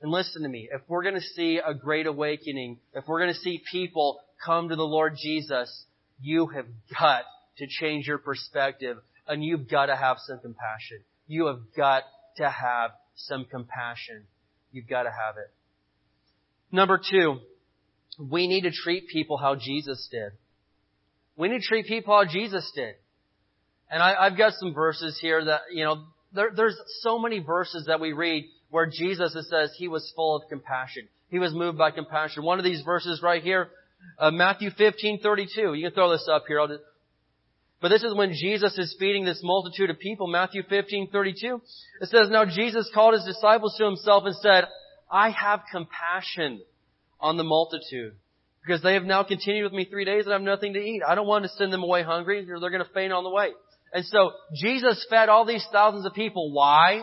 And 0.00 0.12
listen 0.12 0.42
to 0.42 0.48
me. 0.48 0.68
If 0.72 0.82
we're 0.86 1.02
going 1.02 1.16
to 1.16 1.20
see 1.20 1.60
a 1.64 1.74
great 1.74 2.06
awakening, 2.06 2.78
if 2.94 3.04
we're 3.08 3.20
going 3.20 3.34
to 3.34 3.40
see 3.40 3.62
people 3.70 4.20
come 4.44 4.68
to 4.68 4.76
the 4.76 4.84
Lord 4.84 5.16
Jesus, 5.20 5.84
you 6.20 6.46
have 6.48 6.66
got 6.98 7.22
to 7.58 7.66
change 7.66 8.06
your 8.06 8.18
perspective 8.18 8.98
and 9.26 9.44
you've 9.44 9.68
got 9.68 9.86
to 9.86 9.96
have 9.96 10.18
some 10.20 10.38
compassion. 10.38 11.00
You 11.26 11.46
have 11.46 11.60
got 11.76 12.04
to 12.36 12.48
have 12.48 12.92
some 13.16 13.44
compassion. 13.44 14.24
You've 14.72 14.88
got 14.88 15.02
to 15.02 15.10
have 15.10 15.36
it. 15.36 15.50
Number 16.70 16.98
two, 16.98 17.38
we 18.18 18.46
need 18.46 18.62
to 18.62 18.70
treat 18.70 19.08
people 19.08 19.36
how 19.36 19.54
Jesus 19.54 20.08
did. 20.10 20.32
We 21.36 21.48
need 21.48 21.60
to 21.60 21.66
treat 21.66 21.86
people 21.86 22.14
how 22.14 22.30
Jesus 22.30 22.70
did. 22.74 22.94
And 23.90 24.02
I, 24.02 24.28
have 24.28 24.36
got 24.36 24.52
some 24.54 24.74
verses 24.74 25.18
here 25.20 25.44
that, 25.44 25.60
you 25.72 25.84
know, 25.84 26.04
there, 26.32 26.50
there's 26.54 26.76
so 27.00 27.18
many 27.18 27.38
verses 27.38 27.86
that 27.86 28.00
we 28.00 28.12
read 28.12 28.44
where 28.70 28.86
Jesus, 28.86 29.34
it 29.34 29.44
says, 29.44 29.74
he 29.76 29.88
was 29.88 30.12
full 30.14 30.36
of 30.36 30.42
compassion. 30.48 31.08
He 31.28 31.38
was 31.38 31.52
moved 31.54 31.78
by 31.78 31.90
compassion. 31.90 32.42
One 32.42 32.58
of 32.58 32.64
these 32.64 32.82
verses 32.82 33.20
right 33.22 33.42
here, 33.42 33.68
uh, 34.18 34.30
Matthew 34.30 34.70
15, 34.76 35.20
32. 35.20 35.74
You 35.74 35.86
can 35.86 35.94
throw 35.94 36.10
this 36.10 36.28
up 36.30 36.44
here. 36.46 36.64
Just, 36.66 36.82
But 37.80 37.88
this 37.88 38.02
is 38.02 38.14
when 38.14 38.32
Jesus 38.32 38.76
is 38.78 38.96
feeding 38.98 39.24
this 39.24 39.40
multitude 39.42 39.90
of 39.90 39.98
people, 39.98 40.26
Matthew 40.26 40.62
15, 40.68 41.10
32. 41.10 41.60
It 42.00 42.08
says, 42.08 42.28
Now 42.30 42.44
Jesus 42.44 42.90
called 42.94 43.14
his 43.14 43.24
disciples 43.24 43.74
to 43.78 43.84
himself 43.84 44.24
and 44.26 44.34
said, 44.36 44.64
I 45.10 45.30
have 45.30 45.60
compassion 45.70 46.60
on 47.20 47.36
the 47.36 47.44
multitude 47.44 48.14
because 48.64 48.82
they 48.82 48.94
have 48.94 49.04
now 49.04 49.22
continued 49.22 49.64
with 49.64 49.72
me 49.72 49.86
three 49.86 50.04
days 50.04 50.24
and 50.24 50.32
have 50.32 50.42
nothing 50.42 50.74
to 50.74 50.80
eat. 50.80 51.02
I 51.06 51.14
don't 51.14 51.26
want 51.26 51.44
to 51.44 51.48
send 51.50 51.72
them 51.72 51.82
away 51.82 52.02
hungry 52.02 52.48
or 52.50 52.60
they're 52.60 52.70
going 52.70 52.84
to 52.84 52.92
faint 52.92 53.12
on 53.12 53.24
the 53.24 53.30
way. 53.30 53.48
And 53.92 54.04
so 54.04 54.32
Jesus 54.54 55.06
fed 55.08 55.30
all 55.30 55.46
these 55.46 55.66
thousands 55.72 56.04
of 56.04 56.12
people. 56.12 56.52
Why? 56.52 57.02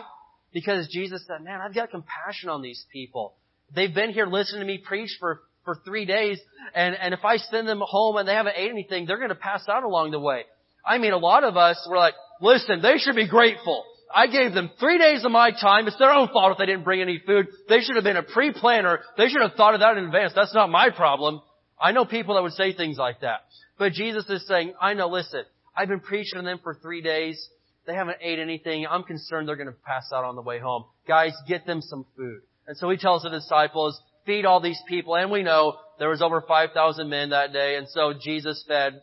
Because 0.56 0.88
Jesus 0.88 1.22
said, 1.26 1.44
man, 1.44 1.60
I've 1.60 1.74
got 1.74 1.90
compassion 1.90 2.48
on 2.48 2.62
these 2.62 2.82
people. 2.90 3.34
They've 3.74 3.94
been 3.94 4.08
here 4.08 4.24
listening 4.24 4.62
to 4.62 4.66
me 4.66 4.78
preach 4.78 5.14
for, 5.20 5.42
for 5.66 5.82
three 5.84 6.06
days 6.06 6.40
and, 6.74 6.94
and 6.94 7.12
if 7.12 7.22
I 7.26 7.36
send 7.36 7.68
them 7.68 7.82
home 7.84 8.16
and 8.16 8.26
they 8.26 8.32
haven't 8.32 8.54
ate 8.56 8.70
anything, 8.70 9.04
they're 9.04 9.18
going 9.18 9.28
to 9.28 9.34
pass 9.34 9.68
out 9.68 9.82
along 9.82 10.12
the 10.12 10.18
way. 10.18 10.44
I 10.82 10.96
mean, 10.96 11.12
a 11.12 11.18
lot 11.18 11.44
of 11.44 11.58
us 11.58 11.86
were 11.90 11.98
like, 11.98 12.14
listen, 12.40 12.80
they 12.80 12.96
should 12.96 13.16
be 13.16 13.28
grateful. 13.28 13.84
I 14.14 14.28
gave 14.28 14.54
them 14.54 14.70
three 14.80 14.96
days 14.96 15.26
of 15.26 15.30
my 15.30 15.50
time. 15.50 15.88
It's 15.88 15.98
their 15.98 16.10
own 16.10 16.28
fault 16.32 16.52
if 16.52 16.58
they 16.58 16.64
didn't 16.64 16.84
bring 16.84 17.02
any 17.02 17.20
food. 17.26 17.48
They 17.68 17.80
should 17.80 17.96
have 17.96 18.04
been 18.04 18.16
a 18.16 18.22
pre-planner. 18.22 19.00
They 19.18 19.28
should 19.28 19.42
have 19.42 19.58
thought 19.58 19.74
of 19.74 19.80
that 19.80 19.98
in 19.98 20.06
advance. 20.06 20.32
That's 20.34 20.54
not 20.54 20.70
my 20.70 20.88
problem. 20.88 21.42
I 21.78 21.92
know 21.92 22.06
people 22.06 22.36
that 22.36 22.42
would 22.42 22.52
say 22.52 22.72
things 22.72 22.96
like 22.96 23.20
that. 23.20 23.40
But 23.78 23.92
Jesus 23.92 24.24
is 24.30 24.46
saying, 24.48 24.72
I 24.80 24.94
know, 24.94 25.08
listen, 25.08 25.42
I've 25.76 25.88
been 25.88 26.00
preaching 26.00 26.38
to 26.38 26.42
them 26.42 26.60
for 26.62 26.78
three 26.80 27.02
days. 27.02 27.46
They 27.86 27.94
haven't 27.94 28.18
ate 28.20 28.38
anything. 28.38 28.86
I'm 28.88 29.04
concerned 29.04 29.48
they're 29.48 29.56
going 29.56 29.68
to 29.68 29.74
pass 29.86 30.10
out 30.12 30.24
on 30.24 30.34
the 30.34 30.42
way 30.42 30.58
home. 30.58 30.84
Guys, 31.06 31.32
get 31.46 31.66
them 31.66 31.80
some 31.80 32.04
food. 32.16 32.40
And 32.66 32.76
so 32.76 32.90
he 32.90 32.96
tells 32.96 33.22
the 33.22 33.30
disciples, 33.30 34.00
feed 34.24 34.44
all 34.44 34.60
these 34.60 34.80
people. 34.88 35.16
And 35.16 35.30
we 35.30 35.42
know 35.42 35.76
there 35.98 36.08
was 36.08 36.20
over 36.20 36.40
5,000 36.40 37.08
men 37.08 37.30
that 37.30 37.52
day. 37.52 37.76
And 37.76 37.88
so 37.88 38.12
Jesus 38.20 38.64
fed 38.66 39.00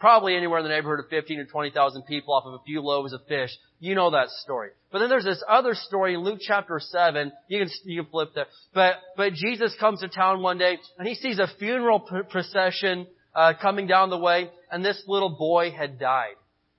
probably 0.00 0.36
anywhere 0.36 0.58
in 0.58 0.64
the 0.64 0.68
neighborhood 0.68 1.04
of 1.04 1.08
15 1.10 1.38
to 1.38 1.44
20,000 1.46 2.02
people 2.02 2.34
off 2.34 2.44
of 2.44 2.54
a 2.54 2.64
few 2.66 2.80
loaves 2.80 3.12
of 3.12 3.20
fish. 3.28 3.50
You 3.78 3.94
know 3.94 4.10
that 4.10 4.28
story. 4.28 4.70
But 4.90 4.98
then 4.98 5.08
there's 5.08 5.24
this 5.24 5.42
other 5.48 5.74
story 5.74 6.14
in 6.14 6.20
Luke 6.20 6.40
chapter 6.40 6.80
7. 6.80 7.32
You 7.48 7.60
can, 7.60 7.70
you 7.84 8.02
can 8.02 8.10
flip 8.10 8.30
there. 8.34 8.46
But, 8.74 8.96
but 9.16 9.32
Jesus 9.34 9.74
comes 9.78 10.00
to 10.00 10.08
town 10.08 10.42
one 10.42 10.58
day 10.58 10.78
and 10.98 11.06
he 11.06 11.14
sees 11.14 11.38
a 11.38 11.46
funeral 11.58 12.00
procession, 12.28 13.06
uh, 13.34 13.52
coming 13.60 13.86
down 13.86 14.10
the 14.10 14.18
way 14.18 14.50
and 14.74 14.84
this 14.84 15.00
little 15.06 15.30
boy 15.30 15.70
had 15.70 16.00
died. 16.00 16.34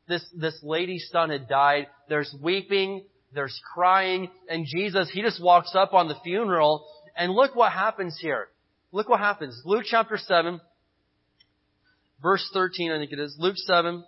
This, 0.08 0.24
this 0.36 0.60
lady's 0.64 1.10
son 1.12 1.30
had 1.30 1.48
died. 1.48 1.88
There's 2.10 2.34
weeping. 2.42 3.06
There's 3.34 3.60
crying. 3.74 4.30
And 4.50 4.66
Jesus, 4.66 5.10
he 5.12 5.22
just 5.22 5.42
walks 5.44 5.72
up 5.76 5.94
on 5.94 6.08
the 6.08 6.16
funeral 6.24 6.88
and 7.16 7.32
look 7.32 7.56
what 7.56 7.72
happens 7.72 8.18
here. 8.22 8.48
Look 8.92 9.10
what 9.10 9.20
happens. 9.20 9.62
Luke 9.66 9.84
chapter 9.86 10.18
7, 10.18 10.62
verse 12.22 12.50
13, 12.54 12.92
I 12.92 12.98
think 12.98 13.12
it 13.12 13.20
is, 13.20 13.36
Luke 13.38 13.58
7. 13.58 14.04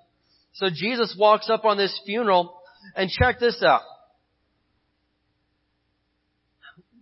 So 0.53 0.67
Jesus 0.73 1.15
walks 1.19 1.49
up 1.49 1.65
on 1.65 1.77
this 1.77 1.99
funeral, 2.05 2.57
and 2.95 3.09
check 3.09 3.39
this 3.39 3.61
out. 3.63 3.81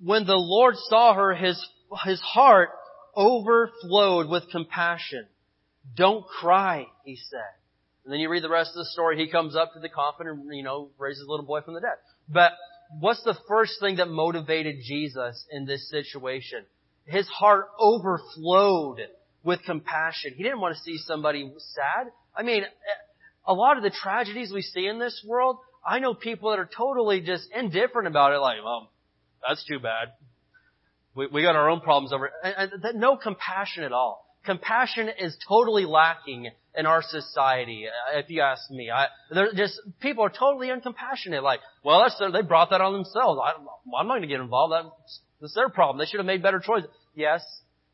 When 0.01 0.25
the 0.25 0.36
Lord 0.36 0.75
saw 0.89 1.13
her, 1.13 1.34
his, 1.34 1.63
his 2.05 2.21
heart 2.21 2.69
overflowed 3.15 4.29
with 4.29 4.43
compassion. 4.51 5.25
Don't 5.95 6.25
cry, 6.25 6.88
he 7.05 7.15
said. 7.15 7.64
And 8.05 8.13
then 8.13 8.19
you 8.19 8.29
read 8.29 8.43
the 8.43 8.49
rest 8.49 8.69
of 8.69 8.75
the 8.77 8.85
story. 8.85 9.17
He 9.17 9.31
comes 9.31 9.55
up 9.55 9.73
to 9.73 9.79
the 9.79 9.89
coffin 9.89 10.27
and, 10.27 10.55
you 10.55 10.63
know, 10.63 10.91
raises 10.99 11.25
the 11.25 11.31
little 11.31 11.45
boy 11.45 11.61
from 11.61 11.73
the 11.73 11.81
dead. 11.81 11.97
But 12.29 12.51
what's 12.99 13.23
the 13.23 13.35
first 13.47 13.79
thing 13.79 13.95
that 13.95 14.07
motivated 14.07 14.75
Jesus 14.85 15.43
in 15.51 15.65
this 15.65 15.89
situation? 15.89 16.65
His 17.05 17.27
heart 17.27 17.65
overflowed 17.79 18.99
with 19.43 19.63
compassion. 19.63 20.33
He 20.35 20.43
didn't 20.43 20.59
want 20.59 20.75
to 20.75 20.81
see 20.83 20.97
somebody 20.99 21.51
sad. 21.73 22.11
I 22.35 22.43
mean, 22.43 22.63
a 23.45 23.53
lot 23.53 23.77
of 23.77 23.83
the 23.83 23.91
tragedies 23.91 24.51
we 24.53 24.61
see 24.61 24.87
in 24.87 24.99
this 24.99 25.23
world, 25.27 25.57
I 25.85 25.99
know 25.99 26.13
people 26.13 26.51
that 26.51 26.59
are 26.59 26.69
totally 26.77 27.21
just 27.21 27.47
indifferent 27.55 28.07
about 28.07 28.33
it, 28.33 28.37
like, 28.37 28.57
well, 28.63 28.91
that's 29.47 29.63
too 29.65 29.79
bad. 29.79 30.09
We, 31.15 31.27
we 31.27 31.41
got 31.43 31.55
our 31.55 31.69
own 31.69 31.81
problems 31.81 32.11
over, 32.11 32.31
and, 32.43 32.71
and 32.83 32.99
no 32.99 33.17
compassion 33.17 33.83
at 33.83 33.93
all. 33.93 34.24
Compassion 34.45 35.10
is 35.19 35.36
totally 35.47 35.86
lacking 35.86 36.51
in 36.77 36.86
our 36.86 37.01
society, 37.01 37.86
uh, 37.88 38.19
if 38.19 38.29
you 38.29 38.41
ask 38.41 38.69
me. 38.69 38.91
I, 38.91 39.08
they're 39.31 39.53
just, 39.53 39.79
people 40.01 40.23
are 40.23 40.29
totally 40.29 40.67
uncompassionate, 40.67 41.41
like, 41.41 41.62
well, 41.84 42.01
that's, 42.01 42.17
their, 42.19 42.31
they 42.31 42.41
brought 42.41 42.69
that 42.71 42.81
on 42.81 42.93
themselves. 42.93 43.39
I, 43.43 43.53
I'm 43.97 44.08
not 44.08 44.13
going 44.13 44.21
to 44.21 44.27
get 44.27 44.41
involved. 44.41 44.73
That's, 44.73 45.19
that's 45.41 45.53
their 45.53 45.69
problem. 45.69 45.97
They 45.97 46.05
should 46.05 46.19
have 46.19 46.25
made 46.25 46.43
better 46.43 46.60
choices. 46.60 46.89
Yes, 47.15 47.41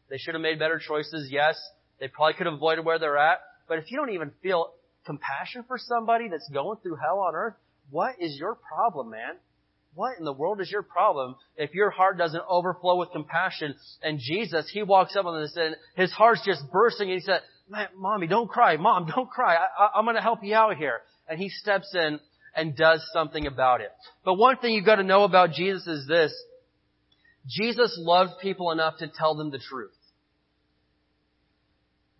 they 0.10 0.18
should 0.18 0.34
have 0.34 0.42
made 0.42 0.60
better 0.60 0.80
choices. 0.80 1.30
Yes, 1.32 1.58
they 2.00 2.08
probably 2.08 2.34
could 2.34 2.48
have 2.48 2.56
avoided 2.56 2.84
where 2.86 3.00
they're 3.00 3.18
at. 3.18 3.40
But 3.68 3.78
if 3.78 3.92
you 3.92 3.98
don't 3.98 4.12
even 4.12 4.32
feel 4.42 4.74
compassion 5.06 5.64
for 5.68 5.78
somebody 5.78 6.28
that's 6.28 6.50
going 6.52 6.80
through 6.82 6.96
hell 6.96 7.20
on 7.20 7.36
earth, 7.36 7.54
what 7.90 8.16
is 8.20 8.36
your 8.38 8.56
problem, 8.56 9.12
man? 9.12 9.36
What 9.94 10.18
in 10.18 10.24
the 10.24 10.34
world 10.34 10.62
is 10.62 10.72
your 10.72 10.84
problem 10.84 11.36
if 11.58 11.74
your 11.74 11.90
heart 11.90 12.18
doesn't 12.18 12.44
overflow 12.48 12.98
with 12.98 13.12
compassion? 13.12 13.76
And 14.02 14.20
Jesus, 14.20 14.70
He 14.74 14.84
walks 14.84 15.16
up 15.16 15.26
on 15.26 15.42
this 15.42 15.56
and 15.58 15.76
His 15.96 16.12
heart's 16.12 16.46
just 16.46 16.62
bursting 16.72 17.12
and 17.12 17.20
He 17.20 17.26
said, 17.26 17.42
Mommy, 17.96 18.28
don't 18.28 18.50
cry. 18.50 18.78
Mom, 18.78 19.12
don't 19.16 19.30
cry. 19.30 19.56
I, 19.56 19.84
I, 19.84 19.90
I'm 19.96 20.06
going 20.06 20.16
to 20.16 20.22
help 20.22 20.44
you 20.44 20.56
out 20.56 20.78
here. 20.78 21.02
And 21.28 21.40
He 21.40 21.50
steps 21.50 21.94
in 21.94 22.20
and 22.56 22.76
does 22.76 23.04
something 23.14 23.48
about 23.48 23.82
it. 23.82 23.92
But 24.24 24.36
one 24.36 24.58
thing 24.58 24.74
you've 24.74 24.86
got 24.86 24.96
to 24.96 25.04
know 25.04 25.24
about 25.24 25.52
Jesus 25.52 25.88
is 25.88 26.08
this. 26.08 26.34
Jesus 27.48 27.98
loved 28.00 28.34
people 28.42 28.72
enough 28.72 28.98
to 29.00 29.08
tell 29.08 29.36
them 29.36 29.52
the 29.52 29.60
truth. 29.60 29.92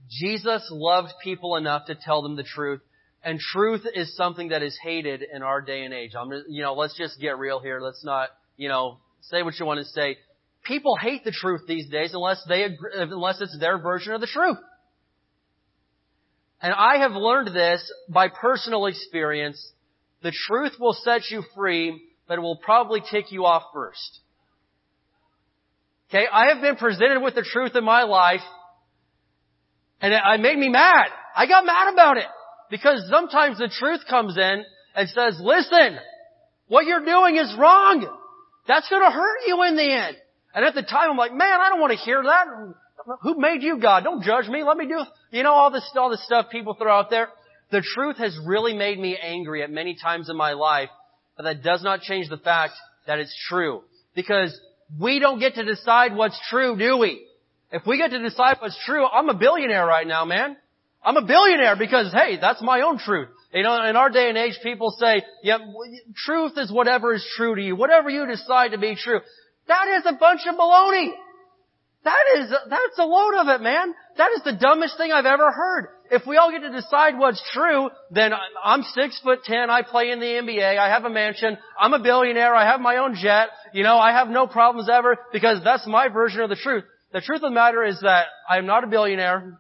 Jesus 0.10 0.68
loved 0.72 1.14
people 1.24 1.56
enough 1.56 1.86
to 1.86 1.96
tell 1.96 2.22
them 2.22 2.36
the 2.36 2.44
truth. 2.44 2.82
And 3.24 3.40
truth 3.40 3.86
is 3.94 4.16
something 4.16 4.50
that 4.50 4.64
is 4.64 4.78
hated 4.84 5.24
in 5.34 5.44
our 5.44 5.62
day 5.62 5.84
and 5.84 5.94
age. 5.94 6.12
I'm 6.20 6.32
you 6.50 6.64
know, 6.64 6.74
let's 6.74 6.98
just 6.98 7.20
get 7.20 7.38
real 7.38 7.60
here. 7.60 7.80
Let's 7.80 8.04
not, 8.04 8.30
you 8.58 8.68
know, 8.68 8.98
say 9.22 9.44
what 9.44 9.60
you 9.60 9.66
want 9.66 9.80
to 9.80 9.86
say. 9.86 10.18
People 10.64 10.96
hate 10.96 11.24
the 11.24 11.32
truth 11.32 11.62
these 11.68 11.88
days 11.90 12.14
unless 12.14 12.44
they 12.48 12.64
agree, 12.64 12.92
unless 12.94 13.40
it's 13.42 13.58
their 13.60 13.78
version 13.78 14.14
of 14.14 14.22
the 14.22 14.28
truth. 14.28 14.58
And 16.62 16.74
I 16.74 17.00
have 17.00 17.14
learned 17.14 17.56
this 17.56 17.92
by 18.10 18.28
personal 18.28 18.86
experience. 18.86 19.72
The 20.24 20.34
truth 20.48 20.74
will 20.80 20.94
set 20.94 21.30
you 21.30 21.44
free, 21.56 22.02
but 22.28 22.38
it 22.38 22.42
will 22.42 22.58
probably 22.58 23.02
tick 23.10 23.32
you 23.32 23.46
off 23.46 23.64
first. 23.74 24.20
Okay, 26.10 26.26
I 26.32 26.54
have 26.54 26.62
been 26.62 26.76
presented 26.76 27.22
with 27.22 27.36
the 27.36 27.44
truth 27.44 27.76
in 27.76 27.84
my 27.84 28.04
life 28.04 28.42
and 30.02 30.14
it, 30.14 30.22
it 30.24 30.42
made 30.42 30.58
me 30.58 30.70
mad. 30.70 31.08
I 31.36 31.48
got 31.48 31.66
mad 31.66 31.94
about 31.94 32.18
it. 32.18 32.26
Because 32.72 33.06
sometimes 33.12 33.60
the 33.60 33.68
truth 33.68 34.00
comes 34.10 34.38
in 34.38 34.64
and 34.96 35.10
says, 35.10 35.38
listen, 35.42 36.00
what 36.70 36.88
you're 36.88 37.06
doing 37.06 37.36
is 37.36 37.54
wrong. 37.60 38.08
That's 38.68 38.90
gonna 38.90 39.12
hurt 39.12 39.40
you 39.46 39.62
in 39.64 39.76
the 39.76 39.92
end. 39.92 40.16
And 40.56 40.66
at 40.66 40.74
the 40.74 40.82
time 40.82 41.12
I'm 41.12 41.18
like, 41.18 41.34
man, 41.34 41.60
I 41.62 41.70
don't 41.70 41.82
want 41.82 41.92
to 41.92 42.00
hear 42.00 42.24
that. 42.24 42.48
Who 43.22 43.38
made 43.38 43.62
you 43.62 43.80
God? 43.80 44.06
Don't 44.06 44.24
judge 44.24 44.48
me. 44.48 44.64
Let 44.64 44.78
me 44.78 44.88
do, 44.88 45.02
you 45.32 45.44
know, 45.44 45.52
all 45.52 45.70
this, 45.70 45.88
all 45.96 46.10
this 46.10 46.24
stuff 46.26 46.48
people 46.50 46.74
throw 46.74 46.98
out 46.98 47.10
there. 47.10 47.28
The 47.72 47.84
truth 47.94 48.18
has 48.18 48.38
really 48.46 48.74
made 48.74 48.98
me 49.00 49.18
angry 49.22 49.64
at 49.64 49.72
many 49.72 49.98
times 50.02 50.30
in 50.30 50.38
my 50.38 50.54
life, 50.54 50.90
but 51.36 51.44
that 51.44 51.64
does 51.64 51.84
not 51.84 52.02
change 52.02 52.30
the 52.30 52.38
fact 52.38 52.74
that 53.06 53.20
it's 53.20 53.36
true. 53.50 53.82
Because 54.16 54.58
we 55.00 55.20
don't 55.20 55.40
get 55.40 55.56
to 55.56 55.66
decide 55.66 56.16
what's 56.16 56.40
true, 56.50 56.78
do 56.78 56.98
we? 56.98 57.26
If 57.72 57.86
we 57.86 57.98
get 57.98 58.12
to 58.12 58.20
decide 58.20 58.58
what's 58.60 58.78
true, 58.86 59.06
I'm 59.06 59.30
a 59.30 59.34
billionaire 59.34 59.86
right 59.86 60.06
now, 60.06 60.26
man. 60.26 60.58
I'm 61.04 61.18
a 61.18 61.26
billionaire 61.26 61.76
because, 61.76 62.12
hey, 62.14 62.38
that's 62.40 62.62
my 62.62 62.82
own 62.82 63.00
truth. 63.00 63.30
You 63.54 63.64
know, 63.64 63.86
in 63.86 63.96
our 63.96 64.10
day 64.10 64.30
and 64.30 64.38
age, 64.38 64.60
people 64.64 64.96
say, 64.98 65.24
yeah, 65.44 65.58
truth 66.26 66.54
is 66.58 66.72
whatever 66.72 67.14
is 67.14 67.26
true 67.36 67.56
to 67.56 67.62
you. 67.62 67.76
Whatever 67.76 68.10
you 68.10 68.26
decide 68.28 68.72
to 68.72 68.78
be 68.78 68.96
true. 68.96 69.20
That 69.68 69.88
is 69.98 70.04
a 70.06 70.14
bunch 70.14 70.42
of 70.48 70.56
baloney. 70.56 71.10
That 72.04 72.24
is, 72.40 72.50
that's 72.50 72.98
a 72.98 73.06
load 73.06 73.36
of 73.36 73.48
it, 73.48 73.62
man. 73.62 73.94
That 74.18 74.32
is 74.36 74.42
the 74.44 74.58
dumbest 74.60 74.98
thing 74.98 75.12
I've 75.12 75.26
ever 75.26 75.52
heard. 75.52 75.88
If 76.10 76.24
we 76.26 76.38
all 76.38 76.52
get 76.52 76.62
to 76.62 76.72
decide 76.72 77.18
what's 77.18 77.42
true, 77.54 77.90
then 78.10 78.32
I'm 78.64 78.82
six 78.82 79.20
foot 79.24 79.44
ten, 79.44 79.70
I 79.70 79.84
play 79.84 80.10
in 80.10 80.20
the 80.20 80.26
NBA, 80.26 80.78
I 80.80 80.90
have 80.90 81.06
a 81.06 81.10
mansion, 81.10 81.58
I'm 81.80 81.94
a 81.94 82.02
billionaire, 82.02 82.56
I 82.56 82.66
have 82.66 82.82
my 82.82 82.98
own 82.98 83.16
jet, 83.16 83.50
you 83.72 83.84
know, 83.84 83.98
I 83.98 84.12
have 84.14 84.30
no 84.30 84.48
problems 84.48 84.90
ever, 84.92 85.18
because 85.32 85.60
that's 85.64 85.86
my 85.88 86.08
version 86.10 86.42
of 86.42 86.50
the 86.50 86.56
truth. 86.56 86.84
The 87.14 87.22
truth 87.22 87.44
of 87.44 87.52
the 87.52 87.56
matter 87.56 87.84
is 87.84 88.00
that 88.02 88.26
I'm 88.50 88.66
not 88.66 88.84
a 88.84 88.88
billionaire. 88.88 89.60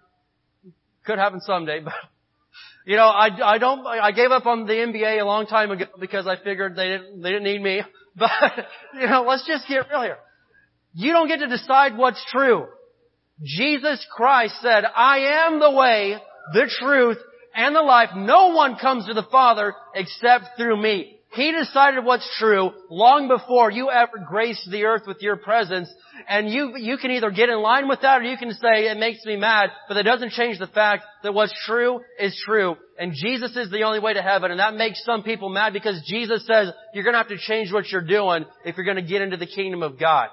Could 1.05 1.17
happen 1.17 1.41
someday, 1.41 1.79
but 1.79 1.93
you 2.85 2.95
know, 2.95 3.05
I, 3.05 3.29
I 3.43 3.57
don't, 3.57 3.85
I 3.85 4.11
gave 4.11 4.31
up 4.31 4.45
on 4.45 4.65
the 4.65 4.73
NBA 4.73 5.21
a 5.21 5.25
long 5.25 5.45
time 5.45 5.71
ago 5.71 5.85
because 5.99 6.25
I 6.27 6.35
figured 6.35 6.75
they 6.75 6.87
didn't, 6.87 7.21
they 7.21 7.29
didn't 7.29 7.43
need 7.43 7.61
me. 7.61 7.81
But, 8.13 8.29
you 8.99 9.07
know, 9.07 9.23
let's 9.23 9.47
just 9.47 9.69
get 9.69 9.89
real 9.89 10.01
here. 10.01 10.17
You 10.93 11.13
don't 11.13 11.29
get 11.29 11.39
to 11.39 11.47
decide 11.47 11.95
what's 11.95 12.21
true. 12.29 12.65
Jesus 13.41 14.05
Christ 14.13 14.55
said, 14.61 14.83
I 14.83 15.45
am 15.47 15.61
the 15.61 15.71
way, 15.71 16.17
the 16.51 16.69
truth, 16.81 17.19
and 17.55 17.73
the 17.73 17.81
life. 17.81 18.09
No 18.13 18.49
one 18.49 18.75
comes 18.75 19.07
to 19.07 19.13
the 19.13 19.23
Father 19.31 19.73
except 19.95 20.57
through 20.57 20.75
me. 20.81 21.20
He 21.33 21.53
decided 21.53 22.03
what's 22.03 22.29
true 22.37 22.71
long 22.89 23.29
before 23.29 23.71
you 23.71 23.89
ever 23.89 24.17
graced 24.27 24.69
the 24.69 24.83
earth 24.83 25.03
with 25.07 25.21
your 25.21 25.37
presence. 25.37 25.89
And 26.27 26.49
you, 26.49 26.75
you 26.77 26.97
can 26.97 27.11
either 27.11 27.31
get 27.31 27.47
in 27.47 27.61
line 27.61 27.87
with 27.87 28.01
that 28.01 28.19
or 28.19 28.23
you 28.25 28.35
can 28.35 28.51
say, 28.51 28.89
it 28.89 28.97
makes 28.97 29.23
me 29.25 29.37
mad, 29.37 29.69
but 29.87 29.93
that 29.93 30.03
doesn't 30.03 30.31
change 30.31 30.59
the 30.59 30.67
fact 30.67 31.03
that 31.23 31.33
what's 31.33 31.53
true 31.65 32.01
is 32.19 32.39
true. 32.45 32.75
And 32.99 33.13
Jesus 33.13 33.55
is 33.55 33.71
the 33.71 33.83
only 33.83 33.99
way 33.99 34.13
to 34.13 34.21
heaven. 34.21 34.51
And 34.51 34.59
that 34.59 34.75
makes 34.75 35.05
some 35.05 35.23
people 35.23 35.47
mad 35.47 35.71
because 35.71 36.03
Jesus 36.05 36.45
says 36.45 36.73
you're 36.93 37.05
gonna 37.05 37.17
have 37.17 37.29
to 37.29 37.37
change 37.37 37.71
what 37.71 37.89
you're 37.89 38.01
doing 38.01 38.43
if 38.65 38.75
you're 38.75 38.85
gonna 38.85 39.01
get 39.01 39.21
into 39.21 39.37
the 39.37 39.47
kingdom 39.47 39.83
of 39.83 39.97
God. 39.97 40.27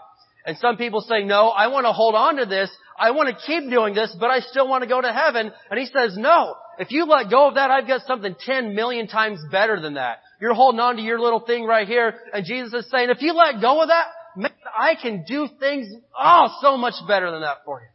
And 0.44 0.56
some 0.58 0.78
people 0.78 1.00
say, 1.02 1.24
no, 1.24 1.48
I 1.48 1.68
want 1.68 1.84
to 1.84 1.92
hold 1.92 2.14
on 2.14 2.36
to 2.36 2.46
this. 2.46 2.70
I 2.98 3.12
want 3.12 3.28
to 3.28 3.46
keep 3.46 3.70
doing 3.70 3.94
this, 3.94 4.14
but 4.18 4.30
I 4.30 4.40
still 4.40 4.68
want 4.68 4.82
to 4.82 4.88
go 4.88 5.00
to 5.00 5.12
heaven. 5.12 5.52
And 5.70 5.78
he 5.78 5.86
says, 5.86 6.16
no. 6.16 6.56
If 6.78 6.90
you 6.90 7.06
let 7.06 7.30
go 7.30 7.48
of 7.48 7.54
that, 7.54 7.70
I've 7.70 7.86
got 7.86 8.06
something 8.06 8.34
10 8.38 8.74
million 8.74 9.06
times 9.06 9.40
better 9.50 9.80
than 9.80 9.94
that. 9.94 10.18
You're 10.40 10.54
holding 10.54 10.80
on 10.80 10.96
to 10.96 11.02
your 11.02 11.20
little 11.20 11.40
thing 11.40 11.64
right 11.64 11.86
here, 11.86 12.14
and 12.32 12.44
Jesus 12.44 12.84
is 12.84 12.90
saying, 12.90 13.10
if 13.10 13.20
you 13.20 13.32
let 13.34 13.60
go 13.60 13.82
of 13.82 13.88
that, 13.88 14.06
man, 14.36 14.52
I 14.76 14.94
can 15.00 15.24
do 15.26 15.48
things, 15.58 15.88
oh, 16.18 16.48
so 16.60 16.76
much 16.76 16.94
better 17.08 17.30
than 17.30 17.40
that 17.40 17.58
for 17.64 17.80
you. 17.80 17.88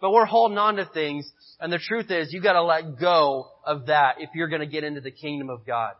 But 0.00 0.12
we're 0.12 0.24
holding 0.24 0.58
on 0.58 0.76
to 0.76 0.84
things, 0.92 1.30
and 1.60 1.72
the 1.72 1.78
truth 1.78 2.10
is, 2.10 2.32
you 2.32 2.42
gotta 2.42 2.62
let 2.62 2.98
go 2.98 3.46
of 3.64 3.86
that 3.86 4.16
if 4.18 4.30
you're 4.34 4.48
gonna 4.48 4.66
get 4.66 4.82
into 4.82 5.00
the 5.00 5.12
kingdom 5.12 5.50
of 5.50 5.64
God. 5.64 5.92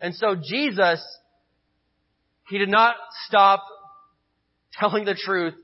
And 0.00 0.14
so 0.14 0.34
Jesus, 0.34 1.06
He 2.48 2.58
did 2.58 2.70
not 2.70 2.96
stop 3.26 3.62
telling 4.80 5.04
the 5.04 5.14
truth 5.14 5.54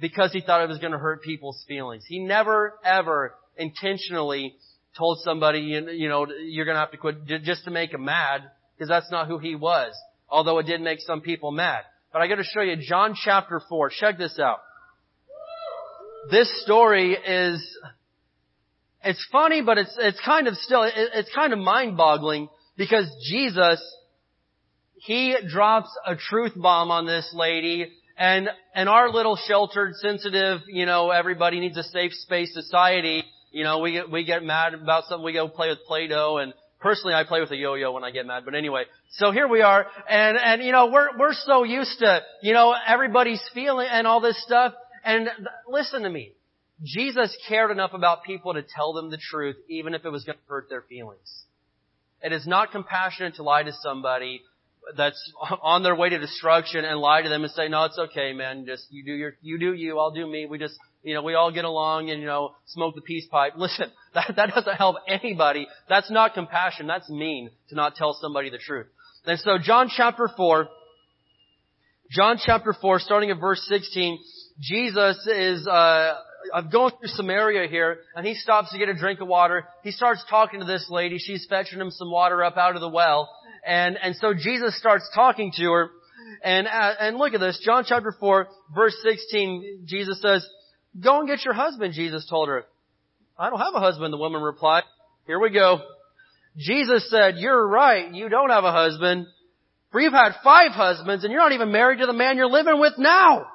because 0.00 0.32
He 0.32 0.40
thought 0.40 0.62
it 0.62 0.68
was 0.68 0.78
gonna 0.78 0.98
hurt 0.98 1.22
people's 1.22 1.64
feelings. 1.66 2.04
He 2.06 2.18
never, 2.20 2.74
ever 2.84 3.34
intentionally 3.56 4.54
told 4.96 5.18
somebody, 5.22 5.60
you 5.60 6.08
know, 6.08 6.26
you're 6.40 6.66
gonna 6.66 6.78
have 6.78 6.90
to 6.92 6.96
quit 6.96 7.24
just 7.44 7.64
to 7.64 7.70
make 7.70 7.92
them 7.92 8.04
mad 8.04 8.42
because 8.74 8.88
that's 8.88 9.10
not 9.10 9.28
who 9.28 9.38
he 9.38 9.54
was. 9.54 9.94
Although 10.28 10.58
it 10.58 10.66
did 10.66 10.80
make 10.80 11.00
some 11.00 11.20
people 11.20 11.50
mad. 11.50 11.82
But 12.12 12.22
I 12.22 12.28
gotta 12.28 12.44
show 12.44 12.62
you 12.62 12.76
John 12.76 13.14
chapter 13.14 13.60
4. 13.68 13.90
Check 13.90 14.18
this 14.18 14.38
out. 14.38 14.60
This 16.30 16.50
story 16.62 17.12
is, 17.12 17.78
it's 19.04 19.24
funny, 19.30 19.62
but 19.62 19.78
it's, 19.78 19.94
it's 19.98 20.20
kind 20.24 20.48
of 20.48 20.56
still, 20.56 20.82
it's 20.84 21.32
kind 21.32 21.52
of 21.52 21.60
mind-boggling 21.60 22.48
because 22.76 23.06
Jesus, 23.28 23.80
he 24.96 25.36
drops 25.48 25.88
a 26.04 26.16
truth 26.16 26.52
bomb 26.56 26.90
on 26.90 27.06
this 27.06 27.30
lady 27.32 27.92
and, 28.18 28.48
and 28.74 28.88
our 28.88 29.10
little 29.10 29.36
sheltered, 29.36 29.94
sensitive, 29.96 30.60
you 30.68 30.86
know, 30.86 31.10
everybody 31.10 31.60
needs 31.60 31.76
a 31.76 31.82
safe 31.82 32.12
space 32.12 32.52
society, 32.54 33.24
you 33.52 33.64
know, 33.64 33.78
we 33.78 33.92
get, 33.92 34.10
we 34.10 34.24
get 34.24 34.42
mad 34.42 34.74
about 34.74 35.04
something, 35.04 35.24
we 35.24 35.32
go 35.32 35.48
play 35.48 35.68
with 35.68 35.78
Play-Doh 35.86 36.38
and 36.38 36.52
Personally, 36.78 37.14
I 37.14 37.24
play 37.24 37.40
with 37.40 37.50
a 37.50 37.56
yo-yo 37.56 37.92
when 37.92 38.04
I 38.04 38.10
get 38.10 38.26
mad, 38.26 38.44
but 38.44 38.54
anyway. 38.54 38.84
So 39.12 39.32
here 39.32 39.48
we 39.48 39.62
are, 39.62 39.86
and, 40.08 40.36
and, 40.36 40.62
you 40.62 40.72
know, 40.72 40.90
we're, 40.92 41.18
we're 41.18 41.32
so 41.32 41.64
used 41.64 41.98
to, 42.00 42.20
you 42.42 42.52
know, 42.52 42.74
everybody's 42.86 43.42
feeling 43.54 43.88
and 43.90 44.06
all 44.06 44.20
this 44.20 44.40
stuff. 44.44 44.74
And 45.02 45.24
th- 45.24 45.48
listen 45.68 46.02
to 46.02 46.10
me. 46.10 46.32
Jesus 46.84 47.34
cared 47.48 47.70
enough 47.70 47.94
about 47.94 48.24
people 48.24 48.52
to 48.52 48.62
tell 48.62 48.92
them 48.92 49.10
the 49.10 49.16
truth, 49.16 49.56
even 49.70 49.94
if 49.94 50.04
it 50.04 50.10
was 50.10 50.24
going 50.24 50.36
to 50.36 50.44
hurt 50.46 50.68
their 50.68 50.82
feelings. 50.82 51.44
It 52.22 52.32
is 52.32 52.46
not 52.46 52.72
compassionate 52.72 53.36
to 53.36 53.42
lie 53.42 53.62
to 53.62 53.72
somebody 53.80 54.42
that's 54.96 55.32
on 55.62 55.82
their 55.82 55.94
way 55.94 56.08
to 56.10 56.18
destruction 56.18 56.84
and 56.84 56.98
lie 56.98 57.22
to 57.22 57.28
them 57.28 57.42
and 57.42 57.52
say, 57.52 57.68
no, 57.68 57.84
it's 57.84 57.98
okay, 57.98 58.32
man. 58.32 58.66
Just, 58.66 58.86
you 58.90 59.04
do 59.04 59.12
your, 59.12 59.32
you 59.40 59.58
do 59.58 59.72
you, 59.72 59.98
I'll 59.98 60.12
do 60.12 60.26
me. 60.26 60.46
We 60.46 60.58
just, 60.58 60.78
you 61.02 61.14
know, 61.14 61.22
we 61.22 61.34
all 61.34 61.52
get 61.52 61.64
along 61.64 62.10
and, 62.10 62.20
you 62.20 62.26
know, 62.26 62.54
smoke 62.66 62.94
the 62.94 63.00
peace 63.00 63.26
pipe. 63.30 63.54
Listen, 63.56 63.90
that, 64.14 64.32
that 64.36 64.50
doesn't 64.54 64.76
help 64.76 64.96
anybody. 65.08 65.66
That's 65.88 66.10
not 66.10 66.34
compassion. 66.34 66.86
That's 66.86 67.08
mean 67.08 67.50
to 67.68 67.74
not 67.74 67.96
tell 67.96 68.16
somebody 68.20 68.50
the 68.50 68.58
truth. 68.58 68.86
And 69.24 69.38
so 69.40 69.58
John 69.58 69.90
chapter 69.94 70.28
4, 70.36 70.68
John 72.10 72.38
chapter 72.44 72.72
4, 72.80 73.00
starting 73.00 73.30
at 73.30 73.40
verse 73.40 73.64
16, 73.68 74.18
Jesus 74.60 75.26
is, 75.26 75.66
uh, 75.66 76.14
I'm 76.54 76.70
gone 76.70 76.92
through 76.98 77.08
Samaria 77.08 77.68
here, 77.68 77.98
and 78.14 78.26
he 78.26 78.34
stops 78.34 78.72
to 78.72 78.78
get 78.78 78.88
a 78.88 78.94
drink 78.94 79.20
of 79.20 79.28
water. 79.28 79.66
He 79.82 79.90
starts 79.90 80.24
talking 80.28 80.60
to 80.60 80.66
this 80.66 80.86
lady. 80.90 81.18
She's 81.18 81.46
fetching 81.48 81.80
him 81.80 81.90
some 81.90 82.10
water 82.10 82.42
up 82.44 82.56
out 82.56 82.74
of 82.74 82.80
the 82.80 82.88
well. 82.88 83.28
And, 83.66 83.96
and 84.00 84.16
so 84.16 84.32
Jesus 84.34 84.78
starts 84.78 85.08
talking 85.14 85.52
to 85.56 85.64
her. 85.72 85.90
And, 86.42 86.66
uh, 86.66 86.92
and 87.00 87.16
look 87.16 87.34
at 87.34 87.40
this. 87.40 87.60
John 87.64 87.84
chapter 87.86 88.14
4, 88.18 88.48
verse 88.74 88.96
16, 89.02 89.84
Jesus 89.86 90.20
says, 90.20 90.46
Go 91.02 91.20
and 91.20 91.28
get 91.28 91.44
your 91.44 91.54
husband, 91.54 91.94
Jesus 91.94 92.26
told 92.28 92.48
her. 92.48 92.64
I 93.38 93.50
don't 93.50 93.58
have 93.58 93.74
a 93.74 93.80
husband, 93.80 94.12
the 94.12 94.18
woman 94.18 94.42
replied. 94.42 94.84
Here 95.26 95.38
we 95.38 95.50
go. 95.50 95.80
Jesus 96.56 97.10
said, 97.10 97.34
you're 97.36 97.66
right, 97.66 98.14
you 98.14 98.28
don't 98.28 98.50
have 98.50 98.64
a 98.64 98.72
husband. 98.72 99.26
For 99.92 100.00
you've 100.00 100.12
had 100.12 100.32
five 100.42 100.72
husbands 100.72 101.22
and 101.22 101.32
you're 101.32 101.42
not 101.42 101.52
even 101.52 101.70
married 101.70 101.98
to 101.98 102.06
the 102.06 102.12
man 102.12 102.36
you're 102.36 102.48
living 102.48 102.80
with 102.80 102.94
now. 102.98 103.46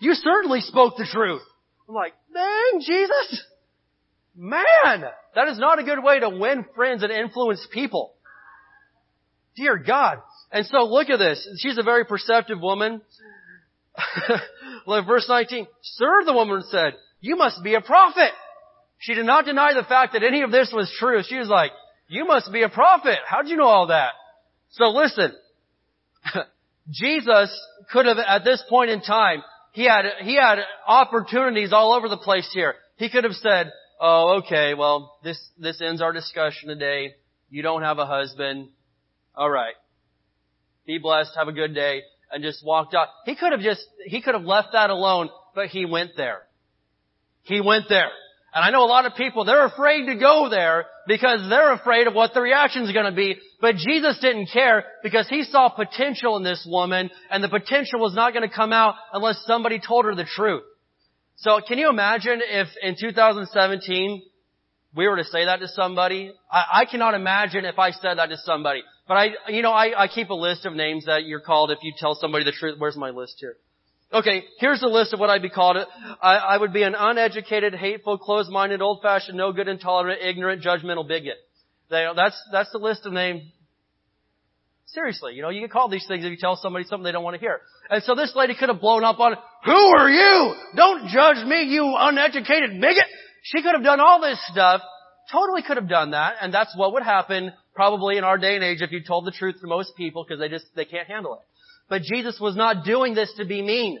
You 0.00 0.14
certainly 0.14 0.60
spoke 0.60 0.96
the 0.96 1.08
truth. 1.10 1.42
I'm 1.90 1.96
like, 1.96 2.14
dang, 2.32 2.80
Jesus. 2.80 3.44
Man, 4.36 5.04
that 5.34 5.48
is 5.48 5.58
not 5.58 5.80
a 5.80 5.82
good 5.82 6.04
way 6.04 6.20
to 6.20 6.30
win 6.30 6.64
friends 6.76 7.02
and 7.02 7.10
influence 7.10 7.66
people. 7.72 8.12
Dear 9.56 9.76
God. 9.76 10.18
And 10.52 10.64
so 10.66 10.84
look 10.84 11.10
at 11.10 11.18
this. 11.18 11.44
She's 11.58 11.78
a 11.78 11.82
very 11.82 12.04
perceptive 12.04 12.60
woman. 12.60 13.02
Verse 14.86 15.26
19, 15.28 15.66
Sir, 15.82 16.24
the 16.24 16.32
woman 16.32 16.62
said, 16.70 16.94
you 17.20 17.34
must 17.34 17.60
be 17.64 17.74
a 17.74 17.80
prophet. 17.80 18.30
She 18.98 19.14
did 19.14 19.26
not 19.26 19.44
deny 19.44 19.74
the 19.74 19.82
fact 19.82 20.12
that 20.12 20.22
any 20.22 20.42
of 20.42 20.52
this 20.52 20.70
was 20.72 20.94
true. 20.96 21.20
She 21.26 21.38
was 21.38 21.48
like, 21.48 21.72
you 22.06 22.24
must 22.24 22.52
be 22.52 22.62
a 22.62 22.68
prophet. 22.68 23.18
How'd 23.26 23.48
you 23.48 23.56
know 23.56 23.66
all 23.66 23.88
that? 23.88 24.12
So 24.70 24.90
listen, 24.90 25.32
Jesus 26.88 27.50
could 27.92 28.06
have, 28.06 28.18
at 28.18 28.44
this 28.44 28.62
point 28.68 28.90
in 28.90 29.00
time, 29.00 29.42
he 29.72 29.84
had, 29.84 30.04
he 30.22 30.36
had 30.36 30.58
opportunities 30.86 31.72
all 31.72 31.92
over 31.92 32.08
the 32.08 32.16
place 32.16 32.50
here. 32.52 32.74
He 32.96 33.08
could 33.08 33.24
have 33.24 33.34
said, 33.34 33.72
oh, 34.00 34.40
okay, 34.44 34.74
well, 34.74 35.18
this, 35.22 35.40
this 35.58 35.80
ends 35.80 36.02
our 36.02 36.12
discussion 36.12 36.68
today. 36.68 37.14
You 37.50 37.62
don't 37.62 37.82
have 37.82 37.98
a 37.98 38.06
husband. 38.06 38.68
Alright. 39.36 39.74
Be 40.86 40.98
blessed. 40.98 41.32
Have 41.36 41.48
a 41.48 41.52
good 41.52 41.74
day 41.74 42.02
and 42.32 42.42
just 42.42 42.64
walked 42.64 42.94
out. 42.94 43.08
He 43.26 43.34
could 43.34 43.52
have 43.52 43.60
just, 43.60 43.84
he 44.06 44.20
could 44.22 44.34
have 44.34 44.44
left 44.44 44.68
that 44.72 44.90
alone, 44.90 45.30
but 45.54 45.66
he 45.66 45.84
went 45.84 46.12
there. 46.16 46.42
He 47.42 47.60
went 47.60 47.86
there. 47.88 48.10
And 48.54 48.64
I 48.64 48.70
know 48.70 48.84
a 48.84 48.86
lot 48.86 49.06
of 49.06 49.14
people, 49.14 49.44
they're 49.44 49.66
afraid 49.66 50.06
to 50.06 50.16
go 50.16 50.48
there 50.50 50.86
because 51.10 51.40
they're 51.50 51.72
afraid 51.72 52.06
of 52.06 52.14
what 52.14 52.34
the 52.34 52.40
reaction 52.40 52.84
is 52.84 52.92
going 52.92 53.04
to 53.04 53.10
be. 53.10 53.36
But 53.60 53.74
Jesus 53.74 54.20
didn't 54.20 54.48
care 54.52 54.84
because 55.02 55.28
he 55.28 55.42
saw 55.42 55.68
potential 55.68 56.36
in 56.36 56.44
this 56.44 56.64
woman 56.64 57.10
and 57.32 57.42
the 57.42 57.48
potential 57.48 57.98
was 57.98 58.14
not 58.14 58.32
going 58.32 58.48
to 58.48 58.54
come 58.54 58.72
out 58.72 58.94
unless 59.12 59.42
somebody 59.44 59.80
told 59.84 60.04
her 60.04 60.14
the 60.14 60.24
truth. 60.24 60.62
So 61.34 61.58
can 61.66 61.78
you 61.78 61.90
imagine 61.90 62.40
if 62.44 62.68
in 62.80 62.94
2017 62.96 64.22
we 64.94 65.08
were 65.08 65.16
to 65.16 65.24
say 65.24 65.46
that 65.46 65.58
to 65.58 65.66
somebody? 65.66 66.32
I, 66.48 66.82
I 66.82 66.84
cannot 66.84 67.14
imagine 67.14 67.64
if 67.64 67.76
I 67.76 67.90
said 67.90 68.18
that 68.18 68.28
to 68.28 68.36
somebody. 68.44 68.84
But 69.08 69.14
I, 69.14 69.26
you 69.48 69.62
know, 69.62 69.72
I, 69.72 70.04
I 70.04 70.06
keep 70.06 70.30
a 70.30 70.34
list 70.34 70.64
of 70.64 70.74
names 70.74 71.06
that 71.06 71.24
you're 71.24 71.40
called 71.40 71.72
if 71.72 71.78
you 71.82 71.92
tell 71.98 72.14
somebody 72.14 72.44
the 72.44 72.52
truth. 72.52 72.76
Where's 72.78 72.96
my 72.96 73.10
list 73.10 73.34
here? 73.40 73.56
Okay, 74.12 74.44
here's 74.58 74.80
the 74.80 74.88
list 74.88 75.12
of 75.12 75.20
what 75.20 75.30
I'd 75.30 75.42
be 75.42 75.50
called. 75.50 75.76
I, 76.20 76.34
I 76.34 76.56
would 76.56 76.72
be 76.72 76.82
an 76.82 76.96
uneducated, 76.98 77.74
hateful, 77.74 78.18
closed-minded, 78.18 78.82
old-fashioned, 78.82 79.36
no 79.36 79.52
good, 79.52 79.68
intolerant, 79.68 80.20
ignorant, 80.20 80.62
judgmental 80.62 81.06
bigot. 81.06 81.36
They, 81.90 82.04
that's, 82.16 82.40
that's 82.50 82.72
the 82.72 82.78
list 82.78 83.06
of 83.06 83.12
names. 83.12 83.42
Seriously, 84.86 85.34
you 85.34 85.42
know, 85.42 85.50
you 85.50 85.60
get 85.60 85.70
called 85.70 85.92
these 85.92 86.06
things 86.08 86.24
if 86.24 86.30
you 86.32 86.36
tell 86.36 86.56
somebody 86.56 86.84
something 86.86 87.04
they 87.04 87.12
don't 87.12 87.22
want 87.22 87.34
to 87.34 87.40
hear. 87.40 87.60
And 87.88 88.02
so 88.02 88.16
this 88.16 88.32
lady 88.34 88.56
could 88.58 88.68
have 88.68 88.80
blown 88.80 89.04
up 89.04 89.20
on, 89.20 89.36
who 89.64 89.72
are 89.72 90.10
you? 90.10 90.54
Don't 90.74 91.06
judge 91.08 91.46
me, 91.46 91.62
you 91.68 91.94
uneducated 91.96 92.80
bigot! 92.80 93.04
She 93.44 93.62
could 93.62 93.74
have 93.74 93.84
done 93.84 94.00
all 94.00 94.20
this 94.20 94.44
stuff, 94.50 94.80
totally 95.30 95.62
could 95.62 95.76
have 95.76 95.88
done 95.88 96.10
that, 96.10 96.34
and 96.40 96.52
that's 96.52 96.76
what 96.76 96.94
would 96.94 97.04
happen 97.04 97.52
probably 97.76 98.18
in 98.18 98.24
our 98.24 98.38
day 98.38 98.56
and 98.56 98.64
age 98.64 98.82
if 98.82 98.90
you 98.90 99.04
told 99.04 99.24
the 99.24 99.30
truth 99.30 99.60
to 99.60 99.68
most 99.68 99.92
people 99.96 100.24
because 100.24 100.40
they 100.40 100.48
just, 100.48 100.66
they 100.74 100.84
can't 100.84 101.06
handle 101.06 101.34
it. 101.34 101.40
But 101.90 102.02
Jesus 102.02 102.38
was 102.40 102.56
not 102.56 102.84
doing 102.84 103.14
this 103.14 103.32
to 103.36 103.44
be 103.44 103.60
mean. 103.60 103.98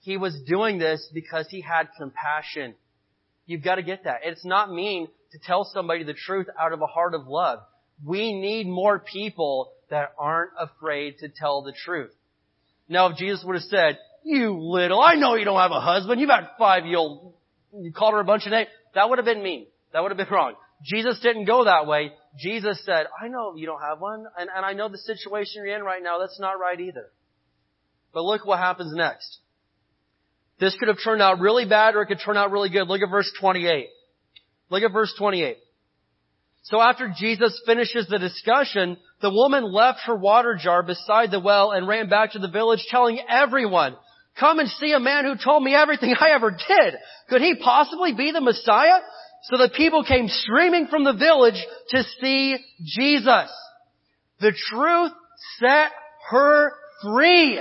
He 0.00 0.16
was 0.16 0.34
doing 0.46 0.78
this 0.78 1.08
because 1.12 1.46
he 1.50 1.60
had 1.60 1.88
compassion. 1.98 2.74
You've 3.44 3.62
got 3.62 3.76
to 3.76 3.82
get 3.82 4.04
that. 4.04 4.20
It's 4.24 4.44
not 4.44 4.72
mean 4.72 5.06
to 5.32 5.38
tell 5.38 5.68
somebody 5.72 6.02
the 6.02 6.14
truth 6.14 6.46
out 6.58 6.72
of 6.72 6.80
a 6.80 6.86
heart 6.86 7.14
of 7.14 7.28
love. 7.28 7.60
We 8.04 8.32
need 8.32 8.66
more 8.66 8.98
people 8.98 9.72
that 9.90 10.14
aren't 10.18 10.52
afraid 10.58 11.18
to 11.18 11.28
tell 11.28 11.62
the 11.62 11.74
truth. 11.84 12.10
Now 12.88 13.08
if 13.08 13.18
Jesus 13.18 13.44
would 13.44 13.54
have 13.54 13.64
said, 13.64 13.98
you 14.24 14.58
little, 14.58 15.00
I 15.00 15.14
know 15.14 15.34
you 15.34 15.44
don't 15.44 15.60
have 15.60 15.70
a 15.70 15.80
husband, 15.80 16.20
you've 16.20 16.30
had 16.30 16.48
five, 16.58 16.86
you'll, 16.86 17.36
you 17.72 17.92
called 17.92 18.14
her 18.14 18.20
a 18.20 18.24
bunch 18.24 18.46
of 18.46 18.52
names, 18.52 18.68
that 18.94 19.08
would 19.08 19.18
have 19.18 19.26
been 19.26 19.42
mean. 19.42 19.66
That 19.92 20.02
would 20.02 20.10
have 20.10 20.16
been 20.16 20.34
wrong. 20.34 20.54
Jesus 20.82 21.20
didn't 21.20 21.44
go 21.44 21.64
that 21.64 21.86
way. 21.86 22.12
Jesus 22.38 22.82
said, 22.84 23.06
I 23.22 23.28
know 23.28 23.54
you 23.56 23.66
don't 23.66 23.80
have 23.80 24.00
one, 24.00 24.24
and, 24.38 24.48
and 24.54 24.64
I 24.64 24.72
know 24.72 24.88
the 24.88 24.98
situation 24.98 25.62
you're 25.64 25.76
in 25.76 25.82
right 25.82 26.02
now, 26.02 26.18
that's 26.18 26.40
not 26.40 26.58
right 26.58 26.80
either. 26.80 27.10
But 28.16 28.24
look 28.24 28.46
what 28.46 28.58
happens 28.58 28.94
next. 28.94 29.40
This 30.58 30.74
could 30.78 30.88
have 30.88 30.96
turned 31.04 31.20
out 31.20 31.38
really 31.38 31.66
bad 31.66 31.94
or 31.94 32.00
it 32.00 32.06
could 32.06 32.20
turn 32.24 32.38
out 32.38 32.50
really 32.50 32.70
good. 32.70 32.88
Look 32.88 33.02
at 33.02 33.10
verse 33.10 33.30
28. 33.38 33.88
Look 34.70 34.82
at 34.82 34.90
verse 34.90 35.12
28. 35.18 35.58
So 36.62 36.80
after 36.80 37.12
Jesus 37.14 37.60
finishes 37.66 38.06
the 38.08 38.18
discussion, 38.18 38.96
the 39.20 39.28
woman 39.28 39.70
left 39.70 39.98
her 40.06 40.16
water 40.16 40.58
jar 40.58 40.82
beside 40.82 41.30
the 41.30 41.40
well 41.40 41.72
and 41.72 41.86
ran 41.86 42.08
back 42.08 42.32
to 42.32 42.38
the 42.38 42.48
village 42.48 42.86
telling 42.88 43.20
everyone, 43.28 43.94
come 44.40 44.60
and 44.60 44.70
see 44.70 44.92
a 44.92 44.98
man 44.98 45.26
who 45.26 45.34
told 45.36 45.62
me 45.62 45.74
everything 45.74 46.14
I 46.18 46.30
ever 46.30 46.52
did. 46.52 46.94
Could 47.28 47.42
he 47.42 47.56
possibly 47.62 48.14
be 48.14 48.32
the 48.32 48.40
Messiah? 48.40 49.00
So 49.42 49.58
the 49.58 49.70
people 49.76 50.04
came 50.04 50.28
streaming 50.28 50.86
from 50.86 51.04
the 51.04 51.12
village 51.12 51.62
to 51.90 52.02
see 52.18 52.56
Jesus. 52.82 53.50
The 54.40 54.54
truth 54.70 55.12
set 55.60 55.90
her 56.30 56.72
free. 57.02 57.60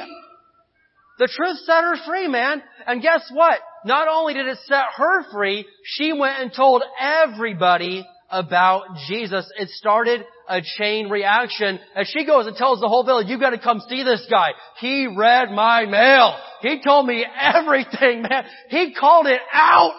The 1.17 1.29
truth 1.33 1.59
set 1.59 1.83
her 1.83 1.95
free, 2.05 2.27
man. 2.27 2.61
And 2.85 3.01
guess 3.01 3.29
what? 3.31 3.59
Not 3.85 4.07
only 4.07 4.33
did 4.33 4.47
it 4.47 4.57
set 4.65 4.83
her 4.97 5.23
free, 5.31 5.65
she 5.83 6.11
went 6.11 6.41
and 6.41 6.51
told 6.53 6.83
everybody 6.99 8.05
about 8.29 8.97
Jesus. 9.07 9.49
It 9.57 9.69
started 9.69 10.25
a 10.49 10.61
chain 10.77 11.09
reaction. 11.09 11.79
and 11.95 12.07
she 12.07 12.25
goes 12.25 12.47
and 12.47 12.55
tells 12.55 12.79
the 12.79 12.87
whole 12.87 13.05
village, 13.05 13.27
you've 13.27 13.39
got 13.39 13.51
to 13.51 13.59
come 13.59 13.81
see 13.87 14.03
this 14.03 14.25
guy. 14.29 14.49
He 14.79 15.07
read 15.07 15.51
my 15.51 15.85
mail. 15.85 16.37
He 16.61 16.81
told 16.83 17.07
me 17.07 17.25
everything, 17.25 18.21
man. 18.29 18.45
He 18.69 18.93
called 18.93 19.27
it 19.27 19.41
out. 19.53 19.97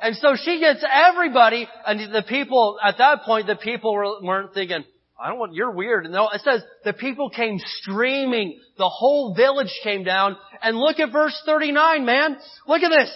And 0.00 0.14
so 0.16 0.36
she 0.42 0.60
gets 0.60 0.84
everybody, 0.90 1.66
and 1.86 2.12
the 2.14 2.22
people, 2.22 2.78
at 2.84 2.98
that 2.98 3.22
point, 3.22 3.46
the 3.46 3.56
people 3.56 3.94
weren't 4.22 4.52
thinking, 4.52 4.84
I 5.18 5.28
don't 5.28 5.38
want, 5.38 5.54
you're 5.54 5.70
weird. 5.70 6.04
And 6.04 6.14
no, 6.14 6.28
it 6.28 6.42
says 6.42 6.62
the 6.84 6.92
people 6.92 7.30
came 7.30 7.58
streaming. 7.80 8.60
The 8.76 8.88
whole 8.88 9.34
village 9.34 9.72
came 9.82 10.04
down. 10.04 10.36
And 10.62 10.76
look 10.76 10.98
at 11.00 11.10
verse 11.10 11.40
39, 11.46 12.04
man. 12.04 12.36
Look 12.68 12.82
at 12.82 12.90
this. 12.90 13.10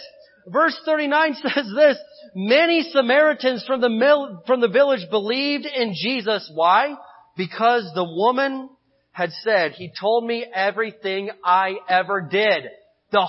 Verse 0.47 0.79
39 0.85 1.35
says 1.41 1.71
this, 1.75 1.97
many 2.35 2.89
Samaritans 2.91 3.63
from 3.67 3.81
the, 3.81 4.41
from 4.47 4.61
the 4.61 4.67
village 4.67 5.07
believed 5.11 5.65
in 5.65 5.93
Jesus. 5.93 6.51
Why? 6.53 6.95
Because 7.37 7.91
the 7.93 8.03
woman 8.03 8.69
had 9.11 9.31
said, 9.43 9.73
he 9.73 9.91
told 9.99 10.25
me 10.25 10.45
everything 10.53 11.29
I 11.43 11.75
ever 11.87 12.21
did. 12.21 12.63
The, 13.11 13.27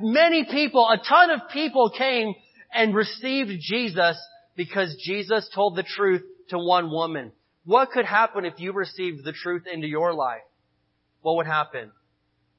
many 0.00 0.44
people, 0.44 0.86
a 0.86 0.98
ton 0.98 1.30
of 1.30 1.48
people 1.52 1.90
came 1.96 2.34
and 2.74 2.94
received 2.94 3.52
Jesus 3.60 4.18
because 4.56 5.00
Jesus 5.02 5.48
told 5.54 5.76
the 5.76 5.84
truth 5.84 6.22
to 6.50 6.58
one 6.58 6.90
woman. 6.90 7.32
What 7.64 7.90
could 7.90 8.04
happen 8.04 8.44
if 8.44 8.54
you 8.58 8.72
received 8.72 9.24
the 9.24 9.32
truth 9.32 9.64
into 9.72 9.86
your 9.86 10.14
life? 10.14 10.42
What 11.20 11.36
would 11.36 11.46
happen? 11.46 11.92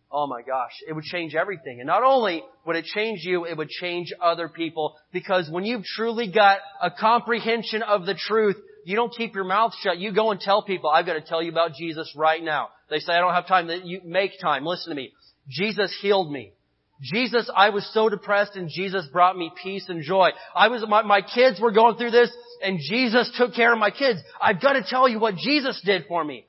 Oh 0.09 0.27
my 0.27 0.43
gosh, 0.43 0.71
it 0.87 0.93
would 0.93 1.03
change 1.03 1.33
everything. 1.33 1.79
And 1.79 1.87
not 1.87 2.03
only 2.03 2.43
would 2.65 2.75
it 2.75 2.85
change 2.85 3.21
you, 3.23 3.45
it 3.45 3.57
would 3.57 3.69
change 3.69 4.13
other 4.21 4.47
people 4.47 4.95
because 5.11 5.49
when 5.49 5.65
you've 5.65 5.83
truly 5.83 6.31
got 6.31 6.59
a 6.81 6.91
comprehension 6.91 7.81
of 7.81 8.05
the 8.05 8.13
truth, 8.13 8.55
you 8.85 8.95
don't 8.95 9.13
keep 9.13 9.33
your 9.33 9.43
mouth 9.43 9.73
shut. 9.81 9.97
You 9.97 10.13
go 10.13 10.29
and 10.31 10.39
tell 10.39 10.61
people, 10.61 10.89
I've 10.89 11.07
got 11.07 11.13
to 11.13 11.21
tell 11.21 11.41
you 11.41 11.51
about 11.51 11.73
Jesus 11.73 12.13
right 12.15 12.43
now. 12.43 12.69
They 12.89 12.99
say, 12.99 13.13
I 13.13 13.19
don't 13.19 13.33
have 13.33 13.47
time. 13.47 13.69
You 13.83 14.01
make 14.05 14.39
time. 14.39 14.65
Listen 14.65 14.91
to 14.91 14.95
me. 14.95 15.11
Jesus 15.49 15.95
healed 16.01 16.31
me. 16.31 16.53
Jesus, 17.01 17.49
I 17.55 17.69
was 17.69 17.89
so 17.93 18.07
depressed 18.07 18.55
and 18.55 18.69
Jesus 18.69 19.05
brought 19.11 19.37
me 19.37 19.51
peace 19.61 19.85
and 19.89 20.03
joy. 20.03 20.29
I 20.55 20.69
was, 20.69 20.85
my, 20.87 21.01
my 21.01 21.21
kids 21.21 21.59
were 21.59 21.71
going 21.71 21.97
through 21.97 22.11
this 22.11 22.31
and 22.61 22.79
Jesus 22.79 23.31
took 23.37 23.53
care 23.53 23.73
of 23.73 23.79
my 23.79 23.91
kids. 23.91 24.19
I've 24.41 24.61
got 24.61 24.73
to 24.73 24.83
tell 24.87 25.09
you 25.09 25.19
what 25.19 25.35
Jesus 25.35 25.81
did 25.83 26.05
for 26.07 26.23
me. 26.23 26.45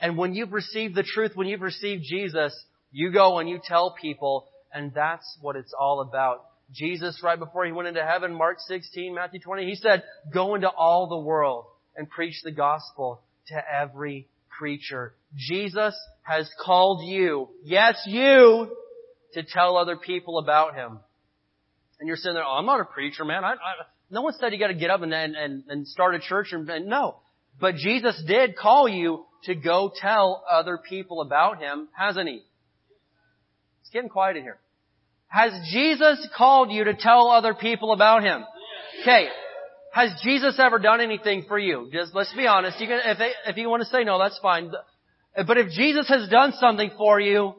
And 0.00 0.16
when 0.16 0.34
you've 0.34 0.52
received 0.52 0.94
the 0.94 1.02
truth, 1.02 1.32
when 1.34 1.48
you've 1.48 1.60
received 1.60 2.04
Jesus, 2.04 2.54
you 2.90 3.12
go 3.12 3.38
and 3.38 3.48
you 3.48 3.60
tell 3.62 3.94
people 4.00 4.48
and 4.72 4.92
that's 4.94 5.38
what 5.40 5.56
it's 5.56 5.74
all 5.78 6.00
about. 6.00 6.44
Jesus, 6.72 7.20
right 7.22 7.38
before 7.38 7.64
he 7.64 7.72
went 7.72 7.88
into 7.88 8.04
heaven, 8.04 8.34
Mark 8.34 8.58
16, 8.60 9.14
Matthew 9.14 9.40
20, 9.40 9.66
he 9.66 9.74
said, 9.74 10.02
go 10.32 10.54
into 10.54 10.68
all 10.68 11.08
the 11.08 11.18
world 11.18 11.64
and 11.96 12.08
preach 12.08 12.42
the 12.44 12.52
gospel 12.52 13.22
to 13.48 13.56
every 13.74 14.28
creature. 14.58 15.14
Jesus 15.34 15.98
has 16.22 16.48
called 16.62 17.06
you, 17.06 17.48
yes 17.62 18.02
you, 18.06 18.70
to 19.34 19.42
tell 19.42 19.76
other 19.76 19.96
people 19.96 20.38
about 20.38 20.74
Him. 20.74 20.98
And 22.00 22.06
you're 22.06 22.16
sitting 22.16 22.34
there, 22.34 22.44
oh, 22.44 22.58
I'm 22.58 22.66
not 22.66 22.80
a 22.80 22.84
preacher, 22.84 23.24
man. 23.24 23.44
I, 23.44 23.52
I, 23.52 23.56
no 24.10 24.22
one 24.22 24.32
said 24.38 24.52
you 24.52 24.58
got 24.58 24.68
to 24.68 24.74
get 24.74 24.90
up 24.90 25.02
and, 25.02 25.12
and, 25.12 25.64
and 25.68 25.86
start 25.86 26.14
a 26.14 26.20
church. 26.20 26.48
And, 26.52 26.68
and 26.70 26.86
no. 26.86 27.16
But 27.60 27.76
Jesus 27.76 28.22
did 28.26 28.56
call 28.56 28.88
you 28.88 29.24
to 29.44 29.54
go 29.54 29.92
tell 29.94 30.44
other 30.48 30.78
people 30.78 31.20
about 31.20 31.60
Him, 31.60 31.88
hasn't 31.92 32.28
He? 32.28 32.42
It's 33.82 33.90
getting 33.90 34.08
quiet 34.08 34.36
in 34.36 34.42
here. 34.42 34.58
Has 35.28 35.52
Jesus 35.70 36.26
called 36.36 36.70
you 36.70 36.84
to 36.84 36.94
tell 36.94 37.28
other 37.30 37.54
people 37.54 37.92
about 37.92 38.22
Him? 38.22 38.44
Okay. 39.02 39.28
Has 39.92 40.10
Jesus 40.22 40.58
ever 40.58 40.78
done 40.78 41.00
anything 41.00 41.44
for 41.48 41.58
you? 41.58 41.88
Just 41.92 42.14
let's 42.14 42.32
be 42.34 42.46
honest. 42.46 42.80
You 42.80 42.86
can, 42.86 43.00
if, 43.04 43.18
if 43.46 43.56
you 43.56 43.68
want 43.68 43.82
to 43.82 43.88
say 43.88 44.04
no, 44.04 44.18
that's 44.18 44.38
fine. 44.38 44.70
But 45.34 45.58
if 45.58 45.70
Jesus 45.70 46.08
has 46.08 46.28
done 46.28 46.52
something 46.58 46.90
for 46.96 47.20
you, 47.20 47.54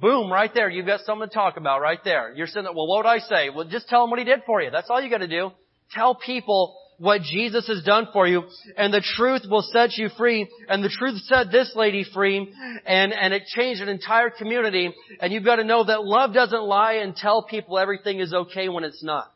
Boom, 0.00 0.30
right 0.30 0.52
there. 0.52 0.68
You've 0.68 0.86
got 0.86 1.00
something 1.00 1.28
to 1.28 1.34
talk 1.34 1.56
about 1.56 1.80
right 1.80 2.00
there. 2.04 2.32
You're 2.34 2.46
saying, 2.46 2.66
well, 2.66 2.86
what 2.86 3.04
would 3.04 3.08
I 3.08 3.18
say? 3.18 3.48
Well, 3.48 3.66
just 3.66 3.88
tell 3.88 4.02
them 4.02 4.10
what 4.10 4.18
he 4.18 4.24
did 4.24 4.40
for 4.44 4.60
you. 4.60 4.70
That's 4.70 4.90
all 4.90 5.00
you 5.00 5.08
got 5.08 5.18
to 5.18 5.28
do. 5.28 5.52
Tell 5.92 6.14
people 6.14 6.76
what 6.98 7.22
Jesus 7.22 7.66
has 7.68 7.82
done 7.82 8.08
for 8.12 8.26
you, 8.26 8.44
and 8.76 8.92
the 8.92 9.04
truth 9.16 9.42
will 9.48 9.62
set 9.62 9.96
you 9.96 10.08
free. 10.16 10.48
And 10.68 10.82
the 10.82 10.88
truth 10.88 11.20
set 11.22 11.50
this 11.50 11.72
lady 11.74 12.04
free, 12.12 12.52
and, 12.86 13.12
and 13.12 13.32
it 13.32 13.44
changed 13.46 13.80
an 13.80 13.88
entire 13.88 14.30
community. 14.30 14.92
And 15.20 15.32
you've 15.32 15.44
got 15.44 15.56
to 15.56 15.64
know 15.64 15.84
that 15.84 16.04
love 16.04 16.34
doesn't 16.34 16.62
lie 16.62 16.94
and 16.94 17.14
tell 17.14 17.42
people 17.42 17.78
everything 17.78 18.20
is 18.20 18.34
okay 18.34 18.68
when 18.68 18.84
it's 18.84 19.02
not. 19.02 19.32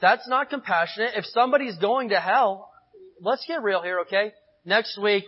That's 0.00 0.28
not 0.28 0.48
compassionate. 0.48 1.12
If 1.16 1.24
somebody's 1.26 1.76
going 1.78 2.10
to 2.10 2.20
hell, 2.20 2.70
let's 3.20 3.44
get 3.46 3.62
real 3.62 3.82
here, 3.82 4.00
okay? 4.00 4.32
Next 4.64 4.98
week, 5.00 5.24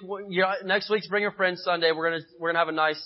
next 0.64 0.90
week's 0.90 1.09
Bring 1.09 1.22
Your 1.22 1.33
Friends 1.33 1.62
Sunday. 1.64 1.90
We're 1.92 2.11
gonna 2.11 2.22
we're 2.38 2.50
gonna 2.50 2.59
have 2.59 2.68
a 2.68 2.72
nice 2.72 3.02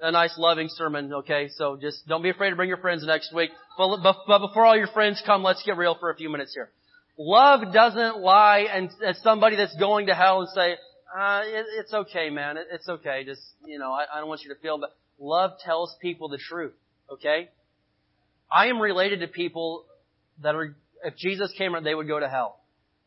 a 0.00 0.12
nice 0.12 0.34
loving 0.38 0.68
sermon, 0.68 1.12
okay? 1.12 1.48
So 1.56 1.76
just 1.80 2.06
don't 2.06 2.22
be 2.22 2.30
afraid 2.30 2.50
to 2.50 2.56
bring 2.56 2.68
your 2.68 2.78
friends 2.78 3.04
next 3.04 3.34
week. 3.34 3.50
But, 3.76 3.98
but 4.02 4.38
before 4.38 4.64
all 4.64 4.76
your 4.76 4.88
friends 4.88 5.22
come, 5.24 5.42
let's 5.42 5.62
get 5.64 5.76
real 5.76 5.96
for 5.98 6.10
a 6.10 6.16
few 6.16 6.30
minutes 6.30 6.54
here. 6.54 6.70
Love 7.18 7.72
doesn't 7.72 8.18
lie 8.18 8.66
and 8.72 8.90
as 9.04 9.20
somebody 9.22 9.56
that's 9.56 9.76
going 9.76 10.06
to 10.06 10.14
hell 10.14 10.40
and 10.40 10.48
say, 10.50 10.76
uh, 11.16 11.42
it, 11.44 11.66
it's 11.78 11.92
okay, 11.92 12.30
man. 12.30 12.56
It, 12.56 12.66
it's 12.70 12.88
okay. 12.88 13.24
Just, 13.24 13.42
you 13.64 13.78
know, 13.78 13.90
I, 13.92 14.04
I 14.14 14.20
don't 14.20 14.28
want 14.28 14.42
you 14.44 14.54
to 14.54 14.60
feel, 14.60 14.78
but 14.78 14.96
love 15.18 15.52
tells 15.64 15.96
people 16.00 16.28
the 16.28 16.38
truth, 16.38 16.74
okay? 17.10 17.48
I 18.50 18.66
am 18.68 18.80
related 18.80 19.20
to 19.20 19.28
people 19.28 19.84
that 20.42 20.54
are, 20.54 20.76
if 21.04 21.16
Jesus 21.16 21.52
came, 21.58 21.72
they 21.82 21.94
would 21.94 22.06
go 22.06 22.20
to 22.20 22.28
hell. 22.28 22.60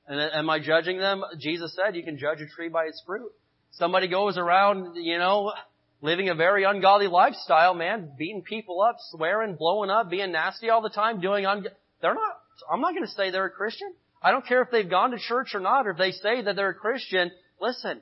And 0.07 0.19
am 0.19 0.49
I 0.49 0.59
judging 0.59 0.97
them? 0.97 1.23
Jesus 1.39 1.73
said 1.75 1.95
you 1.95 2.03
can 2.03 2.17
judge 2.17 2.41
a 2.41 2.47
tree 2.47 2.67
by 2.67 2.85
its 2.85 3.01
fruit. 3.05 3.31
Somebody 3.71 4.09
goes 4.09 4.37
around, 4.37 4.95
you 4.95 5.17
know, 5.17 5.53
living 6.01 6.29
a 6.29 6.35
very 6.35 6.63
ungodly 6.63 7.07
lifestyle, 7.07 7.73
man, 7.73 8.11
beating 8.17 8.41
people 8.41 8.81
up, 8.81 8.97
swearing, 9.11 9.55
blowing 9.55 9.89
up, 9.89 10.09
being 10.09 10.31
nasty 10.31 10.69
all 10.69 10.81
the 10.81 10.89
time, 10.89 11.21
doing 11.21 11.45
un- 11.45 11.67
they're 12.01 12.13
not, 12.13 12.39
I'm 12.71 12.81
not 12.81 12.93
going 12.93 13.05
to 13.05 13.11
say 13.11 13.31
they're 13.31 13.45
a 13.45 13.51
Christian. 13.51 13.93
I 14.21 14.31
don't 14.31 14.45
care 14.45 14.61
if 14.61 14.71
they've 14.71 14.89
gone 14.89 15.11
to 15.11 15.19
church 15.19 15.53
or 15.53 15.59
not, 15.59 15.87
or 15.87 15.91
if 15.91 15.97
they 15.97 16.11
say 16.11 16.41
that 16.41 16.55
they're 16.55 16.69
a 16.69 16.75
Christian. 16.75 17.31
Listen, 17.59 18.01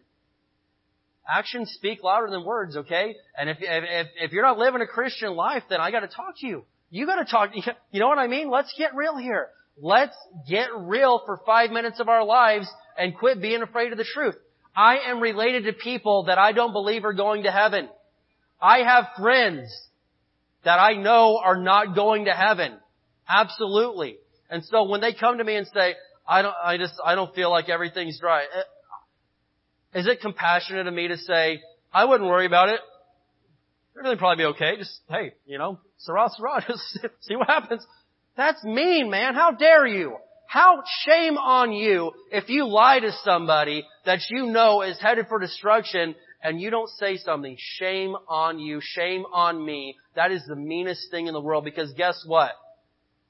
actions 1.27 1.71
speak 1.71 2.03
louder 2.03 2.29
than 2.29 2.45
words, 2.45 2.75
okay? 2.77 3.15
And 3.37 3.49
if, 3.49 3.57
if, 3.59 4.07
if 4.21 4.31
you're 4.31 4.43
not 4.43 4.57
living 4.57 4.81
a 4.81 4.87
Christian 4.87 5.35
life, 5.35 5.63
then 5.69 5.79
I 5.79 5.91
gotta 5.91 6.07
talk 6.07 6.35
to 6.39 6.47
you. 6.47 6.63
You 6.89 7.05
gotta 7.05 7.25
talk, 7.25 7.51
you 7.91 7.99
know 7.99 8.07
what 8.07 8.17
I 8.17 8.27
mean? 8.27 8.49
Let's 8.49 8.73
get 8.77 8.95
real 8.95 9.17
here. 9.17 9.49
Let's 9.81 10.15
get 10.49 10.69
real 10.75 11.21
for 11.25 11.39
five 11.45 11.71
minutes 11.71 11.99
of 11.99 12.09
our 12.09 12.25
lives 12.25 12.69
and 12.97 13.15
quit 13.17 13.41
being 13.41 13.61
afraid 13.61 13.91
of 13.91 13.97
the 13.97 14.03
truth. 14.03 14.35
I 14.75 14.97
am 15.07 15.19
related 15.19 15.65
to 15.65 15.73
people 15.73 16.25
that 16.25 16.37
I 16.37 16.51
don't 16.51 16.73
believe 16.73 17.05
are 17.05 17.13
going 17.13 17.43
to 17.43 17.51
heaven. 17.51 17.89
I 18.61 18.79
have 18.79 19.05
friends 19.17 19.69
that 20.63 20.79
I 20.79 20.93
know 20.93 21.39
are 21.43 21.57
not 21.57 21.95
going 21.95 22.25
to 22.25 22.31
heaven. 22.31 22.77
Absolutely. 23.27 24.17
And 24.49 24.63
so 24.65 24.83
when 24.83 25.01
they 25.01 25.13
come 25.13 25.37
to 25.37 25.43
me 25.43 25.55
and 25.55 25.67
say, 25.67 25.95
I 26.27 26.41
don't, 26.41 26.55
I 26.63 26.77
just, 26.77 26.93
I 27.03 27.15
don't 27.15 27.33
feel 27.33 27.49
like 27.49 27.69
everything's 27.69 28.19
right. 28.21 28.47
Eh, 28.53 29.99
is 29.99 30.07
it 30.07 30.21
compassionate 30.21 30.87
of 30.87 30.93
me 30.93 31.07
to 31.07 31.17
say, 31.17 31.61
I 31.93 32.05
wouldn't 32.05 32.29
worry 32.29 32.45
about 32.45 32.69
it. 32.69 32.79
Everything 33.97 34.17
probably 34.17 34.43
be 34.43 34.47
okay. 34.49 34.77
Just, 34.77 35.01
hey, 35.09 35.33
you 35.45 35.57
know, 35.57 35.79
Sarah, 35.97 36.29
Sarah, 36.35 36.63
just 36.67 36.99
see 37.21 37.35
what 37.35 37.47
happens. 37.47 37.85
That's 38.37 38.63
mean, 38.63 39.09
man. 39.09 39.33
How 39.33 39.51
dare 39.51 39.87
you? 39.87 40.15
How 40.49 40.81
shame 41.05 41.37
on 41.37 41.71
you 41.71 42.11
if 42.31 42.49
you 42.49 42.65
lie 42.65 42.99
to 42.99 43.11
somebody 43.23 43.85
that 44.07 44.17
you 44.31 44.47
know 44.47 44.81
is 44.81 44.99
headed 44.99 45.27
for 45.27 45.37
destruction 45.37 46.15
and 46.41 46.59
you 46.59 46.71
don't 46.71 46.89
say 46.97 47.17
something. 47.17 47.55
Shame 47.59 48.15
on 48.27 48.57
you. 48.57 48.79
Shame 48.81 49.25
on 49.31 49.63
me. 49.63 49.95
That 50.15 50.31
is 50.31 50.41
the 50.47 50.55
meanest 50.55 51.11
thing 51.11 51.27
in 51.27 51.35
the 51.35 51.39
world 51.39 51.65
because 51.65 51.93
guess 51.93 52.23
what? 52.25 52.53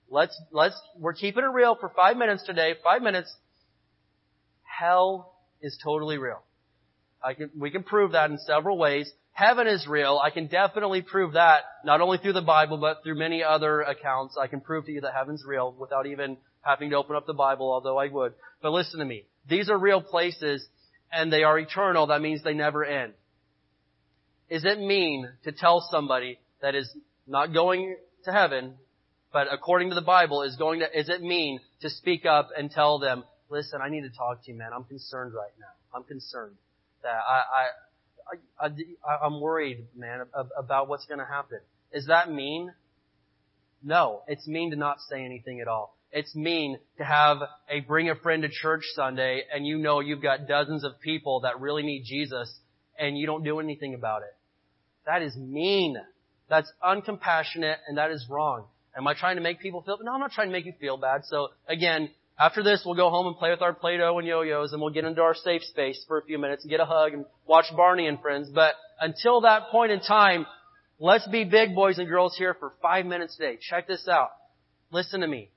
Let's, 0.09 0.41
let's, 0.53 0.79
we're 0.97 1.11
keeping 1.11 1.43
it 1.43 1.51
real 1.53 1.75
for 1.77 1.91
five 1.93 2.15
minutes 2.15 2.43
today. 2.45 2.75
Five 2.81 3.01
minutes. 3.01 3.35
Hell 4.63 5.35
is 5.61 5.77
totally 5.83 6.19
real. 6.19 6.41
I 7.21 7.33
can, 7.33 7.49
we 7.59 7.69
can 7.69 7.83
prove 7.83 8.13
that 8.13 8.31
in 8.31 8.37
several 8.37 8.77
ways. 8.77 9.11
Heaven 9.33 9.67
is 9.67 9.85
real. 9.87 10.21
I 10.23 10.29
can 10.29 10.47
definitely 10.47 11.01
prove 11.01 11.33
that, 11.33 11.63
not 11.83 11.99
only 11.99 12.17
through 12.17 12.33
the 12.33 12.41
Bible, 12.41 12.77
but 12.77 13.03
through 13.03 13.19
many 13.19 13.43
other 13.43 13.81
accounts. 13.81 14.37
I 14.41 14.47
can 14.47 14.61
prove 14.61 14.85
to 14.85 14.91
you 14.93 15.01
that 15.01 15.13
heaven's 15.13 15.43
real 15.45 15.75
without 15.77 16.05
even 16.05 16.37
having 16.61 16.89
to 16.91 16.97
open 16.97 17.15
up 17.15 17.25
the 17.25 17.33
Bible, 17.33 17.71
although 17.71 17.97
I 17.97 18.07
would. 18.07 18.33
But 18.61 18.71
listen 18.71 18.99
to 18.99 19.05
me. 19.05 19.25
These 19.47 19.69
are 19.69 19.77
real 19.77 20.01
places 20.01 20.65
and 21.11 21.31
they 21.31 21.43
are 21.43 21.57
eternal. 21.57 22.07
That 22.07 22.21
means 22.21 22.43
they 22.43 22.53
never 22.53 22.83
end. 22.83 23.13
Is 24.49 24.65
it 24.65 24.79
mean 24.79 25.29
to 25.43 25.51
tell 25.51 25.87
somebody 25.91 26.39
that 26.61 26.75
is 26.75 26.91
not 27.27 27.53
going 27.53 27.95
to 28.25 28.31
heaven, 28.31 28.75
but 29.31 29.47
according 29.51 29.89
to 29.89 29.95
the 29.95 30.01
Bible 30.01 30.43
is 30.43 30.55
going 30.55 30.79
to, 30.79 30.99
is 30.99 31.09
it 31.09 31.21
mean 31.21 31.59
to 31.81 31.89
speak 31.89 32.25
up 32.25 32.49
and 32.57 32.69
tell 32.71 32.99
them, 32.99 33.23
listen, 33.49 33.79
I 33.81 33.89
need 33.89 34.01
to 34.01 34.09
talk 34.09 34.43
to 34.43 34.51
you, 34.51 34.57
man. 34.57 34.71
I'm 34.75 34.83
concerned 34.83 35.33
right 35.33 35.51
now. 35.59 35.97
I'm 35.97 36.03
concerned 36.03 36.55
that 37.03 37.09
I, 37.09 37.43
I, 38.61 38.65
I, 38.65 38.67
I 38.67 39.25
I'm 39.25 39.39
worried, 39.39 39.85
man, 39.95 40.25
about 40.57 40.87
what's 40.87 41.05
going 41.05 41.19
to 41.19 41.25
happen. 41.25 41.59
Is 41.91 42.07
that 42.07 42.31
mean? 42.31 42.73
No, 43.83 44.21
it's 44.27 44.47
mean 44.47 44.71
to 44.71 44.75
not 44.75 44.97
say 45.09 45.23
anything 45.23 45.61
at 45.61 45.67
all. 45.67 45.95
It's 46.11 46.35
mean 46.35 46.79
to 46.97 47.03
have 47.03 47.37
a 47.69 47.81
bring 47.81 48.09
a 48.09 48.15
friend 48.15 48.41
to 48.41 48.49
church 48.49 48.83
Sunday 48.95 49.43
and 49.53 49.65
you 49.65 49.77
know 49.77 49.99
you've 49.99 50.21
got 50.21 50.47
dozens 50.47 50.83
of 50.83 50.99
people 50.99 51.41
that 51.41 51.59
really 51.59 51.83
need 51.83 52.03
Jesus 52.03 52.51
and 52.97 53.17
you 53.17 53.27
don't 53.27 53.43
do 53.43 53.59
anything 53.59 53.93
about 53.93 54.23
it. 54.23 54.35
That 55.05 55.21
is 55.21 55.35
mean. 55.37 55.97
That's 56.49 56.71
uncompassionate 56.83 57.75
and 57.87 57.97
that 57.97 58.09
is 58.09 58.25
wrong. 58.29 58.65
Am 58.97 59.07
I 59.07 59.13
trying 59.13 59.35
to 59.35 59.41
make 59.41 59.59
people 59.59 59.83
feel, 59.83 59.99
no, 60.01 60.13
I'm 60.13 60.19
not 60.19 60.31
trying 60.31 60.47
to 60.47 60.51
make 60.51 60.65
you 60.65 60.73
feel 60.79 60.97
bad. 60.97 61.21
So 61.25 61.49
again, 61.67 62.09
after 62.39 62.63
this, 62.63 62.81
we'll 62.83 62.95
go 62.95 63.11
home 63.11 63.27
and 63.27 63.35
play 63.37 63.51
with 63.51 63.61
our 63.61 63.73
Play-Doh 63.73 64.17
and 64.17 64.27
yo-yos 64.27 64.73
and 64.73 64.81
we'll 64.81 64.93
get 64.93 65.05
into 65.05 65.21
our 65.21 65.35
safe 65.35 65.61
space 65.63 66.03
for 66.07 66.17
a 66.17 66.23
few 66.25 66.39
minutes 66.39 66.63
and 66.63 66.71
get 66.71 66.79
a 66.79 66.85
hug 66.85 67.13
and 67.13 67.25
watch 67.45 67.65
Barney 67.75 68.07
and 68.07 68.19
Friends. 68.19 68.49
But 68.49 68.73
until 68.99 69.41
that 69.41 69.69
point 69.71 69.91
in 69.91 69.99
time, 69.99 70.47
let's 70.97 71.27
be 71.27 71.43
big 71.43 71.75
boys 71.75 71.99
and 71.99 72.07
girls 72.07 72.35
here 72.35 72.55
for 72.59 72.73
five 72.81 73.05
minutes 73.05 73.37
today. 73.37 73.59
Check 73.61 73.87
this 73.87 74.07
out. 74.07 74.31
Listen 74.91 75.21
to 75.21 75.27
me. 75.27 75.51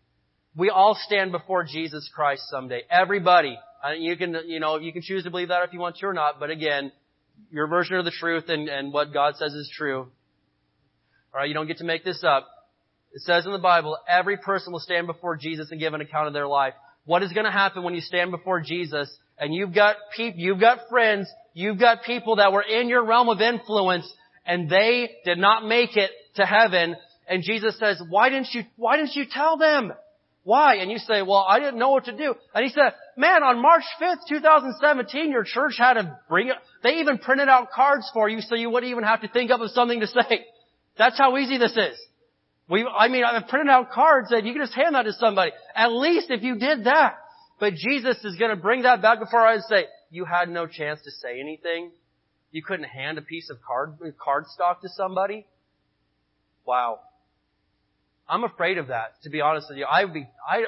We 0.56 0.68
all 0.68 0.94
stand 0.94 1.32
before 1.32 1.64
Jesus 1.64 2.10
Christ 2.14 2.42
someday. 2.50 2.82
Everybody. 2.90 3.58
Uh, 3.82 3.92
you 3.92 4.16
can, 4.16 4.36
you 4.46 4.60
know, 4.60 4.78
you 4.78 4.92
can 4.92 5.02
choose 5.02 5.24
to 5.24 5.30
believe 5.30 5.48
that 5.48 5.62
if 5.64 5.72
you 5.72 5.80
want 5.80 5.96
to 5.96 6.06
or 6.06 6.12
not, 6.12 6.38
but 6.38 6.50
again, 6.50 6.92
your 7.50 7.66
version 7.66 7.96
of 7.96 8.04
the 8.04 8.10
truth 8.10 8.44
and, 8.48 8.68
and 8.68 8.92
what 8.92 9.12
God 9.12 9.36
says 9.36 9.54
is 9.54 9.70
true. 9.74 10.08
Alright, 11.32 11.48
you 11.48 11.54
don't 11.54 11.66
get 11.66 11.78
to 11.78 11.84
make 11.84 12.04
this 12.04 12.22
up. 12.22 12.46
It 13.12 13.22
says 13.22 13.46
in 13.46 13.52
the 13.52 13.58
Bible, 13.58 13.98
every 14.08 14.36
person 14.36 14.72
will 14.72 14.80
stand 14.80 15.06
before 15.06 15.36
Jesus 15.36 15.70
and 15.70 15.80
give 15.80 15.94
an 15.94 16.00
account 16.00 16.28
of 16.28 16.32
their 16.32 16.46
life. 16.46 16.74
What 17.04 17.22
is 17.22 17.32
going 17.32 17.46
to 17.46 17.50
happen 17.50 17.82
when 17.82 17.94
you 17.94 18.00
stand 18.00 18.30
before 18.30 18.60
Jesus 18.60 19.14
and 19.38 19.54
you've 19.54 19.74
got 19.74 19.96
people, 20.14 20.38
you've 20.38 20.60
got 20.60 20.78
friends, 20.88 21.28
you've 21.54 21.80
got 21.80 22.04
people 22.04 22.36
that 22.36 22.52
were 22.52 22.62
in 22.62 22.88
your 22.88 23.04
realm 23.04 23.28
of 23.28 23.40
influence 23.40 24.10
and 24.46 24.70
they 24.70 25.10
did 25.24 25.38
not 25.38 25.66
make 25.66 25.96
it 25.96 26.10
to 26.36 26.44
heaven 26.44 26.94
and 27.28 27.42
Jesus 27.42 27.78
says, 27.78 28.02
why 28.08 28.28
didn't 28.28 28.48
you, 28.52 28.62
why 28.76 28.96
didn't 28.96 29.14
you 29.14 29.24
tell 29.30 29.56
them? 29.56 29.92
Why? 30.44 30.76
And 30.76 30.90
you 30.90 30.98
say, 30.98 31.22
well, 31.22 31.46
I 31.48 31.60
didn't 31.60 31.78
know 31.78 31.90
what 31.90 32.06
to 32.06 32.16
do. 32.16 32.34
And 32.54 32.64
he 32.64 32.70
said, 32.70 32.94
man, 33.16 33.42
on 33.42 33.62
March 33.62 33.84
5th, 34.00 34.26
2017, 34.28 35.30
your 35.30 35.44
church 35.44 35.74
had 35.78 35.94
to 35.94 36.18
bring 36.28 36.48
it. 36.48 36.56
They 36.82 36.96
even 36.96 37.18
printed 37.18 37.48
out 37.48 37.70
cards 37.70 38.10
for 38.12 38.28
you 38.28 38.40
so 38.40 38.56
you 38.56 38.68
wouldn't 38.70 38.90
even 38.90 39.04
have 39.04 39.20
to 39.20 39.28
think 39.28 39.50
up 39.50 39.60
of 39.60 39.70
something 39.70 40.00
to 40.00 40.06
say. 40.08 40.44
That's 40.98 41.16
how 41.16 41.36
easy 41.36 41.58
this 41.58 41.76
is. 41.76 41.98
We, 42.68 42.84
I 42.86 43.08
mean, 43.08 43.22
I've 43.24 43.48
printed 43.48 43.70
out 43.70 43.92
cards 43.92 44.30
that 44.30 44.44
you 44.44 44.52
can 44.52 44.62
just 44.62 44.74
hand 44.74 44.94
that 44.94 45.02
to 45.02 45.12
somebody. 45.12 45.52
At 45.74 45.92
least 45.92 46.30
if 46.30 46.42
you 46.42 46.56
did 46.56 46.84
that. 46.84 47.16
But 47.60 47.74
Jesus 47.74 48.16
is 48.24 48.36
going 48.36 48.50
to 48.50 48.60
bring 48.60 48.82
that 48.82 49.00
back 49.00 49.20
before 49.20 49.46
I 49.46 49.58
say, 49.58 49.86
you 50.10 50.24
had 50.24 50.48
no 50.48 50.66
chance 50.66 51.00
to 51.04 51.10
say 51.10 51.38
anything. 51.38 51.92
You 52.50 52.62
couldn't 52.62 52.86
hand 52.86 53.18
a 53.18 53.22
piece 53.22 53.48
of 53.50 53.58
card, 53.62 53.98
card 54.22 54.46
stock 54.48 54.82
to 54.82 54.88
somebody. 54.88 55.46
Wow. 56.66 57.00
I'm 58.32 58.44
afraid 58.44 58.78
of 58.78 58.86
that, 58.86 59.12
to 59.24 59.30
be 59.30 59.42
honest 59.42 59.66
with 59.68 59.76
you. 59.76 59.84
I 59.84 60.04
would 60.04 60.14
be, 60.14 60.26
I, 60.48 60.64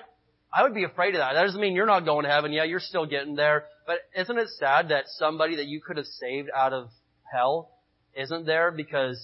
I 0.53 0.65
would 0.65 0.75
be 0.75 0.85
afraid 0.85 1.15
of 1.15 1.21
that. 1.21 1.33
That 1.33 1.45
doesn't 1.45 1.59
mean 1.59 1.75
you're 1.75 1.87
not 1.87 2.05
going 2.05 2.25
to 2.25 2.31
heaven. 2.31 2.53
Yeah, 2.53 2.65
you're 2.65 2.79
still 2.79 3.07
getting 3.07 3.37
there. 3.37 3.65
But 3.87 4.01
isn't 4.15 4.37
it 4.37 4.49
sad 4.59 4.91
that 4.91 5.05
somebody 5.17 5.57
that 5.57 5.65
you 5.65 5.81
could 5.81 5.97
have 5.97 6.05
saved 6.05 6.51
out 6.55 6.75
of 6.75 6.91
hell 7.33 7.71
isn't 8.15 8.45
there 8.45 8.71
because 8.71 9.19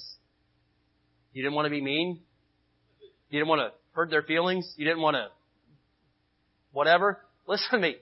you 1.35 1.43
didn't 1.43 1.55
want 1.55 1.67
to 1.67 1.71
be 1.71 1.83
mean? 1.83 2.21
You 3.29 3.41
didn't 3.41 3.49
want 3.49 3.61
to 3.61 3.73
hurt 3.93 4.09
their 4.09 4.23
feelings? 4.23 4.73
You 4.79 4.87
didn't 4.87 5.03
want 5.03 5.17
to 5.17 5.29
whatever? 6.73 7.19
Listen 7.47 7.73
to 7.73 7.79
me. 7.79 7.97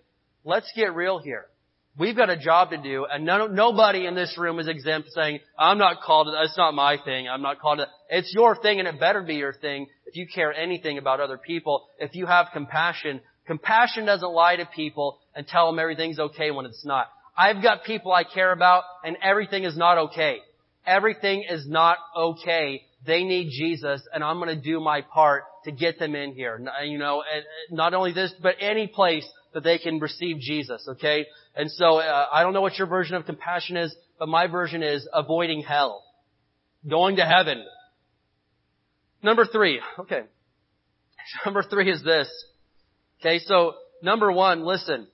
Let's 0.45 0.71
get 0.77 0.95
real 0.95 1.19
here. 1.19 1.47
We've 1.99 2.17
got 2.17 2.31
a 2.31 2.37
job 2.37 2.71
to 2.71 2.77
do, 2.77 3.07
and 3.11 3.25
no, 3.25 3.49
nobody 3.49 4.07
in 4.07 4.15
this 4.15 4.39
room 4.39 4.61
is 4.61 4.69
exempt 4.69 5.09
saying, 5.13 5.41
I'm 5.59 5.79
not 5.79 6.01
called 6.01 6.29
to, 6.29 6.43
it's 6.45 6.57
not 6.57 6.73
my 6.73 6.97
thing, 7.05 7.29
I'm 7.29 7.43
not 7.43 7.59
called 7.59 7.79
to, 7.79 7.89
it's 8.09 8.33
your 8.33 8.55
thing 8.55 8.79
and 8.79 8.87
it 8.87 9.01
better 9.01 9.21
be 9.21 9.35
your 9.35 9.53
thing 9.53 9.89
if 10.07 10.15
you 10.15 10.29
care 10.33 10.53
anything 10.53 10.99
about 10.99 11.19
other 11.19 11.39
people, 11.39 11.89
if 11.99 12.15
you 12.15 12.27
have 12.27 12.47
compassion. 12.53 13.21
Compassion 13.49 14.07
doesn't 14.07 14.31
lie 14.31 14.57
to 14.57 14.67
people 14.67 15.19
and 15.35 15.45
tell 15.47 15.67
them 15.67 15.81
everything's 15.81 16.21
okay 16.21 16.53
when 16.53 16.67
it's 16.67 16.85
not. 16.85 17.09
I've 17.37 17.63
got 17.63 17.83
people 17.83 18.13
I 18.13 18.23
care 18.23 18.53
about 18.53 18.85
and 19.05 19.17
everything 19.23 19.65
is 19.65 19.77
not 19.77 19.99
okay. 19.99 20.39
Everything 20.87 21.45
is 21.49 21.67
not 21.67 21.99
okay. 22.17 22.83
They 23.07 23.25
need 23.25 23.51
Jesus 23.51 24.03
and 24.13 24.23
I'm 24.23 24.39
going 24.39 24.55
to 24.55 24.63
do 24.63 24.79
my 24.81 25.01
part 25.01 25.45
to 25.65 25.73
get 25.73 25.99
them 25.99 26.15
in 26.15 26.33
here. 26.33 26.61
You 26.85 26.99
know, 26.99 27.23
not 27.71 27.93
only 27.93 28.13
this, 28.13 28.33
but 28.41 28.55
any 28.61 28.87
place 28.87 29.29
that 29.55 29.65
they 29.65 29.79
can 29.79 29.99
receive 29.99 30.39
Jesus, 30.41 30.87
okay? 30.89 31.27
And 31.57 31.71
so, 31.71 31.99
uh, 31.99 32.27
I 32.33 32.43
don't 32.43 32.53
know 32.53 32.61
what 32.61 32.79
your 32.79 32.87
version 32.87 33.17
of 33.17 33.27
compassion 33.27 33.77
is, 33.77 33.95
but 34.19 34.29
my 34.29 34.47
version 34.47 34.83
is 34.83 35.09
avoiding 35.13 35.63
hell. 35.63 36.05
Going 36.89 37.17
to 37.17 37.25
heaven. 37.25 37.65
Number 39.23 39.45
three, 39.45 39.81
okay. 39.99 40.23
Number 41.45 41.63
three 41.63 41.91
is 41.91 42.03
this. 42.05 42.29
Okay, 43.21 43.41
so 43.41 43.75
number 44.03 44.31
one, 44.31 44.65
listen. 44.65 45.09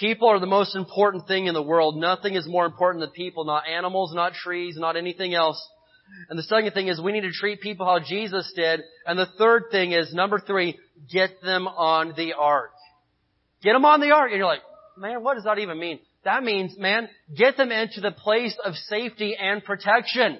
People 0.00 0.28
are 0.28 0.40
the 0.40 0.46
most 0.46 0.74
important 0.74 1.26
thing 1.26 1.46
in 1.46 1.54
the 1.54 1.62
world. 1.62 1.96
Nothing 1.96 2.34
is 2.34 2.46
more 2.46 2.64
important 2.64 3.02
than 3.02 3.10
people, 3.10 3.44
not 3.44 3.68
animals, 3.68 4.14
not 4.14 4.32
trees, 4.32 4.76
not 4.78 4.96
anything 4.96 5.34
else. 5.34 5.62
And 6.30 6.38
the 6.38 6.42
second 6.44 6.72
thing 6.72 6.88
is 6.88 7.00
we 7.00 7.12
need 7.12 7.22
to 7.22 7.32
treat 7.32 7.60
people 7.60 7.84
how 7.84 7.98
Jesus 7.98 8.50
did. 8.56 8.80
And 9.06 9.18
the 9.18 9.28
third 9.38 9.64
thing 9.70 9.92
is, 9.92 10.14
number 10.14 10.40
three, 10.40 10.78
get 11.12 11.42
them 11.42 11.68
on 11.68 12.14
the 12.16 12.32
ark. 12.32 12.72
Get 13.62 13.72
them 13.72 13.84
on 13.84 14.00
the 14.00 14.10
ark. 14.10 14.30
And 14.30 14.38
you're 14.38 14.46
like, 14.46 14.62
man, 14.96 15.22
what 15.22 15.34
does 15.34 15.44
that 15.44 15.58
even 15.58 15.78
mean? 15.78 16.00
That 16.24 16.42
means, 16.42 16.76
man, 16.78 17.08
get 17.36 17.56
them 17.56 17.72
into 17.72 18.00
the 18.00 18.12
place 18.12 18.56
of 18.64 18.74
safety 18.74 19.36
and 19.38 19.64
protection. 19.64 20.38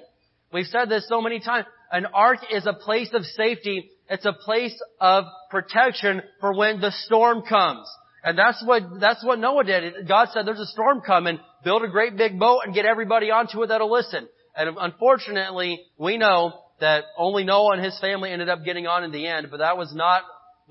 We've 0.51 0.65
said 0.65 0.89
this 0.89 1.07
so 1.07 1.21
many 1.21 1.39
times. 1.39 1.65
An 1.91 2.05
ark 2.13 2.39
is 2.51 2.65
a 2.65 2.73
place 2.73 3.09
of 3.13 3.23
safety. 3.23 3.89
It's 4.09 4.25
a 4.25 4.33
place 4.33 4.79
of 4.99 5.25
protection 5.49 6.21
for 6.39 6.55
when 6.55 6.79
the 6.79 6.91
storm 6.91 7.43
comes. 7.47 7.87
And 8.23 8.37
that's 8.37 8.63
what, 8.65 8.83
that's 8.99 9.23
what 9.23 9.39
Noah 9.39 9.65
did. 9.65 10.07
God 10.07 10.29
said 10.31 10.45
there's 10.45 10.59
a 10.59 10.65
storm 10.67 11.01
coming, 11.01 11.39
build 11.63 11.83
a 11.83 11.89
great 11.89 12.15
big 12.15 12.39
boat 12.39 12.61
and 12.65 12.73
get 12.73 12.85
everybody 12.85 13.31
onto 13.31 13.61
it 13.63 13.67
that'll 13.67 13.91
listen. 13.91 14.27
And 14.55 14.77
unfortunately, 14.79 15.81
we 15.97 16.17
know 16.17 16.53
that 16.79 17.03
only 17.17 17.43
Noah 17.43 17.73
and 17.73 17.83
his 17.83 17.99
family 17.99 18.31
ended 18.31 18.49
up 18.49 18.63
getting 18.63 18.87
on 18.87 19.03
in 19.03 19.11
the 19.11 19.27
end, 19.27 19.47
but 19.51 19.57
that 19.57 19.77
was 19.77 19.93
not 19.93 20.23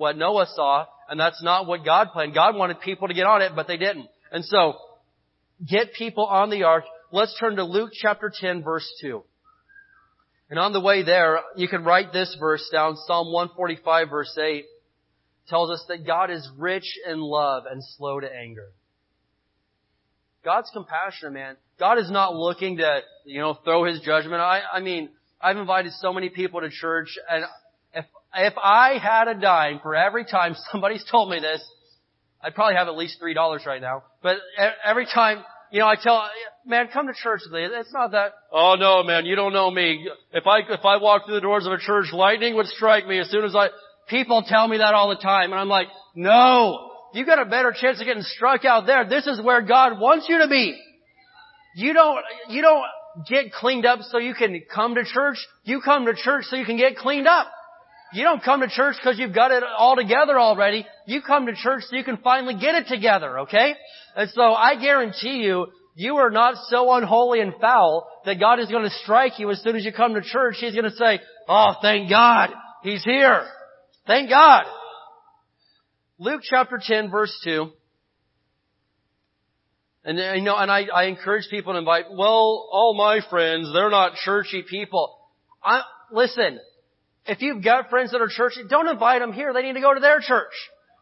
what 0.03 0.19
Noah 0.19 0.47
saw, 0.53 0.87
and 1.09 1.19
that's 1.19 1.41
not 1.43 1.69
what 1.69 1.85
God 1.85 2.09
planned. 2.13 2.35
God 2.35 2.57
wanted 2.57 2.81
people 2.81 3.07
to 3.07 3.15
get 3.15 3.25
on 3.25 3.41
it, 3.41 3.53
but 3.55 3.69
they 3.69 3.77
didn't. 3.77 4.09
And 4.33 4.45
so, 4.45 4.75
get 5.67 5.95
people 5.95 6.27
on 6.27 6.51
the 6.51 6.65
ark. 6.65 6.85
Let's 7.13 7.39
turn 7.39 7.55
to 7.57 7.65
Luke 7.65 7.91
chapter 7.95 8.31
10 8.35 8.65
verse 8.65 8.91
2. 9.01 9.23
And 10.51 10.59
on 10.59 10.73
the 10.73 10.81
way 10.81 11.05
there, 11.05 11.39
you 11.57 11.69
can 11.69 11.85
write 11.85 12.13
this 12.13 12.37
verse 12.39 12.69
down, 12.73 12.97
Psalm 13.07 13.33
145 13.33 14.11
verse 14.11 14.37
8 14.37 14.65
tells 15.49 15.71
us 15.71 15.85
that 15.89 16.05
God 16.05 16.31
is 16.31 16.49
rich 16.59 16.99
in 17.09 17.21
love 17.21 17.65
and 17.71 17.81
slow 17.97 18.19
to 18.19 18.27
anger. 18.27 18.71
God's 20.45 20.71
compassionate, 20.73 21.33
man. 21.33 21.57
God 21.79 21.99
is 21.99 22.11
not 22.11 22.35
looking 22.35 22.79
to, 22.79 23.01
you 23.25 23.41
know, 23.41 23.55
throw 23.55 23.85
His 23.85 24.01
judgment. 24.01 24.41
I, 24.41 24.63
I 24.73 24.81
mean, 24.81 25.11
I've 25.41 25.57
invited 25.57 25.93
so 26.01 26.13
many 26.13 26.29
people 26.29 26.61
to 26.61 26.71
church 26.71 27.17
and 27.31 27.45
if 28.35 28.55
I 28.63 28.99
had 28.99 29.29
a 29.29 29.35
dime 29.35 29.81
for 29.83 29.95
every 29.95 30.25
time 30.25 30.55
somebody's 30.73 31.05
told 31.11 31.31
me 31.31 31.41
this, 31.41 31.63
I'd 32.43 32.55
probably 32.55 32.77
have 32.77 32.89
at 32.89 32.97
least 32.97 33.19
three 33.21 33.35
dollars 33.35 33.63
right 33.67 33.81
now. 33.81 34.03
But 34.23 34.37
every 34.85 35.07
time, 35.07 35.45
you 35.71 35.79
know, 35.79 35.87
I 35.87 35.95
tell, 35.97 36.29
man, 36.67 36.89
come 36.93 37.07
to 37.07 37.15
church 37.15 37.43
me. 37.51 37.65
It's 37.65 37.93
not 37.93 38.13
that, 38.13 38.33
oh 38.51 38.75
no, 38.79 39.03
man, 39.05 39.27
you 39.27 39.37
don't 39.37 39.53
know 39.53 39.71
me. 39.71 40.09
If 40.33 40.47
I, 40.47 40.59
if 40.61 40.85
I 40.85 40.97
walked 40.97 41.27
through 41.27 41.37
the 41.37 41.41
doors 41.41 41.67
of 41.67 41.73
a 41.73 41.79
church, 41.79 42.07
lightning 42.13 42.57
would 42.57 42.67
strike 42.67 43.07
me 43.07 43.19
as 43.19 43.31
soon 43.31 43.45
as 43.45 43.55
I, 43.55 43.69
people 44.09 44.45
tell 44.47 44.67
me 44.67 44.79
that 44.79 44.95
all 44.95 45.09
the 45.09 45.23
time. 45.23 45.53
And 45.53 45.61
I'm 45.61 45.69
like, 45.69 45.87
no, 46.15 46.91
you 47.15 47.25
got 47.25 47.41
a 47.41 47.49
better 47.49 47.73
chance 47.79 48.01
of 48.01 48.07
getting 48.07 48.23
struck 48.23 48.65
out 48.65 48.87
there. 48.87 49.09
This 49.09 49.27
is 49.27 49.41
where 49.41 49.63
God 49.63 49.99
wants 50.01 50.27
you 50.29 50.39
to 50.39 50.49
be. 50.49 50.79
You 51.77 51.95
don't, 51.95 52.19
you 52.49 52.61
don't 52.61 52.85
get 53.29 53.53
cleaned 53.53 53.87
up 53.87 54.01
so 54.11 54.19
you 54.19 54.35
can 54.35 54.63
come 54.75 54.95
to 54.97 55.05
church. 55.05 55.39
You 55.65 55.81
come 55.81 56.07
to 56.07 56.15
church 56.15 56.45
so 56.47 56.57
you 56.57 56.65
can 56.65 56.77
get 56.77 56.97
cleaned 56.97 57.27
up. 57.27 57.47
You 58.13 58.25
don't 58.25 58.43
come 58.43 58.61
to 58.61 58.69
church 58.69 58.97
because 58.97 59.19
you've 59.19 59.35
got 59.35 59.51
it 59.51 59.63
all 59.63 59.97
together 59.97 60.39
already. 60.39 60.87
You 61.07 61.23
come 61.23 61.47
to 61.47 61.55
church 61.55 61.85
so 61.89 61.97
you 61.97 62.05
can 62.05 62.19
finally 62.19 62.55
get 62.55 62.75
it 62.75 62.87
together, 62.89 63.41
okay? 63.41 63.75
And 64.15 64.29
so 64.31 64.43
I 64.53 64.77
guarantee 64.81 65.43
you, 65.43 65.69
you 65.95 66.17
are 66.17 66.31
not 66.31 66.55
so 66.69 66.93
unholy 66.93 67.41
and 67.41 67.55
foul 67.61 68.09
that 68.25 68.39
God 68.39 68.61
is 68.61 68.69
going 68.69 68.85
to 68.85 68.91
strike 69.03 69.39
you 69.39 69.51
as 69.51 69.63
soon 69.63 69.77
as 69.77 69.85
you 69.85 69.93
come 69.93 70.15
to 70.15 70.23
church. 70.23 70.57
He's 70.59 70.75
going 70.75 70.91
to 70.91 70.97
say, 70.97 71.21
oh, 71.49 71.75
thank 71.81 72.11
God. 72.11 72.51
He's 72.83 73.03
here. 73.05 73.47
Thank 74.07 74.29
God. 74.29 74.65
Luke 76.19 76.43
chapter 76.43 76.79
10 76.83 77.11
verse 77.11 77.35
2. 77.45 77.71
And 80.05 80.19
uh, 80.19 80.33
you 80.35 80.43
know, 80.43 80.57
and 80.57 80.71
I, 80.71 80.87
I 80.93 81.05
encourage 81.05 81.49
people 81.49 81.75
to 81.75 81.79
invite, 81.79 82.07
well, 82.11 82.69
all 82.73 82.95
my 82.97 83.21
friends, 83.31 83.71
they're 83.73 83.91
not 83.91 84.15
churchy 84.25 84.65
people. 84.69 85.17
I, 85.63 85.83
listen, 86.11 86.59
if 87.27 87.41
you've 87.41 87.63
got 87.63 87.91
friends 87.91 88.11
that 88.13 88.21
are 88.21 88.29
churchy, 88.29 88.63
don't 88.69 88.89
invite 88.89 89.21
them 89.21 89.33
here. 89.33 89.53
They 89.53 89.63
need 89.63 89.75
to 89.75 89.81
go 89.81 89.95
to 89.95 90.01
their 90.01 90.21
church. 90.21 90.53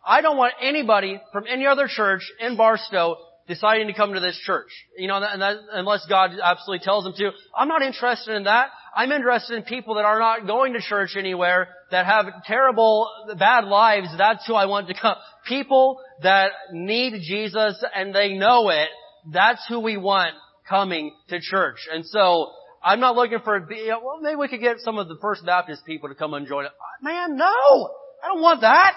I 0.07 0.21
don't 0.23 0.37
want 0.37 0.55
anybody 0.61 1.21
from 1.33 1.45
any 1.49 1.67
other 1.67 1.87
church 1.89 2.23
in 2.41 2.57
Barstow 2.57 3.17
deciding 3.49 3.89
to 3.89 3.95
come 3.95 4.15
to 4.15 4.21
this 4.21 4.39
church. 4.45 4.69
You 4.97 5.09
know, 5.09 5.17
and 5.17 5.43
that, 5.43 5.57
unless 5.73 6.07
God 6.09 6.31
absolutely 6.43 6.85
tells 6.85 7.05
them 7.05 7.15
to. 7.17 7.31
I'm 7.57 7.69
not 7.69 7.83
interested 7.83 8.35
in 8.35 8.45
that. 8.45 8.69
I'm 8.95 9.13
interested 9.13 9.57
in 9.57 9.63
people 9.65 9.95
that 9.95 10.05
are 10.05 10.19
not 10.19 10.47
going 10.47 10.73
to 10.75 10.81
church 10.81 11.17
anywhere, 11.17 11.69
that 11.91 12.07
have 12.07 12.27
terrible, 12.47 13.09
bad 13.39 13.65
lives. 13.65 14.09
That's 14.17 14.47
who 14.47 14.55
I 14.55 14.67
want 14.67 14.89
to 14.89 14.95
come. 15.01 15.17
People 15.47 16.01
that 16.23 16.53
need 16.73 17.21
Jesus 17.23 17.83
and 17.95 18.15
they 18.15 18.35
know 18.35 18.69
it. 18.71 18.89
That's 19.33 19.65
who 19.69 19.81
we 19.81 19.97
want 19.97 20.35
coming 20.69 21.13
to 21.29 21.41
church. 21.41 21.89
And 21.93 22.07
so, 22.07 22.53
I'm 22.83 23.01
not 23.01 23.15
looking 23.15 23.41
for, 23.45 23.59
well, 23.61 24.21
maybe 24.23 24.37
we 24.37 24.49
could 24.49 24.61
get 24.61 24.81
some 24.81 24.99
of 24.99 25.09
the 25.09 25.17
First 25.21 25.45
Baptist 25.45 25.85
people 25.85 26.09
to 26.09 26.15
come 26.15 26.33
and 26.35 26.47
join 26.47 26.65
it. 26.65 26.73
Man, 27.03 27.37
no! 27.37 27.45
I 27.45 28.29
don't 28.29 28.41
want 28.41 28.63
that! 28.63 28.95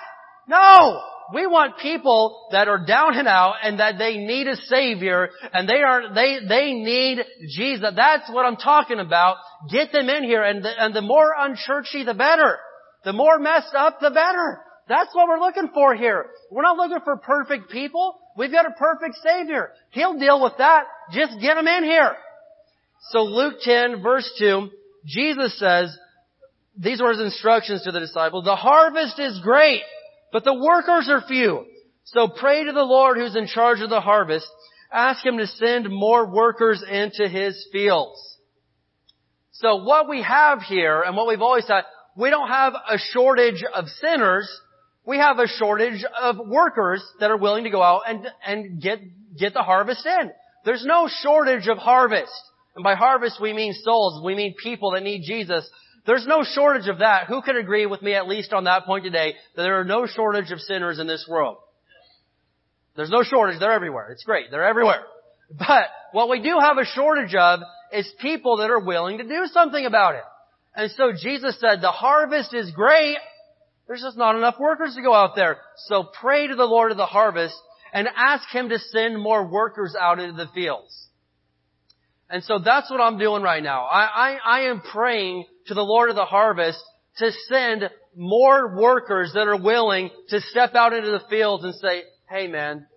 No! 0.47 1.01
We 1.33 1.47
want 1.47 1.77
people 1.79 2.47
that 2.51 2.67
are 2.67 2.85
down 2.85 3.17
and 3.17 3.27
out 3.27 3.55
and 3.63 3.79
that 3.79 3.97
they 3.97 4.17
need 4.17 4.47
a 4.47 4.55
Savior 4.55 5.29
and 5.53 5.67
they 5.67 5.81
are, 5.81 6.13
they, 6.13 6.39
they 6.47 6.73
need 6.73 7.19
Jesus. 7.49 7.89
That's 7.95 8.29
what 8.29 8.45
I'm 8.45 8.57
talking 8.57 8.99
about. 8.99 9.37
Get 9.71 9.91
them 9.91 10.09
in 10.09 10.23
here 10.23 10.43
and 10.43 10.63
the, 10.63 10.69
and 10.77 10.93
the 10.93 11.01
more 11.01 11.33
unchurchy 11.39 12.05
the 12.05 12.13
better. 12.13 12.59
The 13.05 13.13
more 13.13 13.39
messed 13.39 13.73
up 13.73 13.99
the 13.99 14.11
better. 14.11 14.59
That's 14.87 15.13
what 15.15 15.27
we're 15.27 15.39
looking 15.39 15.69
for 15.73 15.95
here. 15.95 16.25
We're 16.51 16.63
not 16.63 16.77
looking 16.77 16.99
for 17.03 17.17
perfect 17.17 17.71
people. 17.71 18.15
We've 18.37 18.51
got 18.51 18.65
a 18.65 18.71
perfect 18.71 19.15
Savior. 19.23 19.71
He'll 19.91 20.19
deal 20.19 20.41
with 20.41 20.53
that. 20.57 20.83
Just 21.13 21.39
get 21.41 21.55
them 21.55 21.67
in 21.67 21.83
here. 21.83 22.15
So 23.09 23.23
Luke 23.23 23.55
10 23.61 24.01
verse 24.01 24.29
2, 24.39 24.69
Jesus 25.05 25.57
says, 25.59 25.95
these 26.77 27.01
were 27.01 27.11
his 27.11 27.21
instructions 27.21 27.83
to 27.83 27.91
the 27.91 27.99
disciples, 27.99 28.45
the 28.45 28.55
harvest 28.55 29.19
is 29.19 29.39
great, 29.43 29.81
but 30.31 30.43
the 30.43 30.53
workers 30.53 31.07
are 31.09 31.21
few. 31.27 31.65
So 32.05 32.27
pray 32.27 32.65
to 32.65 32.71
the 32.71 32.83
Lord 32.83 33.17
who's 33.17 33.35
in 33.35 33.47
charge 33.47 33.81
of 33.81 33.89
the 33.89 34.01
harvest. 34.01 34.47
Ask 34.91 35.25
Him 35.25 35.37
to 35.37 35.47
send 35.47 35.89
more 35.89 36.25
workers 36.25 36.83
into 36.87 37.27
His 37.27 37.67
fields. 37.71 38.19
So 39.51 39.83
what 39.83 40.09
we 40.09 40.21
have 40.21 40.61
here, 40.61 41.01
and 41.01 41.15
what 41.15 41.27
we've 41.27 41.41
always 41.41 41.67
had, 41.67 41.83
we 42.17 42.29
don't 42.29 42.49
have 42.49 42.73
a 42.73 42.97
shortage 42.97 43.63
of 43.73 43.87
sinners. 43.87 44.49
We 45.05 45.17
have 45.17 45.39
a 45.39 45.47
shortage 45.47 46.03
of 46.21 46.37
workers 46.45 47.03
that 47.19 47.31
are 47.31 47.37
willing 47.37 47.63
to 47.63 47.69
go 47.69 47.81
out 47.81 48.01
and, 48.07 48.27
and 48.45 48.81
get, 48.81 48.99
get 49.37 49.53
the 49.53 49.63
harvest 49.63 50.05
in. 50.05 50.31
There's 50.65 50.85
no 50.85 51.09
shortage 51.21 51.67
of 51.67 51.77
harvest. 51.77 52.31
And 52.75 52.83
by 52.83 52.95
harvest 52.95 53.41
we 53.41 53.53
mean 53.53 53.73
souls. 53.73 54.23
We 54.23 54.35
mean 54.35 54.55
people 54.61 54.91
that 54.91 55.03
need 55.03 55.23
Jesus. 55.23 55.69
There's 56.05 56.27
no 56.27 56.43
shortage 56.43 56.87
of 56.87 56.99
that. 56.99 57.27
Who 57.27 57.41
can 57.41 57.55
agree 57.55 57.85
with 57.85 58.01
me 58.01 58.13
at 58.13 58.27
least 58.27 58.51
on 58.51 58.65
that 58.65 58.85
point 58.85 59.05
today 59.05 59.35
that 59.55 59.63
there 59.63 59.79
are 59.79 59.85
no 59.85 60.05
shortage 60.05 60.51
of 60.51 60.59
sinners 60.59 60.99
in 60.99 61.07
this 61.07 61.25
world? 61.29 61.57
There's 62.95 63.09
no 63.09 63.23
shortage. 63.23 63.59
They're 63.59 63.71
everywhere. 63.71 64.09
It's 64.11 64.23
great. 64.23 64.51
They're 64.51 64.67
everywhere. 64.67 65.03
But 65.57 65.85
what 66.11 66.29
we 66.29 66.41
do 66.41 66.57
have 66.59 66.77
a 66.77 66.85
shortage 66.85 67.35
of 67.35 67.59
is 67.91 68.11
people 68.19 68.57
that 68.57 68.69
are 68.69 68.79
willing 68.79 69.19
to 69.19 69.23
do 69.23 69.45
something 69.51 69.85
about 69.85 70.15
it. 70.15 70.23
And 70.75 70.91
so 70.91 71.11
Jesus 71.11 71.59
said, 71.59 71.81
the 71.81 71.91
harvest 71.91 72.53
is 72.53 72.71
great. 72.71 73.17
There's 73.87 74.01
just 74.01 74.17
not 74.17 74.35
enough 74.35 74.55
workers 74.59 74.95
to 74.95 75.01
go 75.01 75.13
out 75.13 75.35
there. 75.35 75.57
So 75.87 76.03
pray 76.19 76.47
to 76.47 76.55
the 76.55 76.65
Lord 76.65 76.91
of 76.91 76.97
the 76.97 77.05
harvest 77.05 77.55
and 77.91 78.07
ask 78.15 78.49
Him 78.49 78.69
to 78.69 78.79
send 78.79 79.21
more 79.21 79.45
workers 79.45 79.95
out 79.99 80.19
into 80.19 80.33
the 80.33 80.51
fields. 80.53 81.07
And 82.33 82.43
so 82.43 82.57
that's 82.57 82.89
what 82.89 82.99
I'm 82.99 83.19
doing 83.19 83.43
right 83.43 83.61
now. 83.61 83.83
I, 83.83 84.05
I, 84.05 84.37
I 84.43 84.59
am 84.71 84.81
praying 84.81 85.45
to 85.67 85.75
the 85.75 85.83
Lord 85.83 86.09
of 86.09 86.15
the 86.15 86.25
harvest 86.25 86.79
to 87.17 87.29
send 87.47 87.91
more 88.17 88.75
workers 88.75 89.33
that 89.35 89.47
are 89.47 89.61
willing 89.61 90.09
to 90.29 90.41
step 90.41 90.73
out 90.73 90.93
into 90.93 91.11
the 91.11 91.21
fields 91.29 91.63
and 91.63 91.75
say, 91.75 92.01
hey 92.27 92.47
man, 92.47 92.87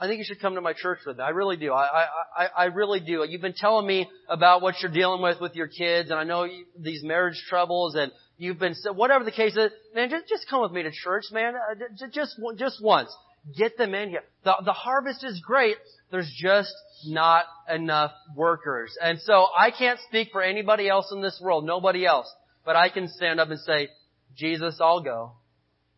I 0.00 0.06
think 0.06 0.20
you 0.20 0.24
should 0.24 0.40
come 0.40 0.54
to 0.54 0.62
my 0.62 0.72
church 0.72 1.00
with 1.06 1.18
me. 1.18 1.22
I 1.22 1.30
really 1.30 1.58
do. 1.58 1.70
I, 1.74 2.06
I, 2.34 2.46
I 2.56 2.64
really 2.64 3.00
do. 3.00 3.26
You've 3.28 3.42
been 3.42 3.52
telling 3.54 3.86
me 3.86 4.08
about 4.26 4.62
what 4.62 4.76
you're 4.80 4.90
dealing 4.90 5.20
with 5.20 5.38
with 5.38 5.54
your 5.54 5.68
kids, 5.68 6.08
and 6.10 6.18
I 6.18 6.24
know 6.24 6.44
you, 6.44 6.64
these 6.78 7.02
marriage 7.04 7.42
troubles, 7.50 7.94
and 7.94 8.10
you've 8.38 8.58
been 8.58 8.74
whatever 8.94 9.24
the 9.24 9.32
case 9.32 9.54
is. 9.54 9.70
Man, 9.94 10.08
just 10.08 10.28
just 10.28 10.46
come 10.48 10.62
with 10.62 10.72
me 10.72 10.82
to 10.82 10.90
church, 10.90 11.24
man. 11.30 11.54
Uh, 11.56 12.06
just 12.14 12.38
just 12.56 12.82
once, 12.82 13.14
get 13.54 13.76
them 13.76 13.94
in 13.94 14.08
here. 14.08 14.24
The 14.44 14.54
the 14.64 14.72
harvest 14.72 15.24
is 15.24 15.42
great. 15.46 15.76
There's 16.10 16.32
just 16.36 16.74
not 17.06 17.44
enough 17.72 18.12
workers. 18.34 18.96
And 19.02 19.20
so 19.20 19.46
I 19.58 19.70
can't 19.70 19.98
speak 20.08 20.28
for 20.32 20.42
anybody 20.42 20.88
else 20.88 21.10
in 21.12 21.20
this 21.20 21.38
world, 21.42 21.64
nobody 21.64 22.06
else. 22.06 22.32
But 22.64 22.76
I 22.76 22.88
can 22.88 23.08
stand 23.08 23.40
up 23.40 23.50
and 23.50 23.60
say, 23.60 23.88
Jesus, 24.36 24.78
I'll 24.80 25.02
go. 25.02 25.32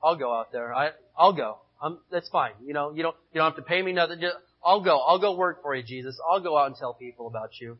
I'll 0.02 0.16
go 0.16 0.32
out 0.32 0.52
there. 0.52 0.74
I, 0.74 0.90
I'll 1.16 1.32
go. 1.32 1.59
I'm, 1.82 1.98
that's 2.11 2.28
fine. 2.28 2.52
You 2.64 2.74
know, 2.74 2.92
you 2.92 3.02
don't, 3.02 3.16
you 3.32 3.40
don't 3.40 3.50
have 3.50 3.56
to 3.56 3.68
pay 3.68 3.82
me 3.82 3.92
nothing. 3.92 4.20
Just, 4.20 4.36
I'll 4.64 4.82
go. 4.82 4.98
I'll 4.98 5.20
go 5.20 5.36
work 5.36 5.62
for 5.62 5.74
you, 5.74 5.82
Jesus. 5.82 6.18
I'll 6.28 6.40
go 6.40 6.56
out 6.56 6.66
and 6.66 6.76
tell 6.76 6.94
people 6.94 7.26
about 7.26 7.50
you. 7.61 7.78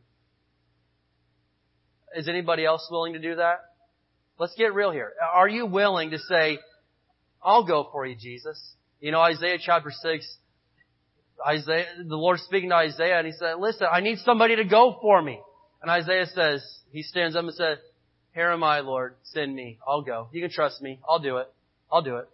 Is 2.15 2.27
anybody 2.27 2.65
else 2.65 2.87
willing 2.89 3.13
to 3.13 3.19
do 3.19 3.35
that? 3.35 3.59
Let's 4.39 4.55
get 4.55 4.73
real 4.73 4.91
here. 4.91 5.11
Are 5.33 5.47
you 5.47 5.65
willing 5.65 6.11
to 6.11 6.17
say, 6.17 6.59
I'll 7.43 7.65
go 7.65 7.89
for 7.91 8.05
you, 8.05 8.15
Jesus? 8.15 8.59
You 8.99 9.11
know, 9.11 9.21
Isaiah 9.21 9.57
chapter 9.63 9.91
6, 9.91 10.37
Isaiah, 11.47 11.85
the 11.97 12.15
Lord 12.15 12.39
speaking 12.39 12.69
to 12.69 12.75
Isaiah 12.75 13.17
and 13.17 13.27
he 13.27 13.33
said, 13.33 13.55
listen, 13.59 13.87
I 13.91 14.01
need 14.01 14.19
somebody 14.19 14.55
to 14.57 14.65
go 14.65 14.97
for 15.01 15.21
me. 15.21 15.39
And 15.81 15.89
Isaiah 15.89 16.25
says, 16.27 16.63
he 16.91 17.03
stands 17.03 17.35
up 17.35 17.43
and 17.43 17.53
says, 17.53 17.77
here 18.33 18.51
am 18.51 18.63
I, 18.63 18.81
Lord, 18.81 19.15
send 19.23 19.55
me. 19.55 19.79
I'll 19.87 20.01
go. 20.01 20.29
You 20.31 20.41
can 20.41 20.51
trust 20.51 20.81
me. 20.81 20.99
I'll 21.09 21.19
do 21.19 21.37
it. 21.37 21.51
I'll 21.91 22.01
do 22.01 22.17
it. 22.17 22.29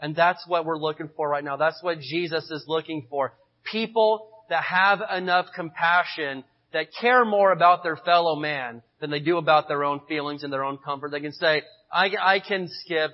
And 0.00 0.14
that's 0.14 0.44
what 0.46 0.64
we're 0.64 0.78
looking 0.78 1.08
for 1.16 1.28
right 1.28 1.44
now. 1.44 1.56
That's 1.56 1.82
what 1.82 2.00
Jesus 2.00 2.50
is 2.50 2.64
looking 2.66 3.06
for. 3.08 3.32
People 3.64 4.28
that 4.50 4.62
have 4.64 5.00
enough 5.14 5.46
compassion, 5.54 6.44
that 6.72 6.88
care 7.00 7.24
more 7.24 7.52
about 7.52 7.82
their 7.82 7.96
fellow 7.96 8.36
man 8.36 8.82
than 9.00 9.10
they 9.10 9.20
do 9.20 9.38
about 9.38 9.68
their 9.68 9.84
own 9.84 10.00
feelings 10.08 10.42
and 10.42 10.52
their 10.52 10.64
own 10.64 10.78
comfort. 10.78 11.10
They 11.10 11.20
can 11.20 11.32
say, 11.32 11.62
I, 11.92 12.10
I 12.20 12.40
can 12.40 12.68
skip 12.68 13.12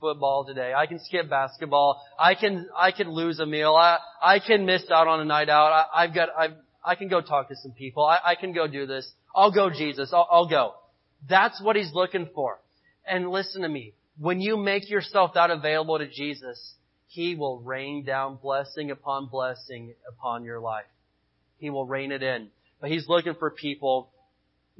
football 0.00 0.44
today. 0.44 0.72
I 0.76 0.86
can 0.86 0.98
skip 0.98 1.28
basketball. 1.30 2.02
I 2.18 2.34
can, 2.34 2.68
I 2.76 2.92
can 2.92 3.10
lose 3.10 3.40
a 3.40 3.46
meal. 3.46 3.74
I, 3.74 3.98
I 4.22 4.38
can 4.38 4.66
miss 4.66 4.82
out 4.90 5.08
on 5.08 5.20
a 5.20 5.24
night 5.24 5.48
out. 5.48 5.72
I, 5.72 6.04
I've 6.04 6.14
got, 6.14 6.28
I've, 6.36 6.52
I 6.84 6.94
can 6.94 7.08
go 7.08 7.20
talk 7.20 7.48
to 7.48 7.56
some 7.56 7.72
people. 7.72 8.04
I, 8.04 8.18
I 8.24 8.34
can 8.34 8.52
go 8.52 8.66
do 8.66 8.86
this. 8.86 9.10
I'll 9.34 9.52
go 9.52 9.70
Jesus. 9.70 10.10
I'll, 10.12 10.28
I'll 10.30 10.48
go. 10.48 10.74
That's 11.28 11.60
what 11.62 11.76
he's 11.76 11.92
looking 11.92 12.28
for. 12.34 12.58
And 13.06 13.30
listen 13.30 13.62
to 13.62 13.68
me. 13.68 13.94
When 14.18 14.40
you 14.40 14.56
make 14.56 14.88
yourself 14.88 15.32
that 15.34 15.50
available 15.50 15.98
to 15.98 16.06
Jesus, 16.06 16.74
he 17.08 17.34
will 17.34 17.60
rain 17.60 18.04
down 18.04 18.38
blessing 18.42 18.90
upon 18.90 19.28
blessing 19.28 19.94
upon 20.08 20.44
your 20.44 20.60
life. 20.60 20.84
He 21.58 21.70
will 21.70 21.86
rain 21.86 22.12
it 22.12 22.22
in. 22.22 22.48
But 22.80 22.90
he's 22.90 23.08
looking 23.08 23.34
for 23.34 23.50
people 23.50 24.10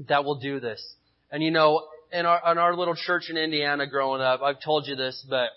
that 0.09 0.25
will 0.25 0.39
do 0.39 0.61
this. 0.61 0.95
And 1.31 1.43
you 1.43 1.51
know, 1.51 1.87
in 2.15 2.27
our, 2.27 2.41
in 2.53 2.59
our 2.59 2.77
little 2.77 2.95
church 2.95 3.25
in 3.29 3.37
Indiana 3.37 3.89
growing 3.89 4.23
up, 4.23 4.41
I've 4.41 4.61
told 4.65 4.87
you 4.87 4.95
this, 4.95 5.27
but 5.29 5.49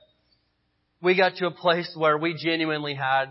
we 1.01 1.15
got 1.15 1.35
to 1.35 1.45
a 1.45 1.51
place 1.51 1.89
where 1.95 2.17
we 2.17 2.33
genuinely 2.33 2.95
had, 2.95 3.27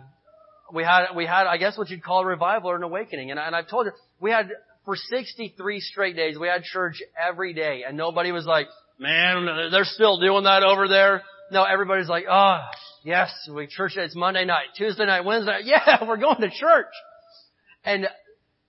we 0.72 0.84
had, 0.84 1.06
we 1.16 1.26
had, 1.26 1.48
I 1.48 1.56
guess 1.56 1.76
what 1.76 1.90
you'd 1.90 2.04
call 2.04 2.22
a 2.22 2.26
revival 2.26 2.70
or 2.70 2.76
an 2.76 2.84
awakening. 2.84 3.32
And, 3.32 3.40
and 3.40 3.54
I've 3.56 3.68
told 3.68 3.86
you, 3.86 3.92
we 4.20 4.30
had, 4.30 4.50
for 4.84 4.94
63 4.94 5.80
straight 5.80 6.14
days, 6.14 6.38
we 6.38 6.46
had 6.46 6.62
church 6.62 7.02
every 7.20 7.52
day 7.52 7.82
and 7.86 7.96
nobody 7.96 8.30
was 8.30 8.46
like, 8.46 8.68
man, 9.00 9.44
they're 9.72 9.84
still 9.84 10.20
doing 10.20 10.44
that 10.44 10.62
over 10.62 10.86
there. 10.86 11.22
No, 11.50 11.64
everybody's 11.64 12.08
like, 12.08 12.26
oh, 12.30 12.60
yes, 13.02 13.32
we 13.52 13.66
church, 13.66 13.92
it's 13.96 14.14
Monday 14.14 14.44
night, 14.44 14.66
Tuesday 14.78 15.04
night, 15.04 15.24
Wednesday 15.24 15.50
night. 15.50 15.64
Yeah, 15.64 16.06
we're 16.06 16.16
going 16.16 16.40
to 16.40 16.50
church. 16.50 16.86
And 17.84 18.06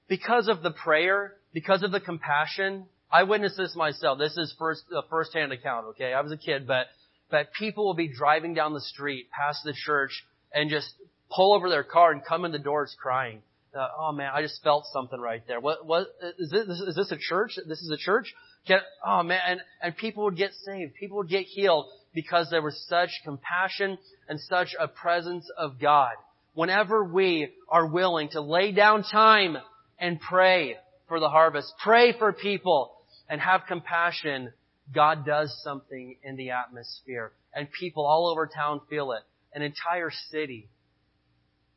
because 0.07 0.47
of 0.47 0.63
the 0.63 0.71
prayer, 0.71 1.33
because 1.53 1.83
of 1.83 1.91
the 1.91 1.99
compassion, 1.99 2.87
I 3.11 3.23
witnessed 3.23 3.57
this 3.57 3.75
myself. 3.75 4.19
This 4.19 4.37
is 4.37 4.53
first 4.59 4.83
a 4.95 5.01
first-hand 5.09 5.51
account. 5.51 5.87
Okay, 5.91 6.13
I 6.13 6.21
was 6.21 6.31
a 6.31 6.37
kid, 6.37 6.67
but 6.67 6.87
but 7.29 7.53
people 7.57 7.85
will 7.85 7.93
be 7.93 8.07
driving 8.07 8.53
down 8.53 8.73
the 8.73 8.81
street 8.81 9.27
past 9.31 9.63
the 9.63 9.73
church 9.73 10.25
and 10.53 10.69
just 10.69 10.93
pull 11.33 11.53
over 11.53 11.69
their 11.69 11.83
car 11.83 12.11
and 12.11 12.23
come 12.23 12.45
in 12.45 12.51
the 12.51 12.59
doors 12.59 12.95
crying. 13.01 13.41
Uh, 13.77 13.87
oh 13.99 14.11
man, 14.11 14.31
I 14.33 14.41
just 14.41 14.63
felt 14.63 14.85
something 14.91 15.19
right 15.19 15.43
there. 15.47 15.59
What 15.59 15.85
what 15.85 16.07
is 16.39 16.49
this? 16.49 16.67
Is 16.67 16.95
this 16.95 17.11
a 17.11 17.17
church? 17.17 17.57
This 17.67 17.81
is 17.81 17.91
a 17.91 17.97
church? 17.97 18.33
Get, 18.65 18.81
oh 19.05 19.23
man, 19.23 19.39
and 19.47 19.61
and 19.81 19.95
people 19.95 20.25
would 20.25 20.37
get 20.37 20.51
saved. 20.65 20.95
People 20.95 21.17
would 21.17 21.29
get 21.29 21.43
healed 21.43 21.85
because 22.13 22.49
there 22.49 22.61
was 22.61 22.83
such 22.89 23.09
compassion 23.23 23.97
and 24.27 24.39
such 24.39 24.75
a 24.79 24.87
presence 24.87 25.49
of 25.57 25.79
God. 25.79 26.13
Whenever 26.55 27.03
we 27.03 27.49
are 27.69 27.85
willing 27.85 28.29
to 28.29 28.41
lay 28.41 28.71
down 28.71 29.03
time 29.03 29.57
and 29.99 30.19
pray 30.19 30.75
for 31.07 31.19
the 31.19 31.29
harvest, 31.29 31.71
pray 31.83 32.17
for 32.17 32.33
people, 32.33 32.91
and 33.29 33.41
have 33.41 33.61
compassion, 33.67 34.53
God 34.93 35.25
does 35.25 35.55
something 35.63 36.17
in 36.23 36.35
the 36.35 36.51
atmosphere. 36.51 37.31
And 37.53 37.67
people 37.71 38.05
all 38.05 38.27
over 38.27 38.47
town 38.47 38.81
feel 38.89 39.11
it. 39.11 39.23
an 39.53 39.61
entire 39.61 40.11
city 40.31 40.69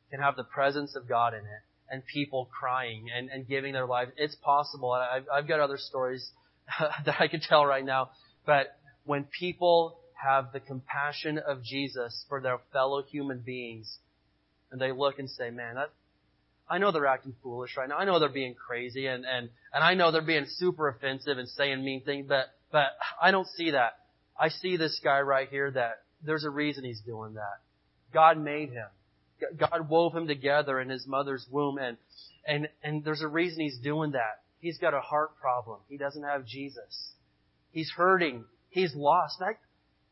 can 0.09 0.19
have 0.19 0.35
the 0.35 0.43
presence 0.43 0.95
of 0.95 1.07
God 1.07 1.33
in 1.33 1.39
it 1.39 1.61
and 1.89 2.05
people 2.05 2.49
crying 2.57 3.07
and, 3.15 3.29
and 3.29 3.47
giving 3.47 3.73
their 3.73 3.85
lives. 3.85 4.11
It's 4.17 4.35
possible. 4.35 4.91
I've, 4.91 5.25
I've 5.31 5.47
got 5.47 5.59
other 5.59 5.77
stories 5.77 6.29
that 7.05 7.15
I 7.19 7.27
could 7.27 7.41
tell 7.41 7.65
right 7.65 7.83
now. 7.83 8.11
But 8.45 8.77
when 9.03 9.25
people 9.37 9.97
have 10.13 10.53
the 10.53 10.59
compassion 10.59 11.39
of 11.39 11.63
Jesus 11.63 12.25
for 12.29 12.39
their 12.41 12.59
fellow 12.71 13.03
human 13.03 13.39
beings, 13.39 13.97
and 14.71 14.79
they 14.79 14.91
look 14.91 15.19
and 15.19 15.29
say, 15.29 15.49
man, 15.49 15.75
that, 15.75 15.89
I 16.71 16.77
know 16.77 16.93
they're 16.93 17.05
acting 17.05 17.35
foolish 17.43 17.75
right 17.75 17.89
now. 17.89 17.97
I 17.97 18.05
know 18.05 18.17
they're 18.17 18.29
being 18.29 18.55
crazy 18.55 19.05
and, 19.05 19.25
and, 19.25 19.49
and 19.73 19.83
I 19.83 19.93
know 19.93 20.09
they're 20.11 20.21
being 20.21 20.45
super 20.47 20.87
offensive 20.87 21.37
and 21.37 21.49
saying 21.49 21.83
mean 21.83 22.01
things, 22.05 22.27
but, 22.29 22.45
but 22.71 22.85
I 23.21 23.31
don't 23.31 23.47
see 23.57 23.71
that. 23.71 23.97
I 24.39 24.47
see 24.47 24.77
this 24.77 25.01
guy 25.03 25.19
right 25.19 25.49
here 25.49 25.69
that 25.71 26.03
there's 26.25 26.45
a 26.45 26.49
reason 26.49 26.85
he's 26.85 27.01
doing 27.01 27.33
that. 27.33 27.59
God 28.13 28.39
made 28.39 28.69
him. 28.69 28.87
God 29.57 29.89
wove 29.89 30.15
him 30.15 30.27
together 30.27 30.79
in 30.79 30.87
his 30.87 31.05
mother's 31.05 31.45
womb 31.51 31.77
and, 31.77 31.97
and, 32.47 32.69
and 32.83 33.03
there's 33.03 33.21
a 33.21 33.27
reason 33.27 33.59
he's 33.59 33.79
doing 33.79 34.11
that. 34.11 34.39
He's 34.59 34.77
got 34.77 34.93
a 34.93 35.01
heart 35.01 35.35
problem. 35.41 35.79
He 35.89 35.97
doesn't 35.97 36.23
have 36.23 36.45
Jesus. 36.45 37.11
He's 37.71 37.91
hurting. 37.91 38.45
He's 38.69 38.95
lost. 38.95 39.39
That, 39.39 39.55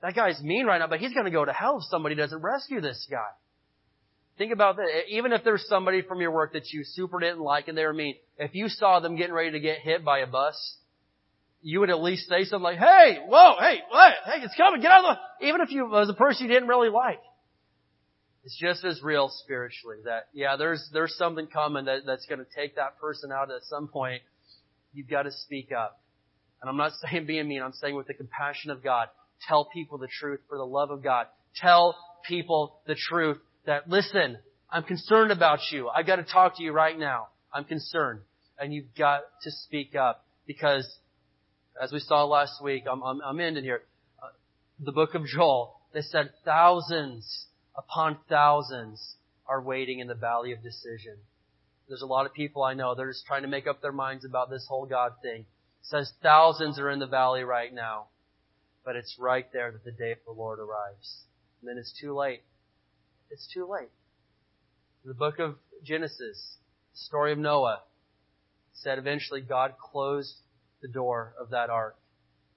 that 0.02 0.14
guy's 0.14 0.44
mean 0.44 0.66
right 0.66 0.80
now, 0.80 0.88
but 0.88 1.00
he's 1.00 1.14
gonna 1.14 1.32
go 1.32 1.46
to 1.46 1.54
hell 1.54 1.78
if 1.78 1.86
somebody 1.86 2.16
doesn't 2.16 2.42
rescue 2.42 2.82
this 2.82 3.08
guy. 3.10 3.30
Think 4.40 4.54
about 4.54 4.78
that. 4.78 4.88
Even 5.10 5.34
if 5.34 5.44
there's 5.44 5.66
somebody 5.68 6.02
from 6.02 6.22
your 6.22 6.32
work 6.32 6.54
that 6.54 6.72
you 6.72 6.86
super 6.86 7.20
didn't 7.20 7.42
like 7.42 7.68
and 7.68 7.78
they 7.78 7.84
were 7.84 7.94
mean, 7.94 8.16
if 8.38 8.56
you 8.56 8.70
saw 8.70 9.02
them 9.02 9.18
getting 9.18 9.34
ready 9.34 9.52
to 9.52 9.60
get 9.60 9.80
hit 9.80 10.06
by 10.06 10.20
a 10.20 10.28
bus, 10.28 10.56
you 11.62 11.82
would 11.82 11.90
at 11.90 12.02
least 12.02 12.30
say 12.30 12.46
something 12.46 12.64
like, 12.64 12.78
hey, 12.78 13.20
whoa, 13.28 13.56
hey, 13.60 13.80
what? 13.90 14.14
Hey, 14.24 14.42
it's 14.42 14.56
coming, 14.56 14.82
get 14.82 14.92
out 14.92 15.04
of 15.04 15.18
the, 15.42 15.48
even 15.48 15.60
if 15.60 15.72
you 15.72 15.86
was 15.86 16.10
a 16.10 16.14
person 16.14 16.48
you 16.48 16.54
didn't 16.54 16.70
really 16.70 16.88
like. 16.88 17.20
It's 18.46 18.58
just 18.58 18.86
as 18.86 19.04
real 19.04 19.30
spiritually 19.44 19.98
that, 20.06 20.30
yeah, 20.34 20.56
there's, 20.56 20.90
there's 20.94 21.18
something 21.18 21.48
coming 21.48 21.84
that, 21.86 22.06
that's 22.06 22.26
gonna 22.26 22.46
take 22.56 22.78
that 22.78 22.98
person 22.98 23.34
out 23.34 23.52
at 23.52 23.64
some 23.64 23.90
point. 23.90 24.22
You've 24.94 25.10
got 25.10 25.24
to 25.24 25.32
speak 25.34 25.74
up. 25.74 26.00
And 26.62 26.70
I'm 26.70 26.78
not 26.78 26.94
saying 27.12 27.26
being 27.26 27.50
mean, 27.50 27.62
I'm 27.62 27.74
saying 27.74 27.94
with 27.94 28.08
the 28.08 28.14
compassion 28.14 28.72
of 28.72 28.82
God. 28.82 29.10
Tell 29.50 29.66
people 29.66 29.98
the 29.98 30.08
truth 30.08 30.40
for 30.48 30.58
the 30.58 30.66
love 30.66 30.92
of 30.92 31.04
God. 31.04 31.28
Tell 31.58 31.98
people 32.26 32.80
the 32.88 32.96
truth 32.96 33.38
that, 33.70 33.88
listen, 33.88 34.40
I'm 34.70 34.84
concerned 34.84 35.32
about 35.32 35.60
you. 35.72 35.90
I 35.90 36.02
gotta 36.02 36.24
talk 36.24 36.58
to 36.58 36.64
you 36.64 36.72
right 36.72 36.98
now. 36.98 37.28
I'm 37.54 37.66
concerned. 37.66 38.22
And 38.60 38.74
you've 38.74 38.94
got 38.98 39.22
to 39.44 39.52
speak 39.52 39.96
up 39.96 40.26
because 40.48 40.86
as 41.82 41.92
we 41.92 42.00
saw 42.00 42.26
last 42.26 42.64
week, 42.64 42.84
I'm, 42.92 43.04
I'm, 43.04 43.22
I'm 43.22 43.40
ending 43.40 43.64
here. 43.64 43.84
Uh, 44.22 44.28
the 44.80 44.92
book 44.92 45.14
of 45.14 45.26
Joel, 45.26 45.80
they 45.94 46.02
said 46.02 46.32
thousands 46.44 47.46
upon 47.78 48.18
thousands 48.28 49.16
are 49.48 49.62
waiting 49.62 50.00
in 50.00 50.08
the 50.08 50.16
valley 50.16 50.52
of 50.52 50.64
decision. 50.64 51.16
There's 51.88 52.02
a 52.02 52.08
lot 52.08 52.26
of 52.26 52.34
people 52.34 52.64
I 52.64 52.74
know, 52.74 52.96
they're 52.96 53.12
just 53.12 53.26
trying 53.28 53.44
to 53.44 53.48
make 53.48 53.68
up 53.68 53.82
their 53.82 53.92
minds 53.92 54.26
about 54.26 54.50
this 54.50 54.66
whole 54.68 54.88
God 54.88 55.14
thing. 55.22 55.42
It 55.42 55.46
says 55.84 56.12
thousands 56.24 56.80
are 56.80 56.90
in 56.90 57.00
the 57.00 57.08
valley 57.08 57.44
right 57.44 57.74
now. 57.74 58.08
But 58.84 58.96
it's 58.96 59.16
right 59.20 59.46
there 59.54 59.72
that 59.72 59.86
the 59.86 59.92
day 59.92 60.12
of 60.14 60.18
the 60.26 60.32
Lord 60.32 60.58
arrives. 60.60 61.22
And 61.62 61.70
then 61.70 61.78
it's 61.78 61.94
too 62.02 62.16
late. 62.18 62.42
It's 63.30 63.48
too 63.54 63.68
late. 63.70 63.90
The 65.06 65.14
book 65.14 65.40
of 65.40 65.56
Genesis, 65.84 66.58
the 66.92 66.98
story 66.98 67.32
of 67.32 67.38
Noah, 67.38 67.82
said 68.74 68.98
eventually 68.98 69.42
God 69.42 69.76
closed 69.80 70.36
the 70.82 70.88
door 70.88 71.34
of 71.40 71.52
that 71.52 71.70
ark. 71.70 71.96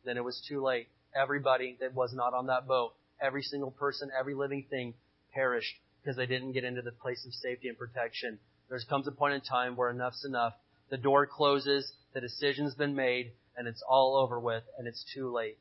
Then 0.05 0.17
it 0.17 0.25
was 0.25 0.45
too 0.49 0.63
late. 0.63 0.89
Everybody 1.15 1.77
that 1.81 1.95
was 1.95 2.15
not 2.15 2.35
on 2.35 2.47
that 2.47 2.67
boat, 2.67 2.95
every 3.21 3.43
single 3.43 3.71
person, 3.71 4.11
every 4.19 4.35
living 4.35 4.67
thing 4.71 4.95
perished 5.35 5.75
because 6.01 6.17
they 6.17 6.27
didn't 6.27 6.53
get 6.53 6.65
into 6.65 6.83
the 6.83 6.93
place 6.93 7.25
of 7.27 7.33
safety 7.35 7.69
and 7.69 7.79
protection. 7.79 8.39
There 8.69 8.79
comes 8.89 9.07
a 9.07 9.13
point 9.13 9.35
in 9.35 9.41
time 9.43 9.77
where 9.77 9.91
enough's 9.91 10.25
enough. 10.25 10.55
The 10.91 10.97
door 10.97 11.27
closes, 11.27 11.93
the 12.15 12.21
decision's 12.21 12.75
been 12.75 12.95
made, 12.97 13.33
and 13.57 13.69
it's 13.69 13.83
all 13.89 14.17
over 14.17 14.41
with, 14.41 14.65
and 14.79 14.89
it's 14.89 15.05
too 15.15 15.33
late. 15.33 15.59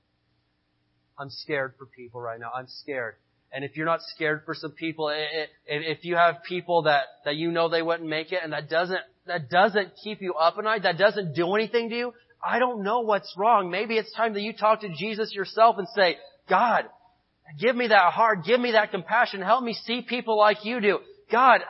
I'm 1.19 1.29
scared 1.29 1.73
for 1.77 1.85
people 1.85 2.21
right 2.21 2.39
now. 2.39 2.51
I'm 2.55 2.67
scared. 2.67 3.15
And 3.53 3.65
if 3.65 3.75
you're 3.75 3.85
not 3.85 4.01
scared 4.15 4.43
for 4.45 4.55
some 4.55 4.71
people, 4.71 5.09
eh, 5.09 5.15
eh, 5.23 5.45
if 5.67 6.05
you 6.05 6.15
have 6.15 6.37
people 6.47 6.83
that, 6.83 7.03
that 7.25 7.35
you 7.35 7.51
know 7.51 7.67
they 7.67 7.81
wouldn't 7.81 8.07
make 8.07 8.31
it 8.31 8.39
and 8.43 8.53
that 8.53 8.69
doesn't, 8.69 9.01
that 9.27 9.49
doesn't 9.49 9.91
keep 10.03 10.21
you 10.21 10.35
up 10.35 10.57
at 10.57 10.63
night, 10.63 10.83
that 10.83 10.97
doesn't 10.97 11.35
do 11.35 11.53
anything 11.55 11.89
to 11.89 11.95
you, 11.95 12.13
I 12.43 12.59
don't 12.59 12.83
know 12.83 13.01
what's 13.01 13.33
wrong. 13.37 13.69
Maybe 13.69 13.97
it's 13.97 14.11
time 14.13 14.33
that 14.33 14.41
you 14.41 14.53
talk 14.53 14.81
to 14.81 14.89
Jesus 14.89 15.33
yourself 15.33 15.75
and 15.77 15.87
say, 15.95 16.17
God, 16.49 16.85
give 17.59 17.75
me 17.75 17.87
that 17.87 18.13
heart, 18.13 18.45
give 18.45 18.59
me 18.59 18.71
that 18.71 18.91
compassion, 18.91 19.41
help 19.41 19.63
me 19.63 19.73
see 19.73 20.01
people 20.01 20.37
like 20.37 20.63
you 20.63 20.79
do. 20.79 20.99
God, 21.31 21.61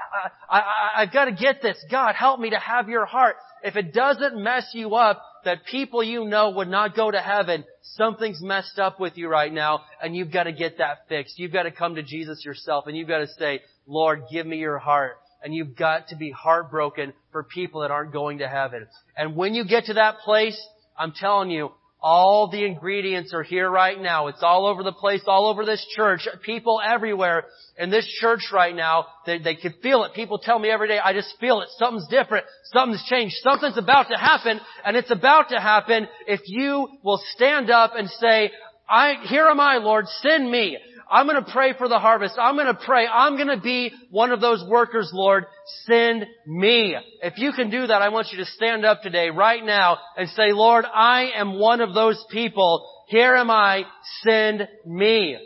I, 0.50 0.58
I, 0.58 1.02
I've 1.02 1.14
got 1.14 1.26
to 1.26 1.32
get 1.32 1.62
this. 1.62 1.78
God, 1.90 2.16
help 2.16 2.40
me 2.40 2.52
to 2.52 2.60
have 2.60 2.90
your 2.90 3.06
heart. 3.06 3.36
If 3.64 3.76
it 3.76 3.94
doesn't 3.94 4.42
mess 4.42 4.70
you 4.74 4.96
up, 4.96 5.22
that 5.46 5.66
people 5.66 6.04
you 6.04 6.26
know 6.26 6.52
would 6.52 6.68
not 6.68 6.96
go 6.96 7.12
to 7.12 7.20
heaven, 7.20 7.64
something's 7.82 8.42
messed 8.42 8.80
up 8.80 9.00
with 9.00 9.18
you 9.18 9.28
right 9.28 9.52
now, 9.52 9.82
and 10.02 10.16
you've 10.16 10.32
got 10.32 10.44
to 10.44 10.52
get 10.52 10.78
that 10.78 11.08
fixed. 11.10 11.38
You've 11.38 11.54
got 11.54 11.64
to 11.64 11.72
come 11.72 11.96
to 11.96 12.04
Jesus 12.04 12.44
yourself, 12.46 12.86
and 12.88 12.96
you've 12.96 13.08
got 13.08 13.20
to 13.20 13.28
say, 13.28 13.62
Lord, 13.88 14.24
give 14.32 14.46
me 14.46 14.58
your 14.58 14.78
heart 14.78 15.18
and 15.44 15.54
you've 15.54 15.76
got 15.76 16.10
to 16.10 16.16
be 16.16 16.32
heartbroken 16.32 17.14
for 17.32 17.44
people 17.44 17.82
that 17.82 17.92
aren't 17.92 18.14
going 18.14 18.40
to 18.40 18.48
heaven. 18.48 18.88
And 19.18 19.36
when 19.36 19.54
you 19.56 19.66
get 19.66 19.86
to 19.86 19.94
that 19.96 20.20
place, 20.20 20.60
I'm 20.98 21.14
telling 21.14 21.50
you, 21.50 21.72
all 22.02 22.50
the 22.50 22.66
ingredients 22.66 23.34
are 23.34 23.44
here 23.44 23.70
right 23.70 24.00
now. 24.00 24.28
It's 24.28 24.42
all 24.42 24.66
over 24.66 24.82
the 24.82 24.92
place, 24.92 25.22
all 25.28 25.48
over 25.48 25.66
this 25.66 25.86
church. 25.96 26.28
People 26.44 26.82
everywhere 26.84 27.46
in 27.78 27.92
this 27.92 28.08
church 28.20 28.50
right 28.52 28.76
now, 28.76 29.06
they, 29.26 29.38
they 29.38 29.56
can 29.56 29.74
feel 29.84 30.04
it. 30.04 30.14
People 30.14 30.40
tell 30.40 30.58
me 30.58 30.70
every 30.70 30.88
day, 30.88 30.98
I 30.98 31.14
just 31.14 31.36
feel 31.40 31.62
it. 31.62 31.70
Something's 31.78 32.08
different. 32.10 32.46
Something's 32.74 33.06
changed. 33.06 33.36
Something's 33.44 33.78
about 33.78 34.10
to 34.10 34.18
happen. 34.18 34.60
And 34.84 34.98
it's 34.98 35.12
about 35.12 35.50
to 35.50 35.60
happen 35.60 36.08
if 36.28 36.42
you 36.46 36.88
will 37.04 37.22
stand 37.36 37.70
up 37.70 37.92
and 37.96 38.10
say, 38.10 38.52
I, 38.90 39.14
here 39.28 39.48
am 39.48 39.60
I, 39.60 39.78
Lord, 39.78 40.08
send 40.22 40.50
me. 40.50 40.78
I'm 41.12 41.28
going 41.28 41.44
to 41.44 41.52
pray 41.52 41.74
for 41.78 41.90
the 41.90 42.00
harvest. 42.00 42.36
I'm 42.40 42.56
going 42.56 42.74
to 42.74 42.80
pray. 42.86 43.06
I'm 43.06 43.36
going 43.36 43.50
to 43.50 43.62
be 43.62 43.92
one 44.10 44.32
of 44.32 44.40
those 44.40 44.64
workers, 44.66 45.12
Lord. 45.14 45.44
Send 45.86 46.26
me. 46.48 46.96
If 47.22 47.38
you 47.38 47.52
can 47.52 47.70
do 47.70 47.86
that, 47.88 48.02
I 48.02 48.08
want 48.10 48.30
you 48.32 48.38
to 48.38 48.46
stand 48.46 48.86
up 48.86 49.02
today, 49.02 49.30
right 49.30 49.64
now, 49.64 49.98
and 50.16 50.30
say, 50.30 50.54
Lord, 50.54 50.86
I 50.86 51.32
am 51.36 51.60
one 51.60 51.82
of 51.82 51.94
those 51.94 52.24
people. 52.32 52.90
Here 53.10 53.36
am 53.36 53.52
I. 53.52 53.84
Send 54.24 54.70
me. 54.86 55.38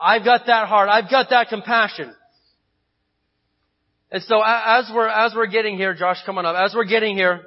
I've 0.00 0.24
got 0.24 0.46
that 0.46 0.66
heart. 0.66 0.88
I've 0.88 1.08
got 1.08 1.30
that 1.30 1.48
compassion. 1.48 2.12
And 4.10 4.24
so 4.24 4.42
as 4.44 4.90
we're, 4.92 5.08
as 5.08 5.34
we're 5.36 5.46
getting 5.46 5.76
here, 5.76 5.94
Josh, 5.94 6.18
come 6.26 6.36
on 6.36 6.44
up. 6.44 6.56
As 6.56 6.74
we're 6.74 6.84
getting 6.84 7.16
here, 7.16 7.42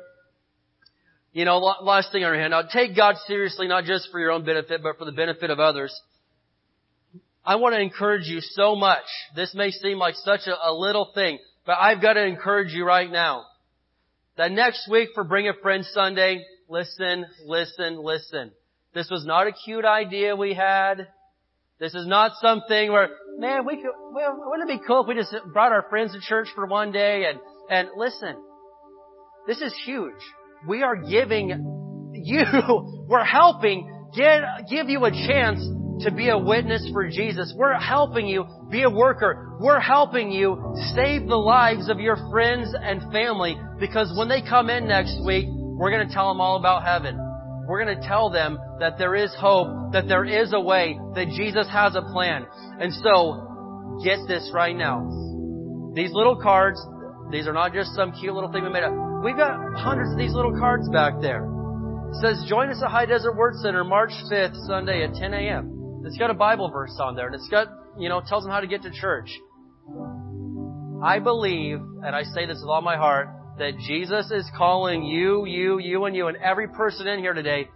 you 1.33 1.43
know, 1.43 1.57
last 1.57 2.13
thing 2.13 2.23
on 2.23 2.31
your 2.31 2.39
hand. 2.39 2.51
Now 2.51 2.61
take 2.61 2.95
God 2.95 3.15
seriously, 3.27 3.67
not 3.67 3.83
just 3.83 4.07
for 4.11 4.19
your 4.21 4.31
own 4.31 4.45
benefit, 4.45 4.81
but 4.81 4.97
for 4.97 5.03
the 5.03 5.11
benefit 5.11 5.49
of 5.49 5.59
others. 5.59 5.93
I 7.45 7.57
want 7.57 7.75
to 7.75 7.81
encourage 7.81 8.25
you 8.25 8.41
so 8.41 8.75
much. 8.75 9.03
This 9.35 9.53
may 9.53 9.69
seem 9.69 9.99
like 9.99 10.15
such 10.15 10.47
a, 10.47 10.69
a 10.69 10.73
little 10.73 11.11
thing, 11.13 11.37
but 11.65 11.77
I've 11.79 12.01
got 12.01 12.13
to 12.13 12.25
encourage 12.25 12.73
you 12.73 12.85
right 12.85 13.11
now. 13.11 13.45
That 14.37 14.51
next 14.51 14.89
week 14.89 15.09
for 15.13 15.23
Bring 15.23 15.47
a 15.47 15.53
Friend 15.61 15.85
Sunday, 15.85 16.43
listen, 16.67 17.25
listen, 17.45 18.03
listen. 18.03 18.51
This 18.95 19.09
was 19.11 19.25
not 19.25 19.45
a 19.45 19.51
cute 19.51 19.85
idea 19.85 20.35
we 20.35 20.53
had. 20.53 21.07
This 21.79 21.93
is 21.93 22.07
not 22.07 22.31
something 22.41 22.91
where, 22.91 23.09
man, 23.37 23.65
we 23.65 23.75
could, 23.75 23.91
well, 24.11 24.43
wouldn't 24.47 24.69
it 24.69 24.79
be 24.79 24.87
cool 24.87 25.01
if 25.01 25.07
we 25.07 25.13
just 25.13 25.35
brought 25.53 25.71
our 25.71 25.85
friends 25.89 26.13
to 26.13 26.21
church 26.21 26.47
for 26.55 26.65
one 26.65 26.91
day 26.91 27.25
and, 27.29 27.39
and 27.69 27.89
listen. 27.95 28.35
This 29.45 29.61
is 29.61 29.73
huge. 29.85 30.13
We 30.67 30.81
are 30.81 30.95
giving 30.95 32.11
you, 32.13 32.43
we're 33.07 33.23
helping 33.23 34.09
get, 34.15 34.41
give 34.69 34.89
you 34.89 35.05
a 35.05 35.11
chance 35.11 35.59
to 36.01 36.11
be 36.11 36.29
a 36.29 36.37
witness 36.37 36.87
for 36.91 37.07
Jesus. 37.09 37.53
We're 37.55 37.73
helping 37.73 38.27
you 38.27 38.45
be 38.69 38.83
a 38.83 38.89
worker. 38.89 39.57
We're 39.59 39.79
helping 39.79 40.31
you 40.31 40.75
save 40.95 41.27
the 41.27 41.37
lives 41.37 41.89
of 41.89 41.99
your 41.99 42.17
friends 42.31 42.73
and 42.79 43.01
family 43.11 43.57
because 43.79 44.13
when 44.17 44.27
they 44.27 44.41
come 44.41 44.69
in 44.69 44.87
next 44.87 45.17
week, 45.25 45.47
we're 45.49 45.91
going 45.91 46.07
to 46.07 46.13
tell 46.13 46.29
them 46.29 46.41
all 46.41 46.57
about 46.57 46.83
heaven. 46.83 47.17
We're 47.67 47.83
going 47.83 47.99
to 47.99 48.07
tell 48.07 48.29
them 48.29 48.59
that 48.79 48.97
there 48.97 49.15
is 49.15 49.33
hope, 49.39 49.93
that 49.93 50.07
there 50.07 50.25
is 50.25 50.53
a 50.53 50.59
way, 50.59 50.99
that 51.15 51.27
Jesus 51.35 51.67
has 51.71 51.95
a 51.95 52.01
plan. 52.01 52.45
And 52.79 52.93
so, 52.93 54.01
get 54.03 54.19
this 54.27 54.51
right 54.53 54.75
now. 54.75 55.01
These 55.95 56.11
little 56.13 56.35
cards, 56.35 56.79
these 57.31 57.47
are 57.47 57.53
not 57.53 57.73
just 57.73 57.95
some 57.95 58.11
cute 58.11 58.33
little 58.33 58.51
thing 58.51 58.63
we 58.63 58.69
made 58.69 58.83
up. 58.83 58.93
We've 59.23 59.37
got 59.37 59.57
hundreds 59.79 60.11
of 60.11 60.17
these 60.17 60.33
little 60.33 60.53
cards 60.59 60.87
back 60.89 61.13
there. 61.21 61.43
It 62.11 62.21
says, 62.21 62.45
join 62.47 62.69
us 62.69 62.81
at 62.83 62.91
High 62.91 63.07
Desert 63.07 63.35
Word 63.35 63.55
Center 63.63 63.83
March 63.83 64.11
5th, 64.31 64.55
Sunday 64.67 65.03
at 65.03 65.15
10 65.15 65.33
a.m. 65.33 65.75
It's 66.05 66.17
got 66.17 66.29
a 66.29 66.35
Bible 66.35 66.69
verse 66.69 66.95
on 66.99 67.15
there, 67.15 67.25
and 67.25 67.35
it's 67.35 67.49
got, 67.49 67.67
you 67.97 68.09
know, 68.09 68.21
tells 68.27 68.43
them 68.43 68.51
how 68.51 68.59
to 68.59 68.67
get 68.67 68.83
to 68.83 68.91
church. 68.91 69.29
I 71.03 71.19
believe, 71.19 71.79
and 71.79 72.15
I 72.15 72.23
say 72.23 72.45
this 72.45 72.59
with 72.61 72.69
all 72.69 72.81
my 72.81 72.95
heart, 72.95 73.29
that 73.57 73.77
Jesus 73.87 74.31
is 74.31 74.45
calling 74.57 75.03
you, 75.03 75.45
you, 75.45 75.79
you, 75.79 76.05
and 76.05 76.15
you, 76.15 76.27
and 76.27 76.37
every 76.37 76.67
person 76.67 77.07
in 77.07 77.19
here 77.19 77.33
today, 77.33 77.67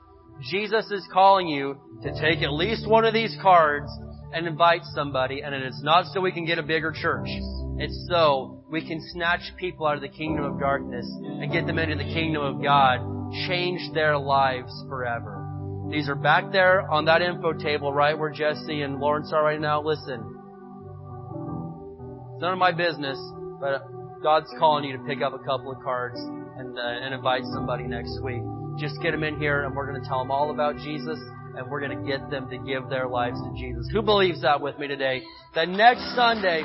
Jesus 0.50 0.90
is 0.92 1.06
calling 1.12 1.48
you 1.48 1.78
to 2.04 2.12
take 2.22 2.42
at 2.44 2.54
least 2.54 2.88
one 2.88 3.04
of 3.04 3.14
these 3.14 3.36
cards 3.42 3.90
and 4.34 4.46
invite 4.46 4.82
somebody, 4.94 5.42
and 5.42 5.56
it 5.56 5.64
is 5.64 5.82
not 5.84 6.06
so 6.14 6.22
we 6.22 6.32
can 6.32 6.46
get 6.46 6.60
a 6.60 6.64
bigger 6.64 6.94
church. 6.94 7.28
It's 7.78 8.08
so 8.10 8.64
we 8.70 8.86
can 8.88 9.00
snatch 9.14 9.42
people 9.58 9.88
out 9.88 9.96
of 9.96 10.02
the 10.02 10.10
kingdom 10.10 10.46
of 10.46 10.60
darkness 10.60 11.06
and 11.24 11.52
get 11.52 11.66
them 11.66 11.80
into 11.80 11.96
the 11.96 12.14
kingdom 12.14 12.44
of 12.44 12.62
God, 12.62 13.00
change 13.48 13.94
their 13.94 14.18
lives 14.18 14.72
forever. 14.88 15.39
These 15.90 16.08
are 16.08 16.16
back 16.16 16.52
there 16.52 16.90
on 16.92 17.06
that 17.06 17.24
info 17.24 17.54
table 17.54 17.92
right 17.92 18.18
where 18.18 18.30
Jesse 18.30 18.84
and 18.84 19.00
Lawrence 19.00 19.32
are 19.34 19.44
right 19.44 19.60
now. 19.60 19.82
Listen. 19.82 20.22
It's 22.34 22.42
none 22.42 22.54
of 22.54 22.60
my 22.60 22.72
business, 22.72 23.18
but 23.60 23.82
God's 24.22 24.54
calling 24.60 24.84
you 24.84 24.96
to 24.98 25.04
pick 25.06 25.24
up 25.24 25.34
a 25.34 25.40
couple 25.40 25.72
of 25.72 25.82
cards 25.84 26.20
and, 26.20 26.78
uh, 26.78 26.82
and 26.82 27.16
invite 27.16 27.42
somebody 27.54 27.86
next 27.86 28.22
week. 28.24 28.42
Just 28.78 29.02
get 29.02 29.12
them 29.12 29.24
in 29.24 29.40
here 29.40 29.66
and 29.66 29.76
we're 29.76 29.90
going 29.90 30.00
to 30.00 30.08
tell 30.08 30.20
them 30.20 30.30
all 30.30 30.52
about 30.52 30.76
Jesus 30.78 31.18
and 31.56 31.68
we're 31.72 31.82
going 31.82 31.98
to 31.98 32.06
get 32.06 32.30
them 32.30 32.48
to 32.52 32.58
give 32.60 32.88
their 32.90 33.08
lives 33.08 33.40
to 33.42 33.52
Jesus. 33.58 33.90
Who 33.92 34.04
believes 34.04 34.44
that 34.44 34.62
with 34.62 34.78
me 34.78 34.88
today? 34.88 35.24
That 35.56 35.70
next 35.70 36.16
Sunday, 36.16 36.64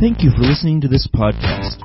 Thank 0.00 0.22
you 0.22 0.30
for 0.30 0.40
listening 0.40 0.80
to 0.80 0.88
this 0.88 1.06
podcast. 1.14 1.84